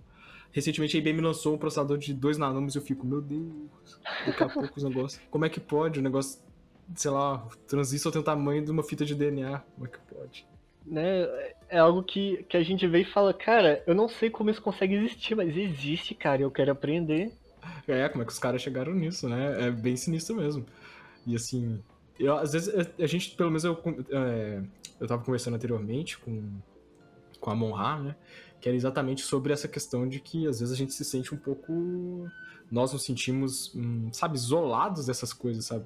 Recentemente 0.51 0.97
a 0.97 1.01
IBM 1.01 1.21
lançou 1.21 1.55
um 1.55 1.59
processador 1.59 1.99
de 1.99 2.15
2 2.15 2.39
nanômetros 2.39 2.75
e 2.75 2.79
eu 2.79 2.83
fico, 2.83 3.07
meu 3.07 3.21
Deus, 3.21 4.01
daqui 4.25 4.43
a 4.43 4.49
pouco 4.49 4.73
os 4.77 4.85
negócios. 4.85 5.21
Como 5.31 5.45
é 5.45 5.49
que 5.49 5.61
pode? 5.61 5.99
O 5.99 6.03
negócio, 6.03 6.41
sei 6.95 7.11
lá, 7.11 7.45
o 7.45 7.57
transistor 7.67 8.13
tem 8.13 8.21
o 8.21 8.25
tamanho 8.25 8.65
de 8.65 8.71
uma 8.71 8.83
fita 8.83 9.05
de 9.05 9.15
DNA. 9.15 9.59
Como 9.75 9.87
é 9.87 9.91
que 9.91 9.99
pode? 9.99 10.47
Né? 10.87 11.29
É 11.69 11.79
algo 11.79 12.03
que, 12.03 12.45
que 12.49 12.57
a 12.57 12.63
gente 12.63 12.87
vê 12.87 13.01
e 13.01 13.05
fala, 13.05 13.35
cara, 13.35 13.83
eu 13.87 13.95
não 13.95 14.09
sei 14.09 14.31
como 14.31 14.51
isso 14.51 14.63
consegue 14.63 14.95
existir, 14.95 15.35
mas 15.35 15.57
existe, 15.57 16.15
cara. 16.15 16.41
e 16.41 16.45
Eu 16.45 16.51
quero 16.51 16.71
aprender. 16.71 17.33
É, 17.89 18.09
como 18.09 18.23
é 18.23 18.27
que 18.27 18.33
os 18.33 18.39
caras 18.39 18.63
chegaram 18.63 18.95
nisso, 18.95 19.29
né? 19.29 19.67
É 19.67 19.71
bem 19.71 19.97
sinistro 19.97 20.37
mesmo. 20.37 20.65
E 21.27 21.35
assim, 21.35 21.83
eu, 22.19 22.37
às 22.37 22.53
vezes 22.53 22.69
a- 22.99 23.07
gente, 23.07 23.31
pelo 23.37 23.51
menos 23.51 23.65
eu, 23.65 23.81
é, 24.11 24.63
eu 25.01 25.07
tava 25.07 25.23
conversando 25.25 25.55
anteriormente 25.55 26.19
com, 26.19 26.51
com 27.41 27.51
a 27.51 27.55
Monra, 27.55 27.99
né? 28.01 28.17
Que 28.61 28.69
era 28.69 28.77
exatamente 28.77 29.23
sobre 29.23 29.53
essa 29.53 29.69
questão 29.69 30.09
de 30.09 30.21
que 30.21 30.47
às 30.47 30.61
vezes 30.61 30.73
a 30.73 30.77
gente 30.77 30.93
se 30.95 31.05
sente 31.05 31.35
um 31.35 31.39
pouco. 31.39 32.29
Nós 32.71 32.93
nos 32.93 33.03
sentimos, 33.05 33.75
hum, 33.75 34.09
sabe, 34.13 34.37
isolados 34.37 35.07
dessas 35.07 35.33
coisas, 35.33 35.67
sabe? 35.67 35.85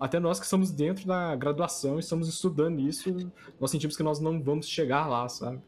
Até 0.00 0.18
nós 0.20 0.38
que 0.38 0.44
estamos 0.44 0.70
dentro 0.70 1.06
da 1.06 1.34
graduação, 1.34 1.98
estamos 1.98 2.28
estudando 2.28 2.80
isso, 2.80 3.14
nós 3.60 3.70
sentimos 3.70 3.96
que 3.96 4.02
nós 4.02 4.20
não 4.20 4.42
vamos 4.42 4.68
chegar 4.68 5.06
lá, 5.08 5.28
sabe? 5.28 5.60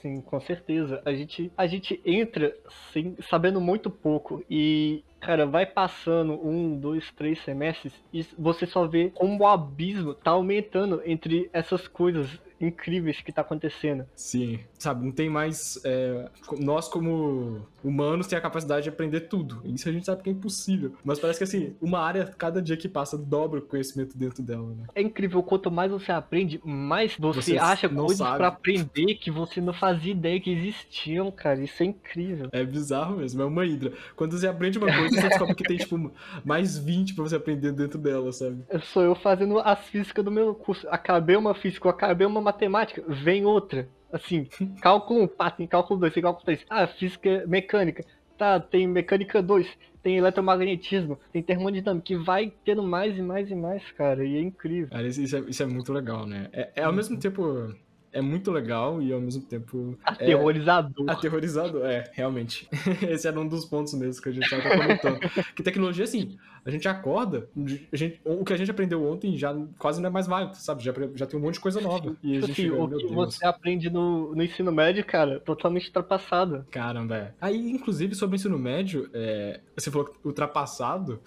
Sim, 0.00 0.20
com 0.20 0.40
certeza. 0.40 1.00
A 1.04 1.12
gente, 1.12 1.50
a 1.56 1.66
gente 1.66 2.00
entra 2.04 2.54
sem, 2.92 3.16
sabendo 3.28 3.60
muito 3.60 3.90
pouco 3.90 4.44
e, 4.50 5.02
cara, 5.20 5.46
vai 5.46 5.64
passando 5.64 6.34
um, 6.46 6.78
dois, 6.78 7.10
três 7.12 7.42
semestres 7.42 7.92
e 8.12 8.22
você 8.38 8.66
só 8.66 8.86
vê 8.86 9.10
como 9.10 9.42
o 9.42 9.46
abismo 9.46 10.14
tá 10.14 10.32
aumentando 10.32 11.00
entre 11.06 11.48
essas 11.52 11.88
coisas 11.88 12.28
incríveis 12.66 13.20
que 13.20 13.32
tá 13.32 13.42
acontecendo. 13.42 14.06
Sim, 14.14 14.60
sabe, 14.78 15.04
não 15.04 15.12
tem 15.12 15.28
mais. 15.28 15.80
é, 15.84 16.28
nós, 16.58 16.88
como 16.88 17.66
humanos, 17.82 18.26
tem 18.26 18.38
a 18.38 18.40
capacidade 18.40 18.84
de 18.84 18.88
aprender 18.88 19.22
tudo. 19.22 19.62
Isso 19.64 19.88
a 19.88 19.92
gente 19.92 20.06
sabe 20.06 20.22
que 20.22 20.30
é 20.30 20.32
impossível. 20.32 20.94
Mas 21.04 21.18
parece 21.18 21.38
que 21.38 21.44
assim, 21.44 21.74
uma 21.80 22.00
área, 22.00 22.24
cada 22.38 22.62
dia 22.62 22.76
que 22.76 22.88
passa, 22.88 23.18
dobra 23.18 23.58
o 23.58 23.62
conhecimento 23.62 24.16
dentro 24.16 24.42
dela, 24.42 24.68
né? 24.68 24.86
É 24.94 25.02
incrível, 25.02 25.42
quanto 25.42 25.70
mais 25.70 25.90
você 25.90 26.12
aprende, 26.12 26.60
mais 26.64 27.16
você, 27.18 27.42
Você 27.42 27.58
acha 27.58 27.88
coisas 27.88 28.26
pra 28.36 28.48
aprender 28.48 29.14
que 29.16 29.30
você 29.30 29.60
não 29.60 29.72
fazia 29.72 30.12
ideia 30.12 30.40
que 30.40 30.50
existiam, 30.50 31.30
cara. 31.30 31.60
Isso 31.62 31.82
é 31.82 31.86
incrível. 31.86 32.48
É 32.52 32.64
bizarro 32.64 33.16
mesmo, 33.16 33.42
é 33.42 33.44
uma 33.44 33.66
hidra. 33.66 33.92
Quando 34.16 34.38
você 34.38 34.46
aprende 34.46 34.78
uma 34.78 34.92
coisa, 34.92 35.20
você 35.20 35.28
descobre 35.28 35.54
que 35.54 35.64
tem, 35.64 35.76
tipo, 35.76 36.12
mais 36.44 36.78
20 36.78 37.14
pra 37.14 37.24
você 37.24 37.36
aprender 37.36 37.72
dentro 37.72 37.98
dela, 37.98 38.32
sabe? 38.32 38.62
Sou 38.92 39.02
eu 39.02 39.14
fazendo 39.14 39.58
as 39.58 39.78
físicas 39.86 40.24
do 40.24 40.30
meu 40.30 40.54
curso. 40.54 40.86
Acabei 40.90 41.36
uma 41.36 41.54
física, 41.54 41.88
acabei 41.90 42.26
uma 42.26 42.40
matemática, 42.52 43.02
vem 43.08 43.44
outra. 43.44 43.88
Assim, 44.12 44.46
cálculo 44.80 45.22
1, 45.24 45.28
pá, 45.28 45.50
tem 45.50 45.66
cálculo 45.66 45.98
2, 46.00 46.12
tem 46.12 46.22
cálculo 46.22 46.44
3. 46.44 46.64
Ah, 46.68 46.86
física 46.86 47.44
mecânica. 47.46 48.04
Tá, 48.36 48.60
tem 48.60 48.86
mecânica 48.86 49.42
2, 49.42 49.66
tem 50.02 50.16
eletromagnetismo, 50.16 51.18
tem 51.32 51.42
termodinâmica, 51.42 52.04
que 52.04 52.16
vai 52.16 52.52
tendo 52.64 52.82
mais 52.82 53.16
e 53.16 53.22
mais 53.22 53.50
e 53.50 53.54
mais, 53.54 53.90
cara, 53.92 54.24
e 54.24 54.36
é 54.36 54.40
incrível. 54.40 54.90
Cara, 54.90 55.06
isso, 55.06 55.36
é, 55.36 55.40
isso 55.40 55.62
é 55.62 55.66
muito 55.66 55.92
legal, 55.92 56.26
né? 56.26 56.48
É, 56.52 56.72
é 56.76 56.82
ao 56.82 56.92
mesmo 56.92 57.18
tempo. 57.18 57.74
É 58.12 58.20
muito 58.20 58.50
legal 58.50 59.00
e 59.00 59.12
ao 59.12 59.20
mesmo 59.20 59.42
tempo. 59.42 59.96
É, 60.06 60.10
Aterrorizador. 60.12 61.10
Aterrorizador, 61.10 61.86
é, 61.86 62.10
realmente. 62.12 62.68
Esse 63.08 63.26
era 63.26 63.40
um 63.40 63.48
dos 63.48 63.64
pontos 63.64 63.94
mesmo 63.94 64.22
que 64.22 64.28
a 64.28 64.32
gente 64.32 64.48
tava 64.48 64.62
comentando. 64.62 65.18
que 65.54 65.62
tecnologia, 65.62 66.04
assim, 66.04 66.36
a 66.64 66.70
gente 66.70 66.86
acorda, 66.86 67.48
a 67.90 67.96
gente, 67.96 68.20
o 68.24 68.44
que 68.44 68.52
a 68.52 68.56
gente 68.56 68.70
aprendeu 68.70 69.02
ontem 69.04 69.36
já 69.36 69.56
quase 69.78 70.00
não 70.00 70.08
é 70.08 70.12
mais 70.12 70.26
válido, 70.26 70.56
sabe? 70.56 70.84
Já, 70.84 70.92
já 71.14 71.26
tem 71.26 71.38
um 71.38 71.42
monte 71.42 71.54
de 71.54 71.60
coisa 71.60 71.80
nova. 71.80 72.14
E 72.22 72.36
a 72.36 72.40
Tipo 72.40 72.46
gente 72.46 72.66
assim, 72.66 72.70
o 72.70 72.88
que 72.88 73.14
você 73.14 73.46
aprende 73.46 73.90
no, 73.90 74.34
no 74.34 74.42
ensino 74.42 74.70
médio, 74.70 75.04
cara, 75.04 75.40
totalmente 75.40 75.86
ultrapassado. 75.86 76.66
Caramba, 76.70 77.16
é. 77.16 77.34
Aí, 77.40 77.70
inclusive, 77.70 78.14
sobre 78.14 78.34
o 78.34 78.36
ensino 78.36 78.58
médio, 78.58 79.08
é, 79.14 79.60
você 79.76 79.90
falou 79.90 80.06
que 80.06 80.16
ultrapassado. 80.24 81.20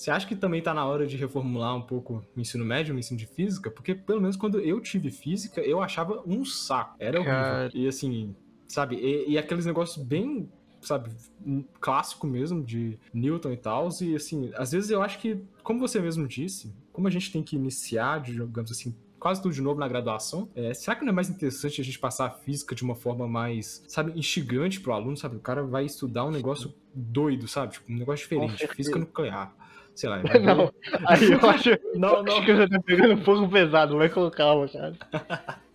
Você 0.00 0.10
acha 0.10 0.26
que 0.26 0.34
também 0.34 0.62
tá 0.62 0.72
na 0.72 0.86
hora 0.86 1.06
de 1.06 1.14
reformular 1.14 1.76
um 1.76 1.82
pouco 1.82 2.24
o 2.34 2.40
ensino 2.40 2.64
médio, 2.64 2.94
o 2.94 2.98
ensino 2.98 3.18
de 3.18 3.26
física? 3.26 3.70
Porque, 3.70 3.94
pelo 3.94 4.18
menos, 4.18 4.34
quando 4.34 4.58
eu 4.58 4.80
tive 4.80 5.10
física, 5.10 5.60
eu 5.60 5.82
achava 5.82 6.22
um 6.26 6.42
saco. 6.42 6.96
Era 6.98 7.18
horrível. 7.18 7.34
Cara. 7.34 7.70
E, 7.74 7.86
assim, 7.86 8.34
sabe? 8.66 8.96
E, 8.96 9.32
e 9.32 9.36
aqueles 9.36 9.66
negócios 9.66 10.02
bem, 10.02 10.50
sabe, 10.80 11.10
um 11.44 11.62
clássico 11.78 12.26
mesmo, 12.26 12.64
de 12.64 12.98
Newton 13.12 13.52
e 13.52 13.58
tal. 13.58 13.90
E, 14.00 14.16
assim, 14.16 14.50
às 14.54 14.72
vezes 14.72 14.88
eu 14.88 15.02
acho 15.02 15.18
que, 15.18 15.44
como 15.62 15.78
você 15.80 16.00
mesmo 16.00 16.26
disse, 16.26 16.74
como 16.94 17.06
a 17.06 17.10
gente 17.10 17.30
tem 17.30 17.42
que 17.42 17.54
iniciar, 17.54 18.22
digamos 18.22 18.70
assim, 18.70 18.96
quase 19.18 19.42
tudo 19.42 19.54
de 19.54 19.60
novo 19.60 19.78
na 19.78 19.86
graduação. 19.86 20.48
É, 20.54 20.72
será 20.72 20.96
que 20.96 21.04
não 21.04 21.10
é 21.10 21.14
mais 21.14 21.28
interessante 21.28 21.78
a 21.78 21.84
gente 21.84 21.98
passar 21.98 22.24
a 22.24 22.30
física 22.30 22.74
de 22.74 22.82
uma 22.82 22.94
forma 22.94 23.28
mais, 23.28 23.84
sabe, 23.86 24.18
instigante 24.18 24.80
pro 24.80 24.94
aluno, 24.94 25.18
sabe? 25.18 25.36
O 25.36 25.40
cara 25.40 25.62
vai 25.62 25.84
estudar 25.84 26.24
um 26.24 26.30
negócio 26.30 26.72
doido, 26.94 27.46
sabe? 27.46 27.74
Tipo, 27.74 27.92
um 27.92 27.96
negócio 27.98 28.22
diferente, 28.22 28.66
física 28.68 28.98
nuclear. 28.98 29.59
Sei 29.94 30.08
lá. 30.08 30.18
vai 30.22 30.38
Não, 30.40 30.72
aí 31.06 31.32
eu 31.32 31.40
acho, 31.50 31.70
não, 31.94 32.22
não. 32.22 32.32
acho 32.32 32.44
que 32.46 32.54
você 32.54 32.68
tá 32.68 32.80
pegando 32.80 33.14
um 33.14 33.22
pouco 33.22 33.48
pesado, 33.48 33.96
vai 33.98 34.08
com 34.08 34.30
calma, 34.30 34.68
cara. 34.68 34.94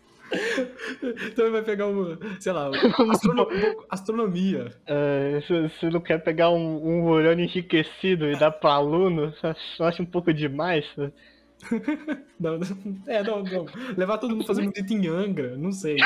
Então 1.27 1.51
vai 1.51 1.61
pegar 1.61 1.87
um, 1.87 2.17
sei 2.39 2.51
lá, 2.51 2.69
astrono- 3.11 3.47
astronomia. 3.89 4.71
É, 4.87 5.39
se 5.45 5.61
você 5.69 5.89
não 5.89 6.01
quer 6.01 6.17
pegar 6.23 6.49
um, 6.49 6.83
um 6.83 7.03
urânio 7.05 7.45
enriquecido 7.45 8.27
e 8.27 8.35
dar 8.37 8.51
para 8.51 8.73
aluno, 8.73 9.31
eu 9.79 9.85
acho 9.85 10.01
um 10.01 10.05
pouco 10.05 10.33
demais. 10.33 10.83
Não, 12.39 12.57
não- 12.57 13.01
é, 13.07 13.23
não, 13.23 13.43
não. 13.43 13.65
Levar 13.95 14.17
todo 14.17 14.31
mundo 14.35 14.47
fazer 14.47 14.63
muito 14.63 14.79
em 14.93 15.07
Angra, 15.07 15.55
não 15.55 15.71
sei. 15.71 15.97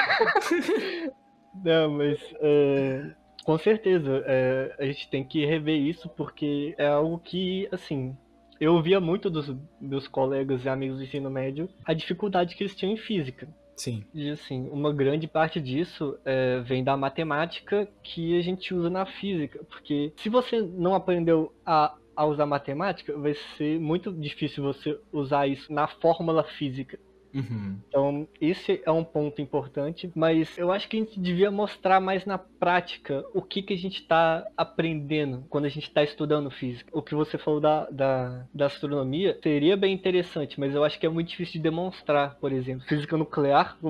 Não, 1.64 1.90
mas 1.92 2.20
é, 2.42 3.12
com 3.50 3.58
certeza 3.58 4.24
é, 4.28 4.76
a 4.78 4.86
gente 4.86 5.10
tem 5.10 5.24
que 5.24 5.44
rever 5.44 5.76
isso 5.76 6.08
porque 6.10 6.76
é 6.78 6.88
algo 6.88 7.18
que, 7.18 7.68
assim, 7.72 8.16
eu 8.62 8.76
ouvia 8.76 9.00
muito 9.00 9.28
dos 9.28 9.52
meus 9.82 10.08
colegas 10.08 10.64
e 10.64 10.70
amigos 10.70 11.00
do 11.00 11.04
ensino 11.04 11.32
médio 11.32 11.68
a 11.84 11.92
dificuldade 11.92 12.56
que 12.56 12.62
eles 12.62 12.76
tinham 12.76 12.94
em 12.94 12.98
física. 12.98 13.48
Sim. 13.76 14.04
E 14.14 14.30
assim, 14.30 14.70
uma 14.70 14.94
grande 14.94 15.28
parte 15.28 15.60
disso 15.60 16.16
é, 16.24 16.60
vem 16.60 16.84
da 16.84 16.96
matemática 16.96 17.90
que 18.04 18.38
a 18.38 18.42
gente 18.44 18.72
usa 18.72 18.88
na 18.88 19.08
física. 19.08 19.66
Porque 19.68 20.14
se 20.18 20.30
você 20.30 20.62
não 20.62 20.94
aprendeu 20.94 21.52
a, 21.66 21.96
a 22.16 22.26
usar 22.28 22.46
matemática, 22.46 23.18
vai 23.18 23.34
ser 23.58 23.80
muito 23.80 24.14
difícil 24.14 24.64
você 24.64 24.96
usar 25.12 25.48
isso 25.48 25.74
na 25.74 25.88
fórmula 25.88 26.44
física. 26.44 27.00
Uhum. 27.34 27.78
Então, 27.88 28.28
esse 28.42 28.82
é 28.86 28.92
um 28.92 29.04
ponto 29.04 29.42
importante, 29.42 30.12
mas 30.16 30.58
eu 30.58 30.72
acho 30.72 30.88
que 30.88 30.98
a 30.98 31.00
gente 31.00 31.20
devia 31.20 31.52
mostrar 31.52 32.00
mais 32.00 32.26
na 32.26 32.38
prática 32.38 33.24
o 33.34 33.42
que, 33.42 33.62
que 33.62 33.74
a 33.74 33.78
gente 33.78 34.02
está 34.02 34.46
aprendendo 34.58 35.46
quando 35.50 35.66
a 35.66 35.70
gente 35.70 35.88
está 35.88 36.04
estudando 36.04 36.50
física. 36.50 36.90
O 36.92 37.02
que 37.02 37.16
você 37.16 37.38
falou 37.38 37.60
da, 37.60 37.90
da, 37.90 38.46
da 38.54 38.66
astronomia 38.66 39.38
seria 39.42 39.78
bem 39.78 39.94
interessante, 39.94 40.60
mas 40.60 40.74
eu 40.74 40.84
acho 40.84 41.00
que 41.00 41.06
é 41.06 41.10
muito 41.10 41.30
difícil 41.30 41.54
de 41.54 41.60
demonstrar, 41.60 42.36
por 42.36 42.52
exemplo. 42.52 42.86
Física 42.88 43.18
nuclear, 43.18 43.78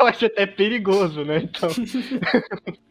eu 0.00 0.06
acho 0.06 0.26
até 0.26 0.46
perigoso, 0.46 1.24
né? 1.24 1.38
Então. 1.38 1.68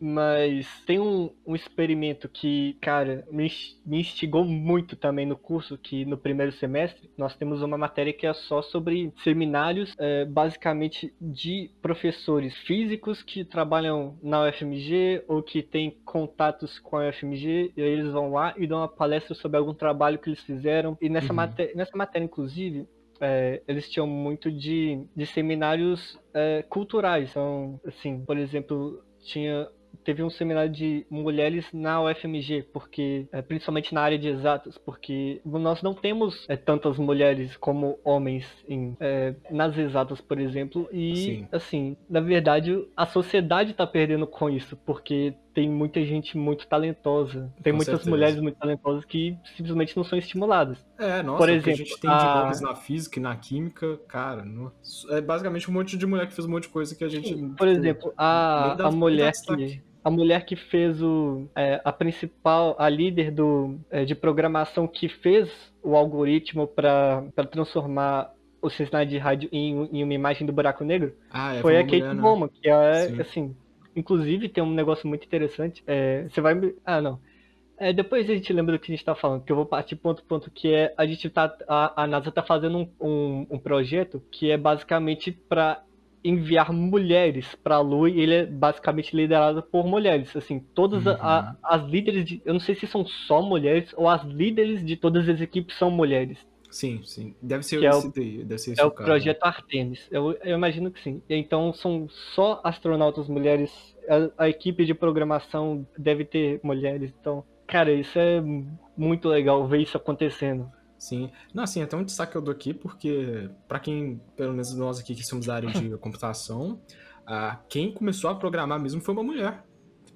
Mas 0.00 0.66
tem 0.84 0.98
um, 1.00 1.30
um 1.46 1.54
experimento 1.54 2.28
que, 2.28 2.76
cara, 2.80 3.26
me, 3.30 3.50
me 3.84 4.00
instigou 4.00 4.44
muito 4.44 4.94
também 4.96 5.24
no 5.24 5.36
curso, 5.36 5.78
que 5.78 6.04
no 6.04 6.18
primeiro 6.18 6.52
semestre 6.52 7.10
nós 7.16 7.34
temos 7.36 7.62
uma 7.62 7.78
matéria 7.78 8.12
que 8.12 8.26
é 8.26 8.32
só 8.34 8.60
sobre 8.62 9.12
seminários, 9.24 9.94
é, 9.98 10.24
basicamente 10.24 11.14
de 11.20 11.70
professores 11.80 12.54
físicos 12.58 13.22
que 13.22 13.44
trabalham 13.44 14.18
na 14.22 14.44
UFMG 14.46 15.24
ou 15.28 15.42
que 15.42 15.62
têm 15.62 15.96
contatos 16.04 16.78
com 16.78 16.96
a 16.98 17.08
UFMG, 17.08 17.72
e 17.76 17.82
aí 17.82 17.88
eles 17.90 18.12
vão 18.12 18.30
lá 18.30 18.54
e 18.56 18.66
dão 18.66 18.78
uma 18.78 18.88
palestra 18.88 19.34
sobre 19.34 19.56
algum 19.58 19.74
trabalho 19.74 20.18
que 20.18 20.28
eles 20.28 20.40
fizeram. 20.40 20.96
E 21.00 21.08
nessa, 21.08 21.32
Uhum. 21.32 21.36
maté 21.36 21.72
nessa 21.74 21.96
matéria, 21.96 22.24
inclusive, 22.24 22.86
é, 23.20 23.62
eles 23.66 23.88
tinham 23.90 24.06
muito 24.06 24.50
de, 24.52 25.06
de 25.16 25.26
seminários 25.26 26.18
é, 26.34 26.62
culturais. 26.68 27.30
Então, 27.30 27.80
assim, 27.86 28.22
por 28.24 28.36
exemplo, 28.36 29.02
tinha 29.20 29.66
teve 30.06 30.22
um 30.22 30.30
seminário 30.30 30.70
de 30.70 31.04
mulheres 31.10 31.66
na 31.72 32.00
UFMG, 32.00 32.62
porque 32.72 33.26
é, 33.32 33.42
principalmente 33.42 33.92
na 33.92 34.00
área 34.00 34.16
de 34.16 34.28
exatas, 34.28 34.78
porque 34.78 35.40
nós 35.44 35.82
não 35.82 35.92
temos 35.92 36.46
é, 36.48 36.56
tantas 36.56 36.96
mulheres 36.96 37.56
como 37.56 37.98
homens 38.04 38.46
em, 38.68 38.96
é, 39.00 39.34
nas 39.50 39.76
exatas, 39.76 40.20
por 40.20 40.38
exemplo, 40.38 40.88
e 40.92 41.16
Sim. 41.16 41.48
assim, 41.50 41.96
na 42.08 42.20
verdade, 42.20 42.86
a 42.96 43.04
sociedade 43.04 43.72
está 43.72 43.84
perdendo 43.84 44.28
com 44.28 44.48
isso, 44.48 44.76
porque 44.86 45.34
tem 45.56 45.70
muita 45.70 46.04
gente 46.04 46.36
muito 46.36 46.66
talentosa. 46.66 47.50
Tem 47.62 47.72
Com 47.72 47.78
muitas 47.78 47.94
certeza. 47.94 48.10
mulheres 48.10 48.38
muito 48.38 48.58
talentosas 48.58 49.06
que 49.06 49.38
simplesmente 49.56 49.96
não 49.96 50.04
são 50.04 50.18
estimuladas. 50.18 50.76
É, 50.98 51.22
nossa, 51.22 51.38
Por 51.38 51.48
exemplo, 51.48 51.70
a 51.70 51.74
gente 51.76 51.98
tem 51.98 52.10
de 52.10 52.24
nomes 52.24 52.60
na 52.60 52.74
física 52.74 53.18
e 53.18 53.22
na 53.22 53.34
química, 53.34 53.98
cara, 54.06 54.44
é 55.08 55.20
basicamente 55.22 55.70
um 55.70 55.72
monte 55.72 55.96
de 55.96 56.04
mulher 56.04 56.26
que 56.26 56.34
fez 56.34 56.46
um 56.46 56.50
monte 56.50 56.64
de 56.64 56.68
coisa 56.68 56.94
que 56.94 57.02
a 57.02 57.08
gente. 57.08 57.34
Por 57.56 57.66
exemplo, 57.66 58.12
a, 58.18 58.86
a 58.86 58.90
mulher 58.90 59.32
que. 59.32 59.80
A 60.04 60.10
mulher 60.10 60.44
que 60.44 60.56
fez 60.56 61.00
o. 61.00 61.48
É, 61.56 61.80
a 61.82 61.90
principal, 61.90 62.76
a 62.78 62.90
líder 62.90 63.30
do, 63.30 63.80
é, 63.90 64.04
de 64.04 64.14
programação 64.14 64.86
que 64.86 65.08
fez 65.08 65.50
o 65.82 65.96
algoritmo 65.96 66.66
para 66.66 67.24
transformar 67.50 68.30
o 68.60 68.68
sinais 68.68 69.08
de 69.08 69.16
rádio 69.16 69.48
em, 69.50 69.88
em, 69.90 70.04
uma 70.04 70.14
imagem 70.14 70.46
do 70.46 70.52
buraco 70.52 70.84
negro 70.84 71.14
ah, 71.30 71.54
é, 71.54 71.60
foi 71.60 71.78
a 71.78 71.82
Kate 71.82 72.02
né? 72.02 72.14
Bowman, 72.14 72.48
que 72.48 72.68
é, 72.68 73.08
Sim. 73.08 73.20
assim, 73.20 73.56
Inclusive, 73.96 74.50
tem 74.50 74.62
um 74.62 74.74
negócio 74.74 75.08
muito 75.08 75.24
interessante. 75.24 75.82
É, 75.86 76.28
você 76.28 76.40
vai. 76.42 76.54
Ah, 76.84 77.00
não. 77.00 77.18
É, 77.78 77.92
depois 77.92 78.28
a 78.28 78.34
gente 78.34 78.52
lembra 78.52 78.76
do 78.76 78.78
que 78.78 78.90
a 78.90 78.94
gente 78.94 79.00
está 79.00 79.14
falando, 79.14 79.42
que 79.42 79.52
eu 79.52 79.56
vou 79.56 79.66
partir 79.66 79.96
ponto 79.96 80.22
ponto, 80.24 80.50
que 80.50 80.72
é 80.72 80.94
a 80.96 81.06
gente 81.06 81.28
tá. 81.28 81.54
A, 81.66 82.04
a 82.04 82.06
NASA 82.06 82.28
está 82.28 82.42
fazendo 82.42 82.78
um, 82.78 82.88
um, 83.00 83.46
um, 83.50 83.58
projeto 83.58 84.22
que 84.30 84.50
é 84.50 84.56
basicamente 84.56 85.30
para 85.30 85.82
enviar 86.24 86.72
mulheres 86.72 87.54
para 87.54 87.76
a 87.76 87.80
Lua 87.80 88.10
e 88.10 88.20
ele 88.20 88.34
é 88.34 88.46
basicamente 88.46 89.14
liderado 89.14 89.62
por 89.62 89.86
mulheres. 89.86 90.34
Assim, 90.36 90.58
todas 90.74 91.04
uhum. 91.04 91.12
a, 91.20 91.56
as 91.62 91.84
líderes 91.84 92.24
de. 92.24 92.42
Eu 92.44 92.54
não 92.54 92.60
sei 92.60 92.74
se 92.74 92.86
são 92.86 93.04
só 93.06 93.42
mulheres 93.42 93.94
ou 93.96 94.08
as 94.08 94.24
líderes 94.24 94.84
de 94.84 94.96
todas 94.96 95.28
as 95.28 95.40
equipes 95.40 95.76
são 95.76 95.90
mulheres. 95.90 96.38
Sim, 96.76 97.02
sim. 97.04 97.34
Deve 97.40 97.62
ser 97.62 97.80
que 97.80 97.86
esse 97.86 98.04
é 98.04 98.08
o, 98.08 98.12
daí, 98.12 98.44
deve 98.44 98.58
ser 98.58 98.72
esse 98.72 98.80
É 98.82 98.84
o, 98.84 98.90
caso, 98.90 99.06
projeto 99.06 99.42
né? 99.42 99.48
Artemis. 99.48 100.06
Eu, 100.10 100.32
eu, 100.44 100.56
imagino 100.58 100.90
que 100.90 101.02
sim. 101.02 101.22
Então 101.26 101.72
são 101.72 102.06
só 102.34 102.60
astronautas 102.62 103.28
mulheres. 103.28 103.72
A, 104.06 104.44
a, 104.44 104.48
equipe 104.50 104.84
de 104.84 104.92
programação 104.92 105.86
deve 105.96 106.26
ter 106.26 106.60
mulheres. 106.62 107.14
Então, 107.18 107.42
cara, 107.66 107.90
isso 107.90 108.18
é 108.18 108.42
muito 108.94 109.26
legal 109.26 109.66
ver 109.66 109.80
isso 109.80 109.96
acontecendo. 109.96 110.70
Sim. 110.98 111.30
Não, 111.54 111.64
assim, 111.64 111.80
até 111.80 111.96
um 111.96 112.04
destaque 112.04 112.36
eu 112.36 112.42
dou 112.42 112.52
aqui, 112.52 112.74
porque 112.74 113.48
para 113.66 113.80
quem, 113.80 114.20
pelo 114.36 114.52
menos 114.52 114.74
nós 114.76 115.00
aqui 115.00 115.14
que 115.14 115.24
somos 115.24 115.46
da 115.46 115.54
área 115.54 115.70
de 115.70 115.96
computação, 115.96 116.78
uh, 117.22 117.56
quem 117.70 117.90
começou 117.90 118.28
a 118.28 118.34
programar 118.34 118.78
mesmo 118.78 119.00
foi 119.00 119.14
uma 119.14 119.24
mulher. 119.24 119.64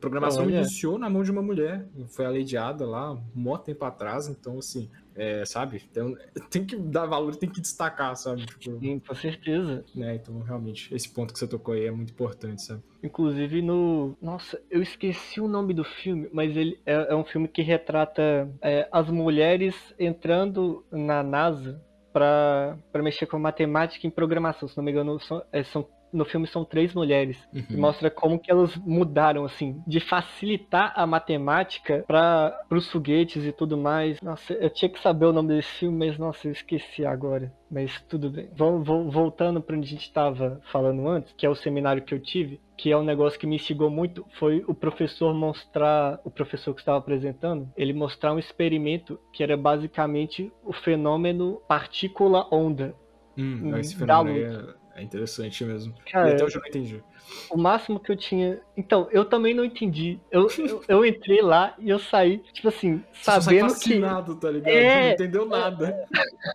Programação 0.00 0.44
Olha. 0.44 0.56
iniciou 0.56 0.98
na 0.98 1.10
mão 1.10 1.22
de 1.22 1.30
uma 1.30 1.42
mulher, 1.42 1.86
foi 2.08 2.24
aleidiada 2.24 2.86
lá 2.86 3.12
um 3.12 3.22
mó 3.34 3.58
tempo 3.58 3.84
atrás, 3.84 4.28
então 4.28 4.58
assim, 4.58 4.88
é, 5.14 5.44
sabe? 5.44 5.82
Então, 5.90 6.16
tem 6.50 6.64
que 6.64 6.74
dar 6.76 7.04
valor, 7.04 7.36
tem 7.36 7.48
que 7.48 7.60
destacar, 7.60 8.16
sabe? 8.16 8.46
Tipo, 8.46 8.78
Sim, 8.80 8.98
com 8.98 9.14
certeza. 9.14 9.84
Né? 9.94 10.14
Então, 10.14 10.40
realmente, 10.40 10.92
esse 10.94 11.08
ponto 11.08 11.32
que 11.32 11.38
você 11.38 11.46
tocou 11.46 11.74
aí 11.74 11.84
é 11.84 11.90
muito 11.90 12.12
importante, 12.12 12.62
sabe? 12.62 12.82
Inclusive 13.02 13.60
no. 13.60 14.16
Nossa, 14.22 14.60
eu 14.70 14.82
esqueci 14.82 15.40
o 15.40 15.48
nome 15.48 15.74
do 15.74 15.84
filme, 15.84 16.28
mas 16.32 16.56
ele 16.56 16.80
é, 16.86 17.12
é 17.12 17.14
um 17.14 17.24
filme 17.24 17.48
que 17.48 17.60
retrata 17.60 18.50
é, 18.62 18.88
as 18.90 19.10
mulheres 19.10 19.74
entrando 19.98 20.84
na 20.90 21.22
NASA 21.22 21.80
para 22.12 22.78
mexer 22.96 23.26
com 23.26 23.38
matemática 23.38 24.06
e 24.06 24.10
programação. 24.10 24.68
Se 24.68 24.76
não 24.76 24.84
me 24.84 24.90
engano, 24.90 25.20
são, 25.20 25.42
é, 25.52 25.62
são 25.62 25.86
no 26.12 26.25
filme 26.25 26.46
são 26.46 26.64
três 26.64 26.94
mulheres 26.94 27.38
uhum. 27.55 27.64
e 27.70 27.77
mostra 27.77 28.11
como 28.11 28.38
que 28.38 28.51
elas 28.51 28.77
mudaram 28.77 29.44
assim 29.44 29.83
de 29.87 30.01
facilitar 30.01 30.92
a 30.96 31.07
matemática 31.07 32.05
para 32.07 32.59
os 32.70 32.90
foguetes 32.90 33.44
e 33.44 33.53
tudo 33.53 33.77
mais. 33.77 34.20
Nossa, 34.20 34.53
eu 34.55 34.70
tinha 34.70 34.88
que 34.88 35.01
saber 35.01 35.27
o 35.27 35.33
nome 35.33 35.55
desse 35.55 35.68
filme, 35.68 36.07
mas 36.07 36.18
nossa, 36.18 36.49
eu 36.49 36.53
esqueci 36.53 37.05
agora. 37.05 37.53
Mas 37.70 38.01
tudo 38.09 38.31
bem. 38.31 38.49
Voltando 38.57 39.62
para 39.62 39.77
onde 39.77 39.87
a 39.87 39.90
gente 39.90 40.03
estava 40.03 40.61
falando 40.73 41.07
antes, 41.09 41.33
que 41.37 41.46
é 41.46 41.49
o 41.49 41.55
seminário 41.55 42.03
que 42.03 42.12
eu 42.12 42.18
tive, 42.18 42.61
que 42.77 42.90
é 42.90 42.96
um 42.96 43.05
negócio 43.05 43.38
que 43.38 43.46
me 43.46 43.57
instigou 43.57 43.90
muito, 43.90 44.27
foi 44.38 44.64
o 44.66 44.75
professor 44.75 45.33
mostrar, 45.33 46.18
o 46.25 46.31
professor 46.31 46.75
que 46.75 46.81
estava 46.81 46.99
apresentando, 46.99 47.68
ele 47.77 47.92
mostrar 47.92 48.33
um 48.33 48.38
experimento 48.38 49.20
que 49.33 49.42
era 49.42 49.57
basicamente 49.57 50.53
o 50.64 50.73
fenômeno 50.73 51.61
partícula-onda. 51.68 52.94
Hum, 53.38 53.77
esse 53.77 53.96
fenômeno 53.96 54.75
é 55.00 55.02
interessante 55.02 55.64
mesmo. 55.64 55.94
Cara, 56.10 56.30
e 56.30 56.32
até 56.34 56.44
hoje 56.44 56.56
eu 56.56 56.60
não 56.60 56.68
entendi. 56.68 57.02
O 57.48 57.56
máximo 57.56 57.98
que 58.00 58.10
eu 58.10 58.16
tinha. 58.16 58.60
Então, 58.76 59.08
eu 59.10 59.24
também 59.24 59.54
não 59.54 59.64
entendi. 59.64 60.18
Eu, 60.30 60.48
eu, 60.58 60.84
eu 60.88 61.06
entrei 61.06 61.40
lá 61.40 61.74
e 61.78 61.88
eu 61.88 61.98
saí, 61.98 62.38
tipo 62.52 62.68
assim, 62.68 63.02
sabendo 63.12 63.68
Você 63.68 63.74
fascinado, 63.74 64.34
que. 64.34 64.40
tá 64.40 64.50
ligado? 64.50 64.72
É... 64.72 65.06
Não 65.06 65.12
entendeu 65.12 65.46
nada. 65.46 66.06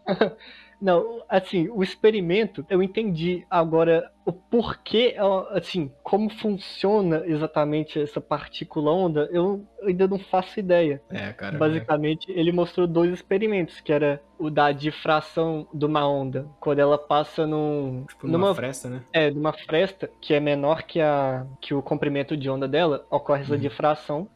Não, 0.81 1.23
assim, 1.29 1.69
o 1.69 1.83
experimento 1.83 2.65
eu 2.69 2.81
entendi. 2.81 3.45
Agora, 3.49 4.11
o 4.25 4.31
porquê, 4.31 5.15
assim, 5.51 5.91
como 6.03 6.29
funciona 6.29 7.23
exatamente 7.25 7.99
essa 7.99 8.19
partícula 8.19 8.91
onda, 8.91 9.29
eu 9.31 9.65
ainda 9.83 10.07
não 10.07 10.17
faço 10.17 10.59
ideia. 10.59 11.01
É, 11.09 11.31
cara. 11.31 11.57
Basicamente, 11.57 12.31
é. 12.31 12.39
ele 12.39 12.51
mostrou 12.51 12.87
dois 12.87 13.11
experimentos, 13.11 13.79
que 13.79 13.93
era 13.93 14.21
o 14.37 14.49
da 14.49 14.71
difração 14.71 15.67
de 15.73 15.85
uma 15.85 16.07
onda, 16.07 16.47
quando 16.59 16.79
ela 16.79 16.97
passa 16.97 17.47
num, 17.47 18.05
tipo, 18.07 18.27
numa, 18.27 18.47
numa 18.47 18.55
fresta, 18.55 18.89
né? 18.89 19.03
É, 19.13 19.31
numa 19.31 19.53
fresta 19.53 20.09
que 20.19 20.33
é 20.33 20.39
menor 20.39 20.83
que 20.83 20.99
a 20.99 21.45
que 21.61 21.73
o 21.73 21.81
comprimento 21.81 22.35
de 22.35 22.49
onda 22.49 22.67
dela, 22.67 23.05
ocorre 23.09 23.43
essa 23.43 23.53
uhum. 23.53 23.59
difração 23.59 24.27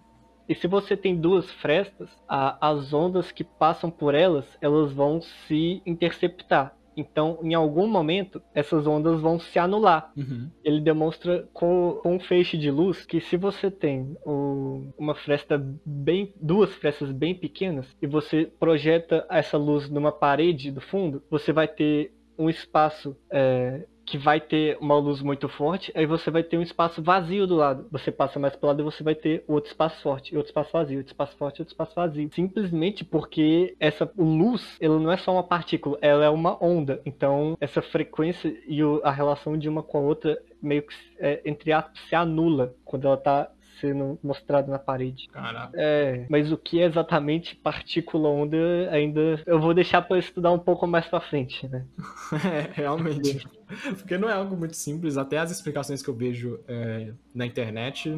e 0.49 0.55
se 0.55 0.67
você 0.67 0.97
tem 0.97 1.15
duas 1.15 1.51
frestas, 1.51 2.09
a, 2.27 2.69
as 2.71 2.91
ondas 2.91 3.31
que 3.31 3.43
passam 3.43 3.91
por 3.91 4.15
elas, 4.15 4.45
elas 4.59 4.91
vão 4.91 5.21
se 5.21 5.79
interceptar. 5.85 6.75
Então, 6.97 7.39
em 7.43 7.53
algum 7.53 7.87
momento, 7.87 8.41
essas 8.53 8.87
ondas 8.87 9.21
vão 9.21 9.39
se 9.39 9.59
anular. 9.59 10.11
Uhum. 10.17 10.49
Ele 10.63 10.81
demonstra 10.81 11.47
com, 11.53 11.99
com, 12.01 12.15
um 12.15 12.19
feixe 12.19 12.57
de 12.57 12.69
luz 12.71 13.05
que 13.05 13.21
se 13.21 13.37
você 13.37 13.69
tem 13.69 14.17
o, 14.25 14.91
uma 14.97 15.13
fresta 15.13 15.63
bem, 15.85 16.33
duas 16.41 16.73
frestas 16.73 17.11
bem 17.11 17.35
pequenas 17.35 17.85
e 18.01 18.07
você 18.07 18.51
projeta 18.59 19.25
essa 19.29 19.57
luz 19.57 19.87
numa 19.87 20.11
parede 20.11 20.71
do 20.71 20.81
fundo, 20.81 21.23
você 21.29 21.53
vai 21.53 21.67
ter 21.67 22.11
um 22.37 22.49
espaço 22.49 23.15
é, 23.31 23.85
que 24.09 24.17
vai 24.17 24.41
ter 24.41 24.75
uma 24.81 24.95
luz 24.95 25.21
muito 25.21 25.47
forte, 25.47 25.91
aí 25.95 26.07
você 26.07 26.31
vai 26.31 26.41
ter 26.41 26.57
um 26.57 26.63
espaço 26.63 26.99
vazio 26.99 27.45
do 27.45 27.55
lado. 27.55 27.85
Você 27.91 28.11
passa 28.11 28.39
mais 28.39 28.55
pro 28.55 28.67
lado 28.67 28.81
e 28.81 28.83
você 28.83 29.03
vai 29.03 29.13
ter 29.13 29.43
outro 29.47 29.69
espaço 29.69 30.01
forte, 30.01 30.35
outro 30.35 30.49
espaço 30.49 30.71
vazio, 30.73 30.97
outro 30.97 31.11
espaço 31.11 31.37
forte, 31.37 31.61
outro 31.61 31.71
espaço 31.71 31.93
vazio. 31.95 32.27
Simplesmente 32.33 33.05
porque 33.05 33.75
essa 33.79 34.11
luz, 34.17 34.77
ela 34.81 34.99
não 34.99 35.11
é 35.11 35.17
só 35.17 35.31
uma 35.31 35.43
partícula, 35.43 35.99
ela 36.01 36.25
é 36.25 36.29
uma 36.29 36.57
onda. 36.63 36.99
Então, 37.05 37.55
essa 37.61 37.83
frequência 37.83 38.51
e 38.67 38.79
a 39.03 39.11
relação 39.11 39.55
de 39.55 39.69
uma 39.69 39.83
com 39.83 39.99
a 39.99 40.01
outra 40.01 40.41
meio 40.59 40.81
que, 40.81 40.95
é, 41.19 41.41
entre 41.45 41.71
aspas, 41.71 41.99
se 42.09 42.15
anula 42.15 42.73
quando 42.83 43.05
ela 43.05 43.17
tá 43.17 43.51
sendo 43.79 44.19
mostrado 44.23 44.69
na 44.69 44.79
parede. 44.79 45.27
Caraca. 45.29 45.71
É, 45.75 46.25
mas 46.29 46.51
o 46.51 46.57
que 46.57 46.79
é 46.79 46.85
exatamente 46.85 47.55
partícula 47.55 48.29
onda 48.29 48.57
ainda 48.91 49.41
eu 49.45 49.59
vou 49.59 49.73
deixar 49.73 50.01
para 50.01 50.19
estudar 50.19 50.51
um 50.51 50.59
pouco 50.59 50.85
mais 50.87 51.05
para 51.05 51.19
frente, 51.21 51.67
né? 51.67 51.85
é, 52.45 52.69
realmente. 52.73 53.47
Porque 53.97 54.17
não 54.17 54.29
é 54.29 54.33
algo 54.33 54.57
muito 54.57 54.75
simples, 54.75 55.17
até 55.17 55.37
as 55.37 55.51
explicações 55.51 56.01
que 56.01 56.09
eu 56.09 56.15
vejo 56.15 56.59
é, 56.67 57.13
na 57.33 57.45
internet, 57.45 58.11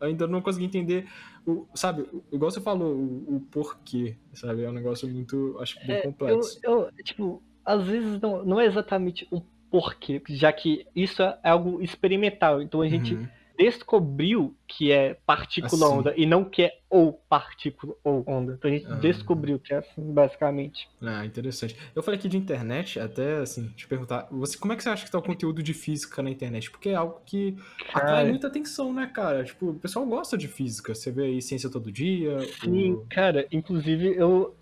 ainda 0.00 0.26
não 0.26 0.42
consegui 0.42 0.66
entender, 0.66 1.06
o, 1.46 1.66
sabe, 1.74 2.06
igual 2.30 2.50
você 2.50 2.60
falou, 2.60 2.94
o, 2.94 3.36
o, 3.36 3.40
porquê, 3.50 4.16
sabe? 4.34 4.62
É 4.62 4.68
um 4.68 4.72
negócio 4.72 5.08
muito, 5.08 5.56
acho 5.60 5.78
bem 5.86 5.96
é, 5.96 6.02
complexo. 6.02 6.60
Eu, 6.62 6.82
eu, 6.82 6.92
tipo, 7.02 7.42
às 7.64 7.86
vezes 7.86 8.20
não, 8.20 8.44
não 8.44 8.60
é 8.60 8.66
exatamente 8.66 9.26
o 9.30 9.40
porquê, 9.70 10.22
já 10.28 10.52
que 10.52 10.86
isso 10.94 11.22
é 11.22 11.38
algo 11.44 11.82
experimental, 11.82 12.60
então 12.60 12.82
a 12.82 12.88
gente. 12.88 13.14
Uhum 13.14 13.39
descobriu 13.60 14.56
que 14.66 14.90
é 14.90 15.18
partícula 15.26 15.86
assim. 15.86 15.98
onda 15.98 16.14
e 16.16 16.24
não 16.24 16.44
que 16.44 16.62
é 16.62 16.78
ou 16.88 17.12
partícula 17.28 17.94
ou 18.02 18.24
onda. 18.26 18.54
Então 18.54 18.70
a 18.70 18.74
gente 18.74 18.86
ah. 18.86 18.94
descobriu 18.94 19.58
que 19.58 19.74
é 19.74 19.78
assim, 19.78 20.12
basicamente. 20.12 20.88
Ah, 21.02 21.26
interessante. 21.26 21.76
Eu 21.94 22.02
falei 22.02 22.18
aqui 22.18 22.28
de 22.28 22.38
internet, 22.38 22.98
até 22.98 23.38
assim, 23.38 23.68
te 23.76 23.86
perguntar, 23.86 24.26
você, 24.30 24.56
como 24.56 24.72
é 24.72 24.76
que 24.76 24.82
você 24.82 24.88
acha 24.88 25.04
que 25.04 25.10
tá 25.10 25.18
o 25.18 25.22
conteúdo 25.22 25.62
de 25.62 25.74
física 25.74 26.22
na 26.22 26.30
internet? 26.30 26.70
Porque 26.70 26.88
é 26.88 26.94
algo 26.94 27.20
que 27.26 27.54
cara... 27.92 28.06
atrai 28.06 28.28
muita 28.30 28.46
atenção, 28.46 28.92
né, 28.92 29.06
cara? 29.06 29.44
Tipo, 29.44 29.70
o 29.70 29.74
pessoal 29.74 30.06
gosta 30.06 30.38
de 30.38 30.48
física. 30.48 30.94
Você 30.94 31.10
vê 31.10 31.26
aí 31.26 31.42
ciência 31.42 31.68
todo 31.68 31.92
dia. 31.92 32.40
Sim, 32.60 32.92
o... 32.92 33.06
cara, 33.10 33.46
inclusive 33.52 34.14
eu 34.16 34.56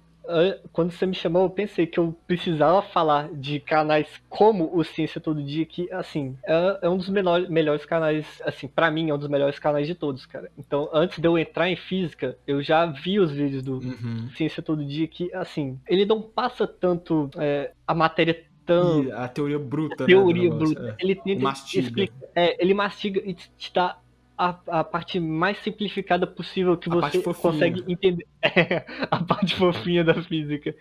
quando 0.72 0.91
você 0.91 1.07
me 1.07 1.14
chamou, 1.14 1.45
eu 1.45 1.51
pensei 1.51 1.87
que 1.87 1.99
eu 1.99 2.14
precisava 2.26 2.83
falar 2.83 3.31
de 3.33 3.61
canais 3.61 4.09
como 4.29 4.70
o 4.76 4.85
Ciência 4.85 5.20
Todo 5.20 5.43
Dia, 5.43 5.64
que, 5.64 5.91
assim, 5.93 6.37
é, 6.45 6.81
é 6.83 6.89
um 6.89 6.97
dos 6.97 7.09
menor, 7.09 7.49
melhores 7.49 7.85
canais, 7.85 8.26
assim, 8.45 8.68
para 8.68 8.91
mim 8.91 9.11
é 9.11 9.14
um 9.14 9.18
dos 9.18 9.29
melhores 9.29 9.59
canais 9.59 9.87
de 9.87 9.95
todos, 9.95 10.26
cara. 10.26 10.51
Então, 10.59 10.89
antes 10.93 11.18
de 11.18 11.26
eu 11.26 11.39
entrar 11.39 11.68
em 11.68 11.76
física, 11.76 12.37
eu 12.47 12.62
já 12.62 12.85
vi 12.87 13.18
os 13.18 13.31
vídeos 13.31 13.62
do 13.62 13.74
uhum. 13.79 14.29
Ciência 14.37 14.62
Todo 14.62 14.85
Dia, 14.85 15.07
que, 15.09 15.33
assim, 15.35 15.79
ele 15.89 16.05
não 16.05 16.20
passa 16.20 16.66
tanto 16.66 17.31
é, 17.37 17.72
a 17.87 17.95
matéria 17.95 18.45
tão... 18.66 19.11
a 19.14 19.26
teoria 19.29 19.59
bruta, 19.59 20.05
a 20.05 20.07
teoria 20.07 20.51
né, 20.51 20.57
bruta. 20.57 20.97
É. 20.99 21.03
Ele 21.03 21.14
tenta 21.14 21.51
explicar, 21.74 22.29
é, 22.35 22.62
ele 22.62 22.74
mastiga 22.74 23.22
e 23.24 23.33
te 23.33 23.72
dá 23.72 23.99
a, 24.39 24.57
a 24.68 24.84
parte 24.84 25.18
mais 25.18 25.59
simplificada 25.59 26.26
possível 26.26 26.76
que 26.76 26.89
A 26.89 26.95
você 26.95 27.20
consegue 27.20 27.84
entender. 27.89 28.26
É, 28.41 28.86
a 29.11 29.22
parte 29.22 29.57
fofinha 29.57 30.05
da 30.05 30.14
física. 30.22 30.74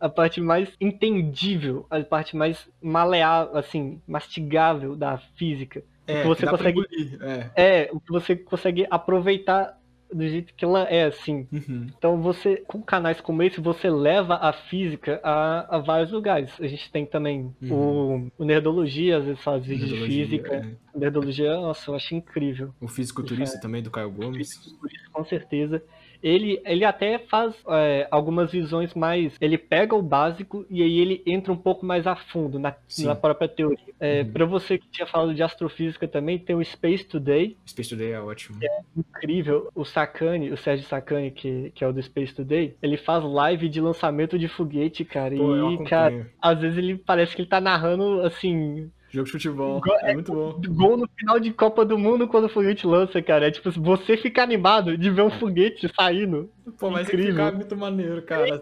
A 0.00 0.08
parte 0.08 0.40
mais 0.40 0.68
entendível, 0.80 1.86
a 1.90 2.00
parte 2.00 2.34
mais 2.36 2.68
maleável, 2.82 3.56
assim, 3.56 4.00
mastigável 4.08 4.96
da 4.96 5.18
física. 5.36 5.84
É, 6.06 6.22
que 6.22 6.26
você 6.28 6.44
dá 6.44 6.56
pra 6.56 6.58
consegue- 6.72 6.80
engolir, 6.80 7.18
É. 7.22 7.50
É, 7.84 7.90
o 7.92 8.00
que 8.00 8.10
você 8.10 8.34
consegue 8.34 8.86
aproveitar 8.90 9.78
do 10.12 10.28
jeito 10.28 10.54
que 10.54 10.64
ela 10.64 10.82
é, 10.84 11.04
assim. 11.04 11.46
Uhum. 11.52 11.86
Então 11.96 12.20
você, 12.20 12.56
com 12.66 12.82
canais 12.82 13.20
como 13.20 13.42
esse, 13.42 13.60
você 13.60 13.90
leva 13.90 14.34
a 14.36 14.52
física 14.52 15.20
a, 15.22 15.76
a 15.76 15.78
vários 15.78 16.10
lugares. 16.12 16.52
A 16.60 16.66
gente 16.66 16.90
tem 16.90 17.06
também 17.06 17.54
o, 17.62 18.28
o 18.38 18.44
Nerdologia, 18.44 19.18
às 19.18 19.24
vezes 19.24 19.42
faz 19.42 19.64
vídeos 19.64 19.88
de 19.88 20.06
física. 20.06 20.54
é. 20.56 20.98
Nerdologia, 20.98 21.54
nossa, 21.56 21.90
eu 21.90 21.94
acho 21.94 22.14
incrível. 22.14 22.74
O 22.80 22.88
fisiculturista 22.88 23.60
também, 23.60 23.82
do 23.82 23.90
Caio 23.90 24.10
Gomes. 24.10 24.76
Com 25.12 25.24
certeza. 25.24 25.82
Ele, 26.22 26.60
ele 26.64 26.84
até 26.84 27.18
faz 27.18 27.54
é, 27.68 28.06
algumas 28.10 28.50
visões 28.50 28.94
mais. 28.94 29.34
Ele 29.40 29.58
pega 29.58 29.94
o 29.94 30.02
básico 30.02 30.64
e 30.70 30.82
aí 30.82 30.98
ele 30.98 31.22
entra 31.26 31.52
um 31.52 31.56
pouco 31.56 31.84
mais 31.84 32.06
a 32.06 32.14
fundo 32.14 32.58
na, 32.58 32.74
na 33.00 33.14
própria 33.14 33.48
teoria. 33.48 33.78
É, 34.00 34.22
Uhum. 34.22 34.32
Para 34.32 34.44
você 34.44 34.78
que 34.78 34.88
tinha 34.88 35.06
falado 35.06 35.34
de 35.34 35.42
astrofísica 35.42 36.06
também, 36.06 36.38
tem 36.38 36.54
o 36.56 36.64
Space 36.64 37.04
Today, 37.04 37.56
Space 37.66 37.90
Today 37.90 38.12
é 38.12 38.20
ótimo. 38.20 38.58
incrível. 38.96 39.70
O 39.74 39.84
Sakane, 39.84 40.50
o 40.50 40.56
Sérgio 40.56 40.86
Sakane, 40.86 41.30
que, 41.30 41.70
que 41.74 41.84
é 41.84 41.88
o 41.88 41.92
do 41.92 42.02
Space 42.02 42.34
Today, 42.34 42.76
ele 42.82 42.96
faz 42.96 43.24
live 43.24 43.68
de 43.68 43.80
lançamento 43.80 44.38
de 44.38 44.48
foguete, 44.48 45.04
cara. 45.04 45.36
Pô, 45.36 45.56
eu 45.56 45.72
e, 45.72 45.84
cara, 45.84 46.30
às 46.40 46.60
vezes 46.60 46.78
ele 46.78 46.96
parece 46.96 47.34
que 47.34 47.42
ele 47.42 47.48
tá 47.48 47.60
narrando, 47.60 48.20
assim, 48.22 48.90
Jogo 49.12 49.26
de 49.26 49.32
futebol. 49.32 49.78
Igual- 49.78 49.98
É 50.00 50.14
muito 50.14 50.32
bom. 50.32 50.60
gol 50.74 50.96
no 50.96 51.08
final 51.16 51.38
de 51.38 51.52
Copa 51.52 51.84
do 51.84 51.98
Mundo 51.98 52.26
quando 52.26 52.46
o 52.46 52.48
foguete 52.48 52.86
lança, 52.86 53.20
cara. 53.22 53.46
É 53.46 53.50
tipo, 53.50 53.70
você 53.70 54.16
fica 54.16 54.42
animado 54.42 54.96
de 54.96 55.10
ver 55.10 55.22
um 55.22 55.30
foguete 55.30 55.88
saindo. 55.94 56.50
Pô, 56.78 56.90
mas 56.90 57.06
Incrível. 57.06 57.32
incrível. 57.32 57.54
muito 57.54 57.76
maneiro, 57.76 58.22
cara. 58.22 58.58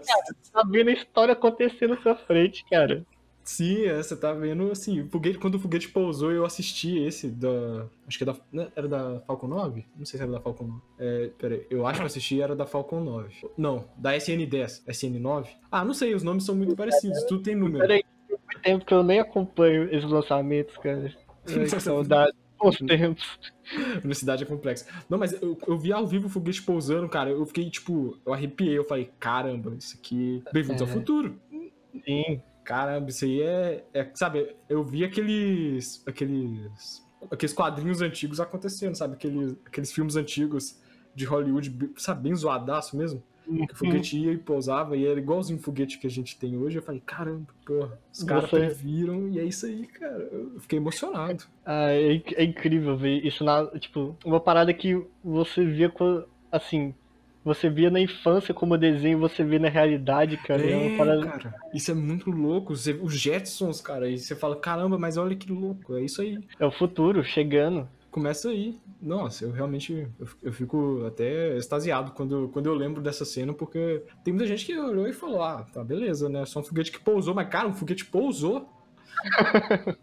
Tá 0.53 0.62
vendo 0.68 0.88
a 0.88 0.92
história 0.92 1.32
acontecer 1.32 1.86
na 1.86 1.96
sua 2.03 2.16
frente, 2.16 2.64
cara. 2.68 3.07
Sim, 3.42 3.84
é, 3.84 3.96
você 4.01 4.14
tá 4.16 4.32
vendo, 4.32 4.70
assim, 4.70 5.01
o 5.01 5.09
foguete, 5.09 5.38
quando 5.38 5.55
o 5.55 5.59
foguete 5.59 5.88
pousou, 5.88 6.30
eu 6.30 6.44
assisti 6.44 6.98
esse 6.98 7.28
da. 7.28 7.86
Acho 8.07 8.18
que 8.18 8.22
é 8.24 8.26
da. 8.26 8.36
né, 8.53 8.68
Era 8.76 8.86
da 8.86 9.20
Falcon 9.26 9.48
9? 9.48 9.84
Não 9.96 10.05
sei 10.05 10.18
se 10.18 10.22
era 10.22 10.30
da 10.32 10.40
Falcon 10.40 10.64
9. 10.64 10.80
É, 10.98 11.30
peraí, 11.38 11.66
eu 11.70 11.86
acho 11.86 11.98
que 11.98 12.03
eu 12.03 12.07
assisti 12.07 12.40
era 12.42 12.55
da 12.55 12.66
Falcon 12.66 13.01
9. 13.01 13.34
Não, 13.57 13.86
da 13.96 14.14
SN10. 14.14 14.82
SN9? 14.86 15.46
Ah, 15.72 15.84
não 15.84 15.94
sei, 15.94 16.14
os 16.14 16.22
nomes 16.22 16.44
são 16.44 16.55
muito 16.55 16.76
parecidos, 16.76 17.24
tudo 17.24 17.42
tem 17.42 17.57
número. 17.57 17.78
Peraí, 17.78 18.05
muito 18.39 18.61
tempo 18.62 18.85
que 18.85 18.95
eu 18.95 19.03
nem 19.03 19.20
acompanho 19.20 19.85
esses 19.95 20.09
lançamentos, 20.11 20.76
cara. 20.78 21.12
Saudade. 21.81 22.33
Bons 22.59 22.76
tempos. 22.76 23.39
Universidade 23.97 24.45
é 24.45 24.47
complexa. 24.47 24.87
Não, 25.09 25.16
mas 25.18 25.33
eu, 25.41 25.59
eu 25.66 25.78
vi 25.78 25.93
ao 25.93 26.07
vivo 26.07 26.26
o 26.26 26.31
foguete 26.31 26.62
pousando, 26.62 27.09
cara. 27.09 27.31
Eu 27.31 27.47
fiquei, 27.47 27.70
tipo, 27.70 28.18
eu 28.26 28.35
arrepiei. 28.35 28.76
Eu 28.76 28.85
falei, 28.85 29.11
caramba, 29.18 29.74
isso 29.78 29.97
aqui. 29.99 30.43
Bem-vindos 30.53 30.83
ao 30.83 30.89
É. 30.89 30.91
futuro. 30.91 31.41
Sim. 32.05 32.43
Caramba, 32.62 33.09
isso 33.09 33.24
aí 33.24 33.41
é, 33.41 33.85
é. 33.95 34.11
Sabe, 34.14 34.55
eu 34.68 34.85
vi 34.85 35.05
aqueles. 35.05 36.03
aqueles. 36.07 37.03
aqueles 37.31 37.55
quadrinhos 37.55 38.03
antigos 38.03 38.39
acontecendo, 38.41 38.95
sabe? 38.95 39.14
Aqueles, 39.14 39.57
aqueles 39.64 39.91
filmes 39.91 40.16
antigos 40.16 40.78
de 41.14 41.24
Hollywood, 41.24 41.91
sabe, 41.97 42.24
bem 42.24 42.35
zoadaço 42.35 42.95
mesmo. 42.97 43.22
Que 43.66 43.72
o 43.72 43.76
foguete 43.76 44.18
ia 44.18 44.32
e 44.32 44.38
pousava 44.38 44.96
e 44.96 45.07
era 45.07 45.18
igualzinho 45.18 45.59
o 45.59 45.62
foguete 45.62 45.98
que 45.98 46.07
a 46.07 46.11
gente 46.11 46.36
tem 46.38 46.57
hoje. 46.57 46.78
Eu 46.78 46.82
falei, 46.82 47.03
caramba, 47.05 47.46
porra, 47.64 47.98
os 48.12 48.22
caras 48.24 48.48
Você- 48.51 48.57
previram 48.59 49.28
e 49.28 49.38
é 49.38 49.44
isso 49.44 49.66
aí, 49.66 49.86
cara. 49.86 50.28
Eu 50.32 50.61
fiquei 50.61 50.78
emocionado. 50.78 51.44
Ah, 51.64 51.90
é, 51.90 52.14
inc- 52.14 52.34
é 52.36 52.44
incrível 52.44 52.96
ver 52.96 53.24
isso 53.26 53.42
na. 53.44 53.66
Tipo, 53.78 54.16
uma 54.24 54.40
parada 54.40 54.72
que 54.72 55.01
você 55.24 55.64
via. 55.64 55.92
Assim. 56.51 56.94
Você 57.42 57.70
via 57.70 57.88
na 57.88 57.98
infância 57.98 58.53
como 58.53 58.76
desenho, 58.76 59.18
você 59.18 59.42
via 59.42 59.59
na 59.59 59.70
realidade, 59.70 60.36
cara. 60.36 60.61
É, 60.62 60.92
É, 60.94 60.98
parada. 60.98 61.26
cara, 61.26 61.55
isso 61.72 61.90
é 61.90 61.94
muito 61.94 62.30
louco. 62.30 62.76
Você- 62.76 62.92
os 63.01 63.14
Jetsons, 63.18 63.80
cara, 63.80 64.11
e 64.11 64.18
você 64.18 64.36
fala, 64.36 64.55
caramba, 64.57 64.98
mas 64.98 65.16
olha 65.16 65.34
que 65.34 65.51
louco, 65.51 65.96
é 65.96 66.03
isso 66.03 66.20
aí. 66.20 66.38
É 66.59 66.66
o 66.66 66.70
futuro 66.70 67.24
chegando. 67.24 67.88
Começa 68.11 68.51
aí. 68.51 68.79
Nossa, 69.01 69.45
eu 69.45 69.53
realmente 69.53 70.09
eu, 70.43 70.53
fico 70.53 71.05
até 71.07 71.57
extasiado 71.57 72.13
quando, 72.13 72.49
quando 72.53 72.67
eu 72.67 72.75
lembro 72.75 73.01
dessa 73.01 73.25
cena, 73.25 73.55
porque 73.55 74.03
tem 74.25 74.35
muita 74.35 74.49
gente 74.49 74.67
que 74.67 74.77
olhou 74.77 75.07
e 75.07 75.13
falou: 75.13 75.43
ah, 75.43 75.67
tá, 75.73 75.83
beleza, 75.85 76.29
né? 76.29 76.45
Só 76.45 76.61
um 76.61 76.65
foguete 76.65 76.91
que 76.91 77.01
pousou, 77.01 77.35
mas 77.35 77.49
cara, 77.49 77.69
um 77.69 77.75
foguete 77.75 78.05
pousou. 78.05 78.69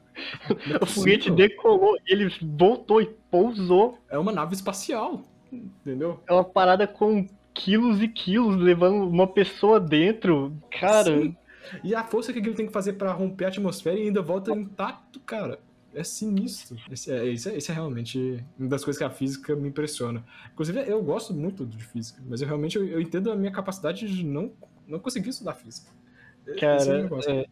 É 0.71 0.83
O 0.83 0.85
foguete 0.87 1.29
decolou, 1.29 1.95
ele 2.07 2.27
voltou 2.41 2.99
e 2.99 3.05
pousou. 3.29 3.99
É 4.09 4.17
uma 4.17 4.31
nave 4.31 4.55
espacial, 4.55 5.21
entendeu? 5.51 6.19
É 6.27 6.33
uma 6.33 6.43
parada 6.43 6.87
com 6.87 7.27
quilos 7.53 8.01
e 8.01 8.07
quilos, 8.07 8.55
levando 8.55 9.07
uma 9.07 9.27
pessoa 9.27 9.79
dentro. 9.79 10.57
Cara, 10.71 11.21
Sim. 11.21 11.35
E 11.83 11.93
a 11.93 12.03
força 12.03 12.31
que 12.31 12.39
ele 12.39 12.53
tem 12.53 12.65
que 12.65 12.73
fazer 12.73 12.93
pra 12.93 13.11
romper 13.11 13.45
a 13.45 13.47
atmosfera 13.49 13.97
e 13.99 14.07
ainda 14.07 14.21
volta 14.21 14.51
intacto, 14.51 15.19
cara. 15.19 15.59
É 15.97 16.03
sinistro. 16.03 16.77
Esse 16.91 17.11
é, 17.11 17.25
isso, 17.25 17.49
é, 17.49 17.57
isso 17.57 17.71
é 17.71 17.73
realmente 17.73 18.45
uma 18.57 18.69
das 18.69 18.83
coisas 18.83 18.99
que 18.99 19.03
a 19.03 19.09
física 19.09 19.55
me 19.55 19.67
impressiona. 19.69 20.23
Inclusive, 20.53 20.79
eu 20.87 21.01
gosto 21.03 21.33
muito 21.33 21.65
de 21.65 21.83
física, 21.83 22.21
mas 22.27 22.39
eu 22.39 22.47
realmente 22.47 22.77
eu, 22.77 22.85
eu 22.87 23.01
entendo 23.01 23.31
a 23.31 23.35
minha 23.35 23.51
capacidade 23.51 24.07
de 24.07 24.23
não, 24.23 24.51
não 24.87 24.99
conseguir 24.99 25.29
estudar 25.29 25.55
física. 25.55 25.91
Esse 26.45 26.63
é 26.63 27.05
o 27.05 27.09
cara, 27.09 27.25
é- 27.27 27.47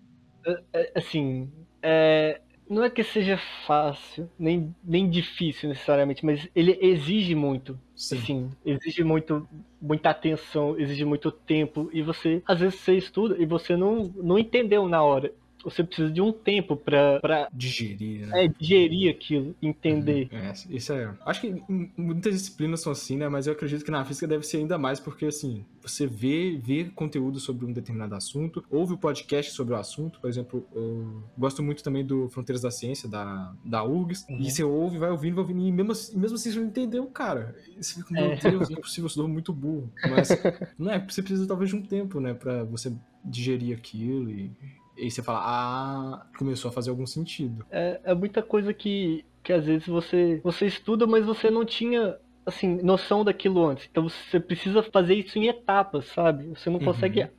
é- 0.46 0.64
é- 0.74 0.92
assim, 0.96 1.52
é, 1.82 2.40
não 2.70 2.84
é 2.84 2.90
que 2.90 3.04
seja 3.04 3.40
fácil, 3.66 4.30
nem, 4.38 4.76
nem 4.84 5.10
difícil 5.10 5.68
necessariamente, 5.68 6.24
mas 6.24 6.48
ele 6.56 6.78
exige 6.82 7.34
muito. 7.34 7.80
Sim. 7.96 8.18
Assim, 8.18 8.50
exige 8.64 9.04
muito, 9.04 9.48
muita 9.82 10.12
atenção, 10.12 10.80
exige 10.80 11.04
muito 11.04 11.32
tempo, 11.32 11.90
e 11.92 12.04
você, 12.04 12.44
às 12.46 12.60
vezes 12.60 12.80
você 12.80 12.94
estuda 12.96 13.36
e 13.42 13.46
você 13.46 13.76
não, 13.76 14.04
não 14.16 14.38
entendeu 14.38 14.88
na 14.88 15.02
hora. 15.02 15.34
Você 15.66 15.84
precisa 15.84 16.10
de 16.12 16.22
um 16.22 16.32
tempo 16.32 16.78
pra, 16.78 17.20
pra 17.20 17.50
Digerir, 17.54 18.28
né? 18.28 18.46
é, 18.46 18.48
digerir 18.48 19.10
aquilo, 19.14 19.56
entender. 19.62 20.30
É, 20.32 20.54
isso 20.70 20.94
é. 20.94 21.14
Acho 21.26 21.42
que 21.42 21.64
muitas 21.98 22.34
disciplinas 22.34 22.82
são 22.82 22.92
assim, 22.92 23.18
né? 23.18 23.28
Mas 23.28 23.48
eu 23.48 23.54
acredito 23.54 23.84
que 23.84 23.92
na 23.92 24.06
física 24.06 24.28
deve 24.28 24.46
ser 24.46 24.58
ainda 24.58 24.78
mais, 24.78 25.00
porque 25.00 25.26
assim, 25.26 25.66
você 25.82 26.06
vê, 26.08 26.58
vê 26.64 26.86
conteúdo 26.96 27.40
sobre 27.40 27.66
um 27.66 27.74
determinado 27.74 28.16
assunto, 28.16 28.64
ouve 28.70 28.94
o 28.94 28.98
podcast 28.98 29.52
sobre 29.52 29.74
o 29.74 29.78
assunto, 29.78 30.20
por 30.22 30.30
exemplo, 30.30 30.66
eu 30.74 31.24
gosto 31.38 31.62
muito 31.64 31.84
também 31.84 32.06
do 32.06 32.30
Fronteiras 32.30 32.62
da 32.62 32.70
Ciência, 32.72 33.10
da, 33.10 33.54
da 33.66 33.84
URGS, 33.84 34.26
Uhum. 34.30 34.40
e 34.40 34.52
você 34.52 34.64
ouve, 34.64 34.98
vai 34.98 35.10
ouvindo, 35.10 35.36
vai 35.36 35.44
ouvindo, 35.44 35.60
e 35.68 35.72
mesmo 35.72 35.92
assim, 35.92 36.18
mesmo 36.18 36.36
assim 36.36 36.52
você 36.52 36.60
não 36.60 36.68
entendeu, 36.68 37.06
cara. 37.08 37.56
E 37.78 37.84
você 37.84 37.96
fica, 37.96 38.14
meu 38.14 38.24
É. 38.32 38.36
Deus, 38.38 38.70
não 38.70 38.78
é 38.78 38.82
possível, 38.82 39.06
eu 39.06 39.10
sou 39.10 39.28
muito 39.28 39.52
burro. 39.52 39.92
Mas 40.10 40.30
não 40.78 40.92
é, 40.92 41.00
você 41.00 41.22
precisa 41.22 41.48
talvez 41.48 41.70
de 41.72 41.76
um 41.76 41.82
tempo, 41.82 42.20
né, 42.20 42.34
pra 42.36 42.64
você 42.64 42.94
digerir 43.24 43.76
aquilo 43.76 44.30
e. 44.30 44.52
E 44.98 45.10
você 45.12 45.22
fala, 45.24 45.40
ah, 45.44 46.26
começou 46.38 46.70
a 46.70 46.72
fazer 46.72 46.90
algum 46.90 47.06
sentido. 47.06 47.66
É, 47.70 48.00
é 48.04 48.14
muita 48.16 48.42
coisa 48.42 48.74
que, 48.74 49.26
que 49.44 49.52
às 49.54 49.66
vezes 49.66 49.88
você, 49.88 50.40
você 50.44 50.66
estuda, 50.68 51.06
mas 51.08 51.26
você 51.26 51.50
não 51.52 51.66
tinha 51.66 52.18
assim, 52.46 52.80
noção 52.84 53.24
daquilo 53.24 53.66
antes. 53.66 53.88
Então 53.90 54.08
você 54.08 54.40
precisa 54.40 54.84
fazer 54.84 55.16
isso 55.16 55.38
em 55.40 55.48
etapas, 55.48 56.06
sabe? 56.08 56.48
Você 56.50 56.70
não 56.70 56.80
Uhum. 56.80 56.86
consegue 56.86 57.22
é, 57.22 57.32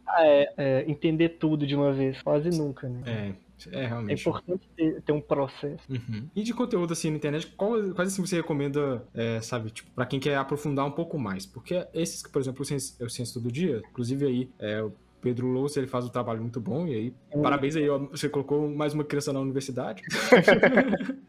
é, 0.57 0.85
entender 0.91 1.31
tudo 1.39 1.67
de 1.67 1.75
uma 1.77 1.93
vez, 1.93 2.21
quase 2.23 2.51
nunca, 2.51 2.89
né? 2.89 3.03
É, 3.07 3.35
é 3.79 3.85
É 3.85 3.87
realmente. 3.87 4.21
importante 4.21 4.69
ter, 4.77 5.01
ter 5.03 5.13
um 5.13 5.21
processo. 5.21 5.83
Uhum. 5.89 6.29
E 6.35 6.43
de 6.43 6.53
conteúdo 6.53 6.93
assim 6.93 7.11
na 7.11 7.17
internet, 7.17 7.47
qual, 7.57 7.71
quais 7.95 8.13
assim 8.13 8.21
você 8.25 8.37
recomenda, 8.37 9.07
é, 9.15 9.41
sabe, 9.41 9.71
tipo, 9.71 9.91
pra 9.93 10.05
quem 10.07 10.19
quer 10.21 10.37
aprofundar 10.37 10.85
um 10.85 10.91
pouco 10.91 11.19
mais? 11.19 11.47
Porque 11.47 11.87
esses, 11.95 12.23
por 12.23 12.41
exemplo, 12.43 12.63
o 12.63 12.65
Ciência, 12.65 13.05
o 13.07 13.09
Ciência 13.09 13.35
Todo 13.41 13.51
Dia, 13.53 13.81
inclusive 13.91 14.27
aí, 14.27 14.51
é, 14.59 14.85
Pedro 15.27 15.49
Louça, 15.49 15.81
ele 15.81 15.89
faz 15.89 16.05
um 16.05 16.09
trabalho 16.09 16.41
muito 16.41 16.61
bom, 16.61 16.87
e 16.87 16.95
aí, 16.95 17.15
Hum. 17.35 17.43
parabéns 17.43 17.75
aí, 17.75 17.89
ó, 17.91 17.99
você 17.99 18.29
colocou 18.29 18.71
mais 18.71 18.95
uma 18.95 19.03
criança 19.03 19.33
na 19.33 19.41
universidade. 19.41 20.05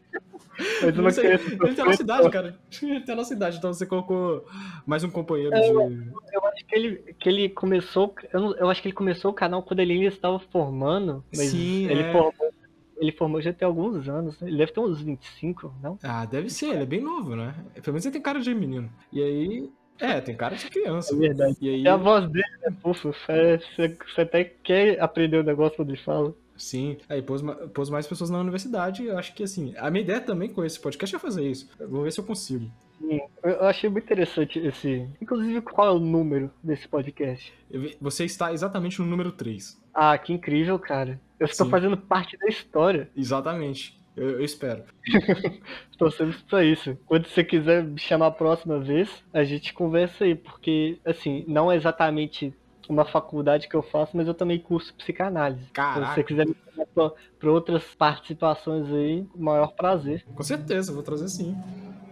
Mas 0.82 0.94
Não 0.96 1.10
sei, 1.10 1.32
ele 1.32 1.74
tem 1.74 1.82
a 1.82 1.86
nossa 1.86 2.02
idade, 2.02 2.30
cara. 2.30 2.58
Ele 2.80 3.00
tem 3.00 3.12
a 3.12 3.16
nossa 3.16 3.34
idade, 3.34 3.58
então 3.58 3.72
você 3.72 3.84
colocou 3.86 4.44
mais 4.86 5.02
um 5.02 5.10
companheiro 5.10 5.50
de... 5.50 5.66
Eu 5.68 6.46
acho 6.46 6.64
que 6.64 6.74
ele, 6.76 6.96
que 7.18 7.28
ele 7.28 7.48
começou. 7.48 8.14
Eu, 8.32 8.40
não- 8.40 8.56
eu 8.56 8.70
acho 8.70 8.80
que 8.82 8.86
ele 8.88 8.94
começou 8.94 9.32
o 9.32 9.34
canal 9.34 9.62
quando 9.64 9.80
ele 9.80 9.94
ainda 9.94 10.06
estava 10.06 10.38
formando. 10.38 11.24
Sim, 11.32 11.86
ele 11.88 12.02
é. 12.02 12.12
formou. 12.12 12.52
Ele 12.96 13.12
formou 13.12 13.40
já 13.40 13.52
tem 13.52 13.66
alguns 13.66 14.08
anos, 14.08 14.38
né? 14.40 14.48
Ele 14.48 14.58
deve 14.58 14.72
ter 14.72 14.80
uns 14.80 15.00
25, 15.00 15.72
não? 15.82 15.98
Ah, 16.02 16.24
deve 16.24 16.50
ser, 16.50 16.66
ele 16.70 16.82
é 16.82 16.86
bem 16.86 17.00
novo, 17.00 17.34
né? 17.36 17.54
Pelo 17.74 17.94
menos 17.94 18.04
ele 18.04 18.12
tem 18.12 18.22
cara 18.22 18.40
de 18.40 18.52
menino. 18.54 18.90
E 19.12 19.22
aí, 19.22 19.70
é, 20.00 20.20
tem 20.20 20.34
cara 20.36 20.56
de 20.56 20.68
criança. 20.70 21.14
É 21.14 21.18
verdade. 21.18 21.56
E 21.60 21.68
aí, 21.68 21.82
E 21.82 21.88
a 21.88 21.96
voz 21.96 22.28
dele 22.30 22.44
é 22.62 22.70
fofa. 22.72 23.10
é, 23.28 23.58
Você, 23.58 24.20
até 24.20 24.44
quer 24.44 25.00
aprender 25.00 25.38
o 25.38 25.42
negócio 25.44 25.76
quando 25.76 25.90
ele 25.90 25.98
fala. 26.02 26.34
Sim, 26.56 26.96
aí 27.08 27.22
pôs, 27.22 27.40
pôs 27.72 27.88
mais 27.88 28.06
pessoas 28.06 28.30
na 28.30 28.40
universidade. 28.40 29.04
Eu 29.04 29.16
acho 29.16 29.32
que 29.34 29.44
assim, 29.44 29.74
a 29.78 29.88
minha 29.90 30.02
ideia 30.02 30.20
também 30.20 30.48
com 30.48 30.64
esse 30.64 30.78
podcast 30.80 31.14
é 31.14 31.18
fazer 31.18 31.48
isso. 31.48 31.70
Eu 31.78 31.88
vou 31.88 32.02
ver 32.02 32.10
se 32.12 32.18
eu 32.18 32.24
consigo. 32.24 32.68
Sim, 33.00 33.20
eu 33.44 33.62
achei 33.64 33.88
muito 33.88 34.04
interessante 34.04 34.58
esse. 34.58 35.06
Inclusive, 35.22 35.60
qual 35.60 35.86
é 35.86 35.90
o 35.92 36.00
número 36.00 36.50
desse 36.60 36.88
podcast? 36.88 37.52
Você 38.00 38.24
está 38.24 38.52
exatamente 38.52 39.00
no 39.00 39.06
número 39.06 39.30
3. 39.30 39.80
Ah, 39.94 40.18
que 40.18 40.32
incrível, 40.32 40.78
cara. 40.80 41.20
Eu 41.38 41.46
estou 41.46 41.66
Sim. 41.66 41.70
fazendo 41.70 41.96
parte 41.96 42.36
da 42.36 42.48
história. 42.48 43.08
Exatamente. 43.16 43.96
Eu, 44.18 44.30
eu 44.32 44.44
espero. 44.44 44.82
Torcemos 45.96 46.36
pra 46.42 46.64
isso. 46.64 46.96
Quando 47.06 47.26
você 47.26 47.44
quiser 47.44 47.84
me 47.84 47.98
chamar 47.98 48.26
a 48.26 48.32
próxima 48.32 48.80
vez, 48.80 49.08
a 49.32 49.44
gente 49.44 49.72
conversa 49.72 50.24
aí, 50.24 50.34
porque, 50.34 50.98
assim, 51.04 51.44
não 51.46 51.70
é 51.70 51.76
exatamente 51.76 52.52
uma 52.88 53.04
faculdade 53.04 53.68
que 53.68 53.76
eu 53.76 53.82
faço, 53.82 54.16
mas 54.16 54.26
eu 54.26 54.34
também 54.34 54.58
curso 54.58 54.94
psicanálise. 54.94 55.70
Caraca. 55.72 56.06
Se 56.06 56.14
você 56.14 56.24
quiser 56.24 56.46
me 56.46 56.56
chamar 56.74 57.12
pra 57.38 57.50
outras 57.50 57.84
participações 57.94 58.90
aí, 58.92 59.26
o 59.34 59.42
maior 59.42 59.72
prazer. 59.74 60.24
Com 60.34 60.42
certeza, 60.42 60.92
vou 60.92 61.02
trazer 61.02 61.28
sim. 61.28 61.54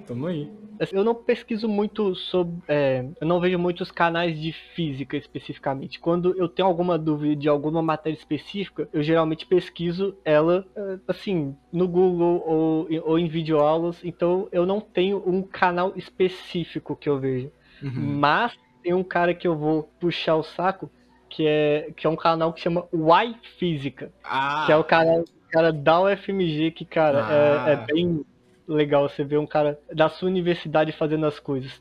Tamo 0.07 0.27
aí. 0.27 0.51
Eu 0.93 1.03
não 1.05 1.15
pesquiso 1.15 1.69
muito 1.69 2.15
sobre. 2.15 2.57
é, 2.69 3.05
eu 3.21 3.27
não 3.27 3.41
vejo 3.41 3.59
muitos 3.59 3.91
canais 3.91 4.39
de 4.41 4.53
física 4.53 5.17
especificamente. 5.17 5.99
Quando 6.01 6.37
eu 6.37 6.49
tenho 6.49 6.69
alguma 6.69 6.99
dúvida 6.99 7.37
de 7.37 7.49
alguma 7.49 7.81
matéria 7.83 8.17
específica, 8.17 8.89
eu 8.93 9.03
geralmente 9.03 9.47
pesquiso 9.47 10.17
ela 10.25 10.65
é, 10.77 10.99
assim 11.09 11.57
no 11.73 11.87
Google 11.89 12.43
ou, 12.47 12.87
em- 12.91 13.01
ou 13.01 13.19
em 13.19 13.29
videoaulas. 13.29 14.05
Então 14.05 14.49
eu 14.53 14.67
não 14.67 14.81
tenho 14.81 15.23
um 15.27 15.43
canal 15.43 15.93
específico 15.97 16.97
que 16.97 17.09
eu 17.09 17.19
vejo. 17.19 17.51
Uhum. 17.83 17.93
Mas 18.19 18.53
tem 18.83 18.95
um 18.95 19.05
cara 19.05 19.35
que 19.35 19.47
eu 19.47 19.57
vou 19.57 19.85
puxar 20.01 20.37
o 20.37 20.43
saco, 20.43 20.91
que 21.29 21.47
é, 21.47 21.91
que 21.97 22.07
é 22.07 22.11
um 22.11 22.17
canal 22.17 22.53
que 22.53 22.61
chama 22.61 22.87
Why 22.93 23.35
Física. 23.59 24.13
Ah, 24.25 24.65
Que 24.67 24.73
é 24.73 24.77
o 24.77 24.85
cara, 24.85 25.21
o 25.23 25.51
cara 25.51 25.73
da 25.73 26.01
UFMG, 26.03 26.71
que, 26.71 26.85
cara, 26.85 27.19
é, 27.67 27.71
é 27.73 27.75
Ah. 27.75 27.85
bem 27.93 28.25
legal 28.67 29.09
você 29.09 29.25
ver 29.25 29.39
um 29.39 29.47
cara 29.47 29.79
da 29.93 30.09
sua 30.09 30.29
universidade 30.29 30.93
fazendo 30.93 31.27
as 31.27 31.39
coisas. 31.39 31.81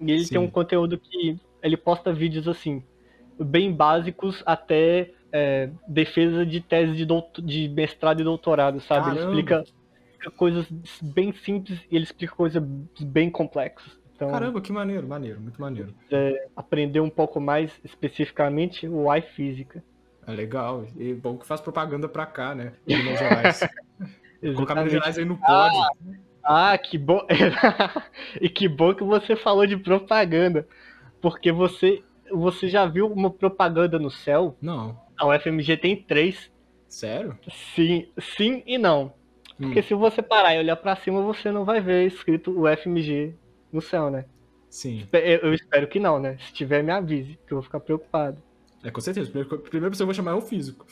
E 0.00 0.10
ele 0.12 0.24
Sim. 0.24 0.34
tem 0.34 0.40
um 0.40 0.50
conteúdo 0.50 0.98
que 0.98 1.38
ele 1.62 1.76
posta 1.76 2.12
vídeos 2.12 2.46
assim, 2.46 2.82
bem 3.38 3.72
básicos 3.72 4.42
até 4.46 5.10
é, 5.32 5.70
defesa 5.88 6.44
de 6.44 6.60
tese 6.60 6.94
de, 6.94 7.04
douto- 7.04 7.42
de 7.42 7.68
mestrado 7.68 8.20
e 8.20 8.24
doutorado, 8.24 8.80
sabe? 8.80 9.08
Ele 9.10 9.16
Caramba. 9.18 9.36
explica, 9.40 9.64
explica 10.10 10.30
coisas 10.32 10.66
bem 11.02 11.32
simples 11.32 11.80
e 11.90 11.96
ele 11.96 12.04
explica 12.04 12.34
coisas 12.34 12.62
bem 13.00 13.30
complexas. 13.30 13.98
Então, 14.14 14.30
caramba, 14.30 14.62
que 14.62 14.72
maneiro, 14.72 15.06
maneiro, 15.06 15.40
muito 15.40 15.60
maneiro. 15.60 15.94
aprender 16.56 17.00
um 17.00 17.10
pouco 17.10 17.38
mais 17.38 17.70
especificamente 17.84 18.88
o 18.88 19.10
Why 19.10 19.20
Física. 19.20 19.84
É 20.26 20.32
legal. 20.32 20.86
E 20.96 21.12
bom 21.12 21.36
que 21.36 21.46
faz 21.46 21.60
propaganda 21.60 22.08
pra 22.08 22.24
cá, 22.26 22.54
né? 22.54 22.72
Minas 22.86 23.18
Gerais. 23.18 23.68
Colocar 24.54 24.74
Minas. 24.76 24.92
Gerais 24.92 25.18
aí 25.18 25.24
no 25.24 25.36
pódio. 25.36 25.80
Ah, 25.80 25.90
que 26.78 26.96
bom. 26.98 27.20
e 28.40 28.48
que 28.48 28.68
bom 28.68 28.94
que 28.94 29.02
você 29.04 29.34
falou 29.36 29.66
de 29.66 29.76
propaganda. 29.76 30.66
Porque 31.20 31.50
você, 31.50 32.02
você 32.30 32.68
já 32.68 32.86
viu 32.86 33.06
uma 33.06 33.30
propaganda 33.30 33.98
no 33.98 34.10
céu? 34.10 34.56
Não. 34.60 34.98
A 35.18 35.26
UFMG 35.26 35.76
tem 35.76 35.96
três. 35.96 36.50
Sério? 36.88 37.36
Sim, 37.74 38.08
sim 38.18 38.62
e 38.66 38.78
não. 38.78 39.12
Hum, 39.58 39.66
Porque 39.66 39.82
se 39.82 39.94
você 39.94 40.22
parar 40.22 40.54
e 40.54 40.58
olhar 40.58 40.76
pra 40.76 40.96
cima, 40.96 41.22
você 41.22 41.50
não 41.50 41.64
vai 41.64 41.80
ver 41.80 42.06
escrito 42.06 42.50
UFMG 42.50 43.34
no 43.72 43.80
céu, 43.80 44.10
né? 44.10 44.26
Sim. 44.68 45.06
Eu, 45.12 45.20
eu 45.20 45.54
espero 45.54 45.88
que 45.88 45.98
não, 45.98 46.18
né? 46.18 46.36
Se 46.38 46.52
tiver, 46.52 46.82
me 46.82 46.92
avise, 46.92 47.38
que 47.46 47.52
eu 47.52 47.56
vou 47.56 47.62
ficar 47.62 47.80
preocupado. 47.80 48.42
É, 48.86 48.90
com 48.92 49.00
certeza. 49.00 49.28
Primeiro, 49.30 49.58
primeira 49.58 49.90
pessoa 49.90 49.98
que 49.98 50.02
eu 50.02 50.06
vou 50.06 50.14
chamar 50.14 50.30
é 50.30 50.34
o 50.34 50.40
físico. 50.40 50.86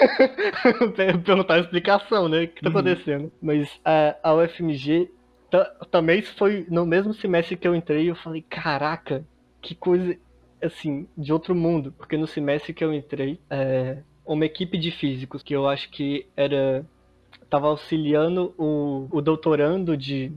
perguntar 1.24 1.54
a 1.54 1.58
explicação, 1.60 2.28
né? 2.28 2.44
O 2.44 2.48
que 2.48 2.62
tá 2.62 2.68
Uhum. 2.70 2.78
acontecendo? 2.78 3.32
Mas 3.40 3.68
a, 3.84 4.16
a 4.22 4.34
UFMG 4.34 5.10
ta- 5.50 5.70
também 5.90 6.22
foi 6.22 6.66
no 6.70 6.86
mesmo 6.86 7.12
semestre 7.14 7.56
que 7.56 7.66
eu 7.66 7.74
entrei, 7.74 8.08
eu 8.10 8.14
falei, 8.14 8.42
caraca, 8.42 9.24
que 9.60 9.74
coisa 9.74 10.16
assim, 10.62 11.08
de 11.16 11.32
outro 11.32 11.54
mundo. 11.54 11.92
Porque 11.98 12.16
no 12.16 12.26
semestre 12.26 12.72
que 12.72 12.84
eu 12.84 12.92
entrei, 12.94 13.40
é, 13.50 13.98
uma 14.24 14.44
equipe 14.46 14.78
de 14.78 14.90
físicos 14.92 15.42
que 15.42 15.54
eu 15.54 15.68
acho 15.68 15.90
que 15.90 16.26
era. 16.36 16.84
tava 17.50 17.66
auxiliando 17.68 18.54
o, 18.56 19.08
o 19.10 19.20
doutorando 19.20 19.96
de, 19.96 20.30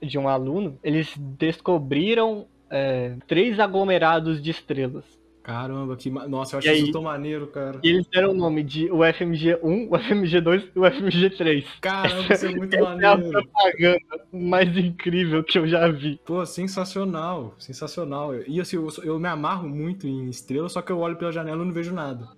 de 0.00 0.16
um 0.18 0.28
aluno, 0.28 0.78
eles 0.82 1.12
descobriram 1.18 2.46
é, 2.70 3.16
três 3.26 3.58
aglomerados 3.58 4.40
de 4.40 4.50
estrelas. 4.52 5.04
Caramba, 5.46 5.96
que. 5.96 6.10
ma- 6.10 6.26
Nossa, 6.26 6.56
eu 6.56 6.58
acho 6.58 6.66
E 6.66 6.70
aí? 6.72 6.82
isso 6.82 6.90
tão 6.90 7.02
maneiro, 7.02 7.46
cara. 7.46 7.78
E 7.80 7.88
eles 7.88 8.04
deram 8.08 8.30
o 8.30 8.34
nome 8.34 8.64
de 8.64 8.86
UFMG1, 8.88 9.88
UFMG2 9.88 10.70
e 10.74 10.78
UFMG3. 10.80 11.64
Caramba, 11.80 12.34
isso 12.34 12.46
é 12.46 12.48
muito 12.48 12.74
Essa 12.74 12.84
é 12.84 12.88
a 12.88 13.16
maneiro. 13.16 13.30
propaganda 13.30 13.98
mais 14.32 14.76
incrível 14.76 15.44
que 15.44 15.56
eu 15.56 15.68
já 15.68 15.86
vi. 15.88 16.18
Pô, 16.26 16.44
sensacional, 16.44 17.54
sensacional. 17.60 18.34
E 18.34 18.60
assim, 18.60 18.74
eu, 18.74 18.88
eu 19.04 19.20
me 19.20 19.28
amarro 19.28 19.68
muito 19.68 20.08
em 20.08 20.28
estrela, 20.28 20.68
só 20.68 20.82
que 20.82 20.90
eu 20.90 20.98
olho 20.98 21.14
pela 21.16 21.30
janela 21.30 21.62
e 21.62 21.66
não 21.66 21.72
vejo 21.72 21.94
nada. 21.94 22.28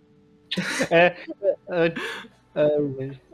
É, 0.90 1.16
é, 1.70 1.94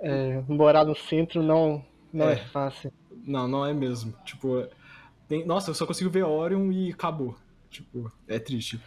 é, 0.02 0.42
morar 0.48 0.84
no 0.84 0.94
centro 0.94 1.42
não, 1.42 1.84
não 2.12 2.28
é. 2.28 2.34
É. 2.34 2.36
fácil. 2.36 2.92
Não, 3.26 3.48
não 3.48 3.66
é 3.66 3.72
mesmo. 3.74 4.14
Tipo, 4.24 4.66
tem- 5.28 5.44
nossa, 5.44 5.70
eu 5.70 5.74
só 5.74 5.84
consigo 5.86 6.10
ver 6.10 6.24
Orion 6.24 6.70
e 6.70 6.92
acabou. 6.92 7.34
Tipo, 7.70 8.12
é 8.28 8.38
triste. 8.38 8.80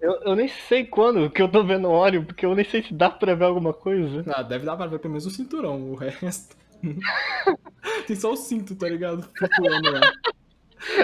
Eu, 0.00 0.12
eu 0.22 0.34
nem 0.36 0.48
sei 0.48 0.84
quando 0.84 1.28
que 1.30 1.42
eu 1.42 1.48
tô 1.50 1.62
vendo 1.62 1.88
óleo, 1.90 2.24
porque 2.24 2.46
eu 2.46 2.54
nem 2.54 2.64
sei 2.64 2.82
se 2.82 2.94
dá 2.94 3.10
pra 3.10 3.34
ver 3.34 3.44
alguma 3.44 3.72
coisa. 3.72 4.24
Ah, 4.34 4.42
deve 4.42 4.64
dar 4.64 4.76
pra 4.76 4.86
ver 4.86 4.98
pelo 4.98 5.12
menos 5.12 5.26
o 5.26 5.30
cinturão, 5.30 5.90
o 5.90 5.94
resto. 5.94 6.56
tem 8.06 8.16
só 8.16 8.32
o 8.32 8.36
cinto, 8.36 8.74
tá 8.74 8.88
ligado? 8.88 9.28
Flutuando 9.36 9.90
lá. 9.90 10.00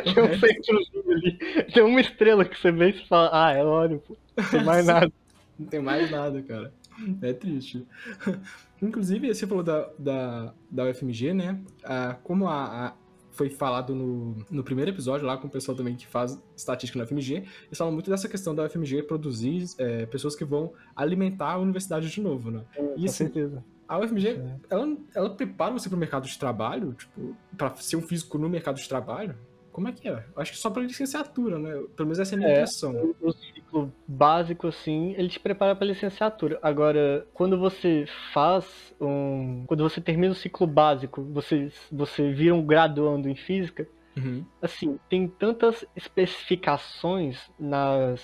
Tem 0.02 0.24
um 0.24 0.38
centrozinho 0.38 1.12
ali. 1.12 1.38
Tem 1.72 1.82
uma 1.82 2.00
estrela 2.00 2.44
que 2.44 2.58
você 2.58 2.72
vê 2.72 2.90
e 2.90 2.92
você 2.94 3.04
fala, 3.06 3.30
ah, 3.32 3.52
é 3.52 3.62
óleo, 3.62 4.02
pô. 4.06 4.16
Não 4.36 4.44
tem 4.48 4.64
mais 4.64 4.86
nada. 4.86 5.12
Não 5.58 5.66
tem 5.66 5.80
mais 5.80 6.10
nada, 6.10 6.42
cara. 6.42 6.72
É 7.20 7.32
triste. 7.34 7.86
Inclusive, 8.80 9.34
você 9.34 9.46
falou 9.46 9.62
da, 9.62 9.90
da, 9.98 10.54
da 10.70 10.84
UFMG, 10.84 11.34
né? 11.34 11.60
Ah, 11.84 12.16
como 12.22 12.48
a, 12.48 12.86
a- 12.88 12.94
foi 13.36 13.50
falado 13.50 13.94
no, 13.94 14.36
no 14.50 14.64
primeiro 14.64 14.90
episódio 14.90 15.26
lá 15.26 15.36
com 15.36 15.46
o 15.46 15.50
pessoal 15.50 15.76
também 15.76 15.94
que 15.94 16.06
faz 16.06 16.40
estatística 16.56 16.98
na 16.98 17.04
UFMG, 17.04 17.34
eles 17.34 17.76
falam 17.78 17.92
muito 17.92 18.10
dessa 18.10 18.28
questão 18.28 18.54
da 18.54 18.64
UFMG 18.64 19.02
produzir 19.02 19.66
é, 19.78 20.06
pessoas 20.06 20.34
que 20.34 20.44
vão 20.44 20.72
alimentar 20.94 21.52
a 21.52 21.58
universidade 21.58 22.08
de 22.08 22.20
novo, 22.20 22.50
né? 22.50 22.64
Com 22.74 22.94
E 22.96 23.04
assim, 23.04 23.24
certeza. 23.24 23.62
a 23.86 23.98
UFMG, 23.98 24.40
ela, 24.70 24.96
ela 25.14 25.30
prepara 25.30 25.72
você 25.72 25.88
para 25.88 25.96
o 25.96 25.98
mercado 26.00 26.26
de 26.26 26.38
trabalho, 26.38 26.94
tipo, 26.94 27.36
para 27.56 27.74
ser 27.76 27.96
um 27.96 28.02
físico 28.02 28.38
no 28.38 28.48
mercado 28.48 28.76
de 28.76 28.88
trabalho? 28.88 29.36
Como 29.76 29.88
é 29.88 29.92
que 29.92 30.08
é? 30.08 30.24
Acho 30.36 30.52
que 30.52 30.58
só 30.58 30.70
para 30.70 30.82
licenciatura, 30.82 31.58
né? 31.58 31.70
Pelo 31.94 32.06
menos 32.08 32.18
essa 32.18 32.34
é 32.34 32.36
a 32.36 32.38
minha 32.38 32.48
É. 32.50 32.52
impressão. 32.54 33.14
o 33.20 33.30
ciclo 33.30 33.92
básico, 34.08 34.66
assim, 34.68 35.12
ele 35.18 35.28
te 35.28 35.38
prepara 35.38 35.76
para 35.76 35.86
licenciatura. 35.86 36.58
Agora, 36.62 37.26
quando 37.34 37.58
você 37.58 38.06
faz 38.32 38.94
um. 38.98 39.64
Quando 39.66 39.82
você 39.82 40.00
termina 40.00 40.32
o 40.32 40.34
ciclo 40.34 40.66
básico, 40.66 41.22
você, 41.24 41.70
você 41.92 42.32
vira 42.32 42.54
um 42.54 42.64
graduando 42.64 43.28
em 43.28 43.36
física, 43.36 43.86
Uhum. 44.16 44.46
assim, 44.62 44.98
tem 45.10 45.28
tantas 45.28 45.84
especificações 45.94 47.38
nas, 47.60 48.22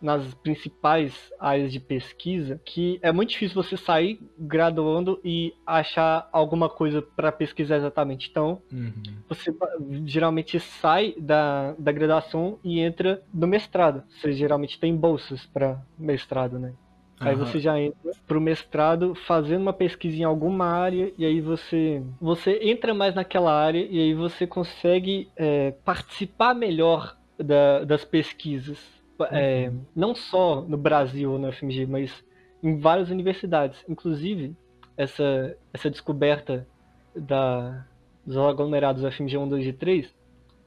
nas 0.00 0.32
principais 0.34 1.14
áreas 1.38 1.72
de 1.72 1.78
pesquisa 1.80 2.60
que 2.64 2.98
é 3.02 3.12
muito 3.12 3.30
difícil 3.30 3.62
você 3.62 3.76
sair 3.76 4.18
graduando 4.38 5.20
e 5.24 5.52
achar 5.66 6.28
alguma 6.32 6.68
coisa 6.68 7.02
para 7.02 7.30
pesquisar 7.32 7.76
exatamente. 7.76 8.28
Então, 8.30 8.62
Uhum. 8.72 8.92
você 9.28 9.52
geralmente 10.06 10.58
sai 10.58 11.14
da, 11.18 11.72
da 11.78 11.92
graduação 11.92 12.58
e 12.64 12.80
entra 12.80 13.22
no 13.32 13.46
mestrado. 13.46 14.02
Você 14.08 14.32
geralmente 14.32 14.78
tem 14.78 14.94
bolsas 14.96 15.44
para 15.46 15.80
mestrado, 15.98 16.58
né? 16.58 16.72
Aí 17.20 17.34
Aham. 17.34 17.44
você 17.44 17.58
já 17.60 17.78
entra 17.78 18.12
pro 18.26 18.40
mestrado 18.40 19.14
fazendo 19.14 19.60
uma 19.60 19.72
pesquisa 19.74 20.16
em 20.16 20.24
alguma 20.24 20.64
área 20.64 21.12
e 21.18 21.24
aí 21.26 21.40
você 21.40 22.02
você 22.18 22.58
entra 22.62 22.94
mais 22.94 23.14
naquela 23.14 23.52
área 23.52 23.86
e 23.90 23.98
aí 23.98 24.14
você 24.14 24.46
consegue 24.46 25.28
é, 25.36 25.72
participar 25.84 26.54
melhor 26.54 27.14
da- 27.38 27.84
das 27.84 28.04
pesquisas. 28.04 28.78
É, 29.30 29.72
não 29.94 30.14
só 30.14 30.62
no 30.62 30.76
Brasil 30.76 31.32
ou 31.32 31.38
na 31.38 31.48
FMG, 31.48 31.86
mas 31.86 32.24
em 32.62 32.78
várias 32.78 33.10
universidades. 33.10 33.82
Inclusive, 33.88 34.56
essa, 34.96 35.56
essa 35.72 35.90
descoberta 35.90 36.66
da, 37.14 37.86
dos 38.24 38.36
aglomerados 38.36 39.04
FMG 39.04 39.36
1, 39.38 39.48
2 39.48 39.66
e 39.66 39.72
3, 39.72 40.14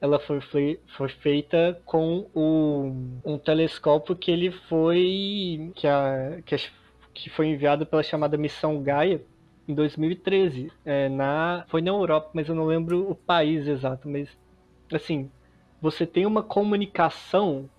ela 0.01 0.19
foi, 0.19 0.41
foi, 0.41 0.79
foi 0.97 1.09
feita 1.09 1.81
com 1.85 2.29
o, 2.33 3.19
um 3.25 3.37
telescópio 3.37 4.15
que 4.15 4.29
ele 4.31 4.51
foi 4.51 5.71
que, 5.75 5.87
a, 5.87 6.41
que, 6.45 6.55
a- 6.55 6.59
que 7.13 7.29
foi 7.29 7.47
enviado 7.47 7.85
pela 7.85 8.03
chamada 8.03 8.37
missão 8.37 8.81
Gaia 8.83 9.23
em 9.67 9.73
2013 9.73 10.71
é, 10.83 11.07
na 11.09 11.65
foi 11.69 11.81
na 11.81 11.91
Europa 11.91 12.31
mas 12.33 12.49
eu 12.49 12.55
não 12.55 12.65
lembro 12.65 13.09
o 13.09 13.15
país 13.15 13.65
exato 13.67 14.09
mas 14.09 14.29
assim 14.91 15.31
você 15.81 16.05
tem 16.05 16.25
uma 16.25 16.43
comunicação 16.43 17.69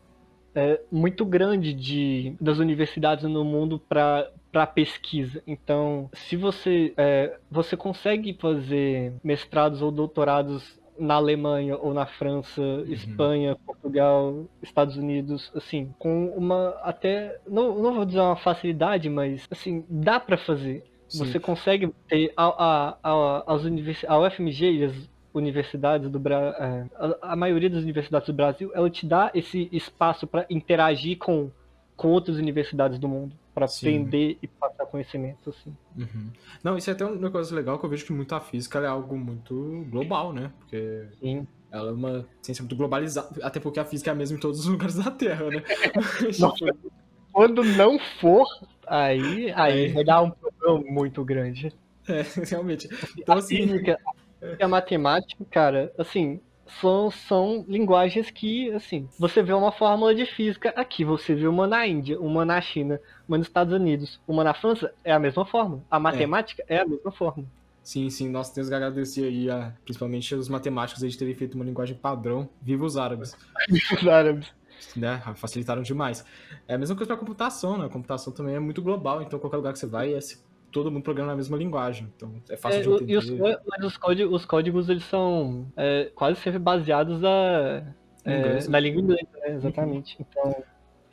é, 0.54 0.80
muito 0.90 1.24
grande 1.24 1.72
de, 1.72 2.36
das 2.40 2.58
universidades 2.58 3.24
no 3.24 3.44
mundo 3.44 3.78
para 3.78 4.30
para 4.52 4.68
pesquisa. 4.68 5.42
Então, 5.48 6.08
se 6.12 6.36
você 6.36 6.94
é, 6.96 7.36
você 7.50 7.76
consegue 7.76 8.38
fazer 8.40 9.12
mestrados 9.24 9.82
ou 9.82 9.90
doutorados 9.90 10.78
na 10.96 11.14
Alemanha 11.14 11.76
ou 11.76 11.92
na 11.92 12.06
França, 12.06 12.62
Espanha, 12.86 13.56
Portugal, 13.66 14.46
Estados 14.62 14.96
Unidos, 14.96 15.50
assim, 15.56 15.92
com 15.98 16.26
uma 16.36 16.68
até 16.82 17.36
não, 17.48 17.82
não 17.82 17.94
vou 17.94 18.04
dizer 18.04 18.20
uma 18.20 18.36
facilidade, 18.36 19.10
mas 19.10 19.46
assim, 19.50 19.84
dá 19.88 20.20
para 20.20 20.36
fazer. 20.36 20.84
Sim. 21.08 21.18
Você 21.18 21.40
consegue 21.40 21.92
ter 22.08 22.32
a, 22.36 22.44
a, 22.44 22.98
a, 23.02 23.54
as 23.54 23.64
univers... 23.64 24.04
a 24.06 24.18
UFMG 24.18 24.72
e 24.72 24.84
as 24.84 25.10
universidades 25.34 26.08
do 26.08 26.18
Brasil, 26.18 26.54
é, 26.58 26.86
a, 26.96 27.32
a, 27.32 27.36
maioria 27.36 27.68
das 27.68 27.82
universidades 27.82 28.26
do 28.26 28.32
Brasil, 28.32 28.70
ela 28.72 28.88
te 28.88 29.04
dá 29.04 29.30
esse 29.34 29.68
espaço 29.72 30.26
para 30.26 30.46
interagir 30.48 31.18
com, 31.18 31.50
com 31.96 32.08
outras 32.08 32.36
universidades 32.36 32.98
do 32.98 33.08
mundo, 33.08 33.36
para 33.52 33.66
aprender 33.66 34.38
e 34.40 34.46
passar 34.46 34.86
conhecimento, 34.86 35.50
assim. 35.50 35.76
Uhum. 35.96 36.30
Não, 36.62 36.78
isso 36.78 36.88
é 36.88 36.92
até 36.92 37.04
um 37.04 37.16
negócio 37.16 37.54
legal 37.54 37.78
que 37.78 37.84
eu 37.84 37.90
vejo 37.90 38.06
que 38.06 38.12
muita 38.12 38.40
física 38.40 38.78
é 38.78 38.86
algo 38.86 39.16
muito 39.16 39.84
global, 39.90 40.32
né? 40.32 40.52
Porque 40.60 41.08
Sim. 41.20 41.46
ela 41.70 41.90
é 41.90 41.92
uma 41.92 42.26
ciência 42.40 42.62
muito 42.62 42.76
globalizada, 42.76 43.28
até 43.44 43.58
porque 43.58 43.80
a 43.80 43.84
física 43.84 44.10
é 44.10 44.12
a 44.12 44.16
mesma 44.16 44.36
em 44.36 44.40
todos 44.40 44.60
os 44.60 44.66
lugares 44.70 44.94
da 44.94 45.10
Terra, 45.10 45.50
né? 45.50 45.62
Quando 47.32 47.64
não 47.64 47.98
for, 48.20 48.46
aí, 48.86 49.52
aí 49.56 49.86
é. 49.86 49.92
vai 49.92 50.04
dar 50.04 50.22
um 50.22 50.30
problema 50.30 50.84
muito 50.88 51.24
grande. 51.24 51.72
É, 52.08 52.22
realmente. 52.48 52.88
Então, 53.18 53.34
a 53.34 53.38
assim... 53.38 53.56
física, 53.56 53.98
a 54.06 54.12
matemática, 54.66 55.44
cara, 55.50 55.92
assim, 55.98 56.40
são, 56.80 57.10
são 57.10 57.64
linguagens 57.68 58.30
que, 58.30 58.70
assim, 58.72 59.08
você 59.18 59.42
vê 59.42 59.52
uma 59.52 59.72
fórmula 59.72 60.14
de 60.14 60.26
física 60.26 60.70
aqui, 60.76 61.04
você 61.04 61.34
vê 61.34 61.46
uma 61.46 61.66
na 61.66 61.86
Índia, 61.86 62.18
uma 62.20 62.44
na 62.44 62.60
China, 62.60 63.00
uma 63.28 63.38
nos 63.38 63.46
Estados 63.46 63.72
Unidos, 63.72 64.20
uma 64.26 64.44
na 64.44 64.54
França, 64.54 64.92
é 65.04 65.12
a 65.12 65.18
mesma 65.18 65.44
fórmula. 65.44 65.82
A 65.90 65.98
matemática 65.98 66.64
é, 66.68 66.76
é 66.76 66.80
a 66.80 66.86
mesma 66.86 67.12
fórmula. 67.12 67.48
Sim, 67.82 68.08
sim, 68.08 68.30
nós 68.30 68.50
temos 68.50 68.70
que 68.70 68.74
agradecer 68.74 69.24
aí, 69.24 69.50
a, 69.50 69.72
principalmente 69.84 70.34
os 70.34 70.48
matemáticos, 70.48 71.02
de 71.02 71.18
terem 71.18 71.34
feito 71.34 71.54
uma 71.54 71.64
linguagem 71.64 71.94
padrão. 71.94 72.48
Viva 72.62 72.84
os 72.84 72.96
árabes. 72.96 73.36
Viva 73.68 73.94
os 74.00 74.08
árabes. 74.08 74.52
Né, 74.96 75.22
facilitaram 75.36 75.82
demais. 75.82 76.24
É 76.66 76.74
a 76.74 76.78
mesma 76.78 76.96
coisa 76.96 77.06
para 77.06 77.16
a 77.16 77.18
computação, 77.18 77.78
né? 77.78 77.86
A 77.86 77.88
computação 77.88 78.32
também 78.32 78.54
é 78.54 78.58
muito 78.58 78.82
global, 78.82 79.22
então 79.22 79.38
qualquer 79.38 79.58
lugar 79.58 79.72
que 79.72 79.78
você 79.78 79.86
vai, 79.86 80.14
é, 80.14 80.18
todo 80.74 80.90
mundo 80.90 81.04
programa 81.04 81.30
na 81.30 81.36
mesma 81.36 81.56
linguagem. 81.56 82.12
Então 82.14 82.34
é 82.50 82.56
fácil 82.56 82.80
é, 82.80 82.82
de 82.82 82.90
entender. 82.90 83.12
E 83.12 83.16
os, 83.16 83.86
os, 83.86 83.96
códigos, 83.96 84.34
os 84.34 84.44
códigos 84.44 84.88
eles 84.88 85.04
são 85.04 85.72
é, 85.76 86.10
quase 86.14 86.38
sempre 86.40 86.58
baseados 86.58 87.20
na, 87.20 87.94
é, 88.24 88.68
na 88.68 88.80
língua 88.80 89.00
inglesa, 89.00 89.28
né? 89.40 89.54
Exatamente. 89.54 90.18
Uhum. 90.18 90.26
Então, 90.28 90.64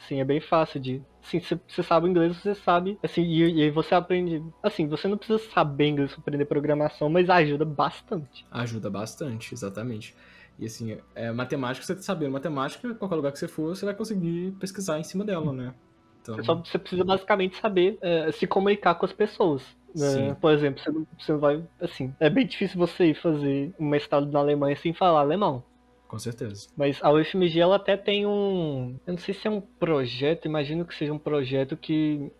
sim, 0.07 0.19
é 0.19 0.25
bem 0.25 0.41
fácil 0.41 0.79
de. 0.79 1.01
Sim, 1.21 1.39
se 1.39 1.59
você 1.67 1.83
sabe 1.83 2.09
inglês, 2.09 2.35
você 2.35 2.55
sabe. 2.55 2.97
Assim, 3.03 3.21
e, 3.21 3.61
e 3.61 3.69
você 3.69 3.93
aprende. 3.93 4.43
Assim, 4.63 4.87
você 4.87 5.07
não 5.07 5.17
precisa 5.17 5.37
saber 5.53 5.89
inglês 5.89 6.11
para 6.11 6.21
aprender 6.21 6.45
programação, 6.45 7.07
mas 7.07 7.29
ajuda 7.29 7.63
bastante. 7.63 8.45
Ajuda 8.49 8.89
bastante, 8.89 9.53
exatamente. 9.53 10.15
E 10.57 10.65
assim, 10.65 10.97
é, 11.13 11.31
matemática, 11.31 11.85
você 11.85 11.95
sabendo 12.01 12.31
matemática, 12.31 12.93
qualquer 12.95 13.15
lugar 13.15 13.31
que 13.31 13.39
você 13.39 13.47
for, 13.47 13.75
você 13.75 13.85
vai 13.85 13.93
conseguir 13.93 14.51
pesquisar 14.59 14.99
em 14.99 15.03
cima 15.03 15.23
dela, 15.23 15.53
né? 15.53 15.73
Então... 16.21 16.43
Só, 16.43 16.55
você 16.55 16.77
precisa 16.77 17.03
basicamente 17.03 17.57
saber 17.57 17.97
é, 18.01 18.31
se 18.31 18.45
comunicar 18.47 18.95
com 18.95 19.05
as 19.05 19.13
pessoas. 19.13 19.63
Né? 19.95 20.35
Por 20.39 20.51
exemplo, 20.51 20.81
você 20.81 20.91
não, 20.91 21.07
você 21.19 21.31
não 21.33 21.39
vai. 21.39 21.63
Assim, 21.79 22.13
é 22.19 22.29
bem 22.29 22.45
difícil 22.45 22.77
você 22.77 23.07
ir 23.07 23.15
fazer 23.15 23.73
um 23.79 23.87
mestrado 23.87 24.31
na 24.31 24.39
Alemanha 24.39 24.75
sem 24.75 24.93
falar 24.93 25.19
alemão. 25.19 25.63
Com 26.07 26.19
certeza. 26.19 26.67
Mas 26.75 26.99
a 27.01 27.11
UFMG 27.11 27.59
ela 27.59 27.77
até 27.77 27.95
tem 27.95 28.25
um. 28.25 28.95
Eu 29.05 29.13
não 29.13 29.17
sei 29.17 29.33
se 29.33 29.47
é 29.47 29.49
um 29.49 29.61
projeto, 29.61 30.45
imagino 30.45 30.85
que 30.85 30.95
seja 30.95 31.13
um 31.13 31.17
projeto 31.17 31.77
que 31.77 32.31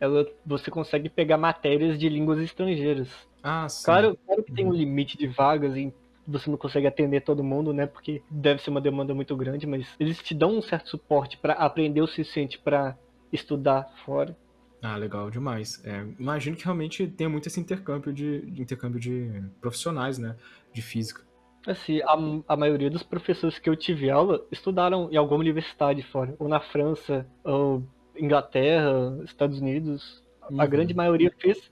ela, 0.00 0.26
você 0.44 0.70
consegue 0.70 1.08
pegar 1.08 1.36
matérias 1.36 1.98
de 1.98 2.08
línguas 2.08 2.40
estrangeiras. 2.40 3.08
Ah, 3.42 3.68
sim. 3.68 3.84
Claro, 3.84 4.18
claro 4.26 4.42
que 4.42 4.52
tem 4.52 4.64
um 4.64 4.68
uhum. 4.70 4.74
limite 4.74 5.16
de 5.16 5.26
vagas 5.26 5.76
e 5.76 5.92
você 6.26 6.48
não 6.48 6.56
consegue 6.56 6.86
atender 6.86 7.20
todo 7.20 7.44
mundo, 7.44 7.72
né? 7.72 7.86
Porque 7.86 8.22
deve 8.30 8.62
ser 8.62 8.70
uma 8.70 8.80
demanda 8.80 9.14
muito 9.14 9.36
grande, 9.36 9.66
mas 9.66 9.86
eles 9.98 10.18
te 10.18 10.34
dão 10.34 10.56
um 10.56 10.62
certo 10.62 10.88
suporte 10.88 11.36
para 11.36 11.54
aprender 11.54 12.00
o 12.00 12.06
suficiente 12.06 12.58
para 12.58 12.96
estudar 13.32 13.90
fora. 14.04 14.36
Ah, 14.82 14.96
legal 14.96 15.30
demais. 15.30 15.80
É, 15.84 16.04
imagino 16.18 16.56
que 16.56 16.64
realmente 16.64 17.06
tenha 17.06 17.30
muito 17.30 17.46
esse 17.46 17.60
intercâmbio 17.60 18.12
de, 18.12 18.40
de, 18.50 18.62
intercâmbio 18.62 18.98
de 18.98 19.42
profissionais, 19.60 20.18
né? 20.18 20.36
De 20.72 20.82
física. 20.82 21.22
Assim, 21.64 22.00
a, 22.02 22.16
a 22.48 22.56
maioria 22.56 22.90
dos 22.90 23.04
professores 23.04 23.60
que 23.60 23.70
eu 23.70 23.76
tive 23.76 24.10
aula 24.10 24.44
estudaram 24.50 25.08
em 25.12 25.16
alguma 25.16 25.38
universidade 25.38 26.02
fora, 26.02 26.34
ou 26.36 26.48
na 26.48 26.58
França, 26.58 27.24
ou 27.44 27.84
Inglaterra, 28.16 29.16
Estados 29.24 29.60
Unidos. 29.60 30.22
Uhum. 30.50 30.60
A 30.60 30.66
grande 30.66 30.92
maioria 30.92 31.32
fez, 31.38 31.70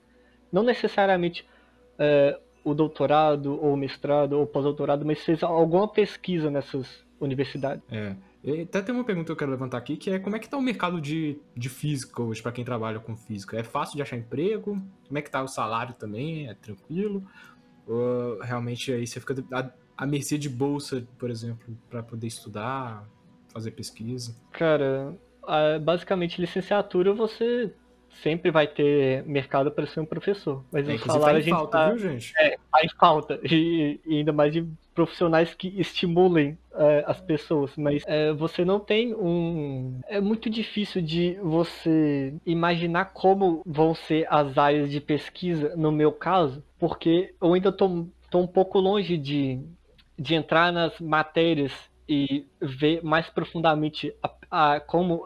não 0.53 0.63
necessariamente 0.63 1.45
é, 1.99 2.39
o 2.63 2.73
doutorado, 2.75 3.59
ou 3.61 3.77
mestrado, 3.77 4.35
ou 4.35 4.47
pós-doutorado, 4.47 5.05
mas 5.05 5.25
fez 5.25 5.43
alguma 5.43 5.89
pesquisa 5.89 6.49
nessas 6.49 7.05
universidades. 7.21 7.83
É. 7.91 8.15
Até 8.63 8.81
tem 8.81 8.95
uma 8.95 9.05
pergunta 9.05 9.27
que 9.27 9.33
eu 9.33 9.37
quero 9.37 9.51
levantar 9.51 9.77
aqui, 9.77 9.97
que 9.97 10.11
é 10.11 10.19
como 10.19 10.35
é 10.35 10.39
que 10.39 10.49
tá 10.49 10.57
o 10.57 10.63
mercado 10.63 11.01
de, 11.01 11.39
de 11.55 11.69
física 11.69 12.23
hoje 12.23 12.43
para 12.43 12.53
quem 12.53 12.65
trabalha 12.65 12.99
com 12.99 13.15
física? 13.15 13.59
É 13.59 13.63
fácil 13.63 13.97
de 13.97 14.03
achar 14.03 14.17
emprego? 14.17 14.81
Como 15.07 15.19
é 15.19 15.23
que 15.23 15.31
tá 15.31 15.43
o 15.43 15.49
salário 15.49 15.95
também? 15.95 16.49
É 16.49 16.55
tranquilo? 16.55 17.23
Ou 17.87 18.39
realmente 18.41 18.93
aí 18.93 19.07
você 19.07 19.21
fica 19.21 19.35
à, 19.53 19.71
à 19.97 20.07
mercê 20.07 20.39
de 20.39 20.49
bolsa, 20.49 21.07
por 21.19 21.31
exemplo, 21.31 21.77
para 21.91 22.03
poder 22.03 22.29
estudar, 22.29 23.07
fazer 23.53 23.73
pesquisa? 23.73 24.35
Cara, 24.53 25.15
basicamente 25.83 26.41
licenciatura 26.41 27.13
você 27.13 27.73
sempre 28.23 28.51
vai 28.51 28.67
ter 28.67 29.25
mercado 29.25 29.71
para 29.71 29.87
ser 29.87 30.01
um 30.01 30.07
professor. 30.07 30.65
Mas 30.73 30.89
é, 30.89 30.95
o 30.95 30.99
salário 30.99 31.23
tá 31.23 31.31
a 31.31 31.41
gente 31.41 31.51
falta, 31.51 31.79
tá... 31.79 31.89
viu, 31.91 31.99
gente? 31.99 32.33
É, 32.39 32.57
em 32.83 32.89
falta. 32.99 33.41
E, 33.43 34.01
e, 34.07 34.19
ainda 34.19 34.33
mais 34.33 34.53
de 34.53 34.67
profissionais 34.95 35.55
que 35.55 35.69
estimulem 35.81 36.57
é, 36.75 37.05
as 37.07 37.21
pessoas. 37.21 37.73
Mas 37.77 38.03
é, 38.07 38.33
você 38.33 38.65
não 38.65 38.79
tem 38.79 39.15
um. 39.15 40.01
É 40.09 40.21
muito 40.21 40.49
difícil 40.49 41.03
de 41.03 41.37
você 41.43 42.35
imaginar 42.47 43.07
como 43.07 43.63
vão 43.67 43.95
ser 43.95 44.27
as 44.31 44.57
áreas 44.57 44.91
de 44.91 45.01
pesquisa, 45.01 45.75
no 45.77 45.91
meu 45.91 46.13
caso, 46.13 46.63
porque 46.79 47.35
eu 47.41 47.53
ainda 47.55 47.73
tô 47.73 47.87
um 48.35 48.47
pouco 48.47 48.79
longe 48.79 49.17
de, 49.17 49.61
de 50.19 50.35
entrar 50.35 50.73
nas 50.73 50.99
matérias 51.01 51.73
e 52.09 52.47
ver 52.61 53.03
mais 53.03 53.29
profundamente 53.29 54.15
a, 54.23 54.75
a 54.75 54.81
como 54.81 55.25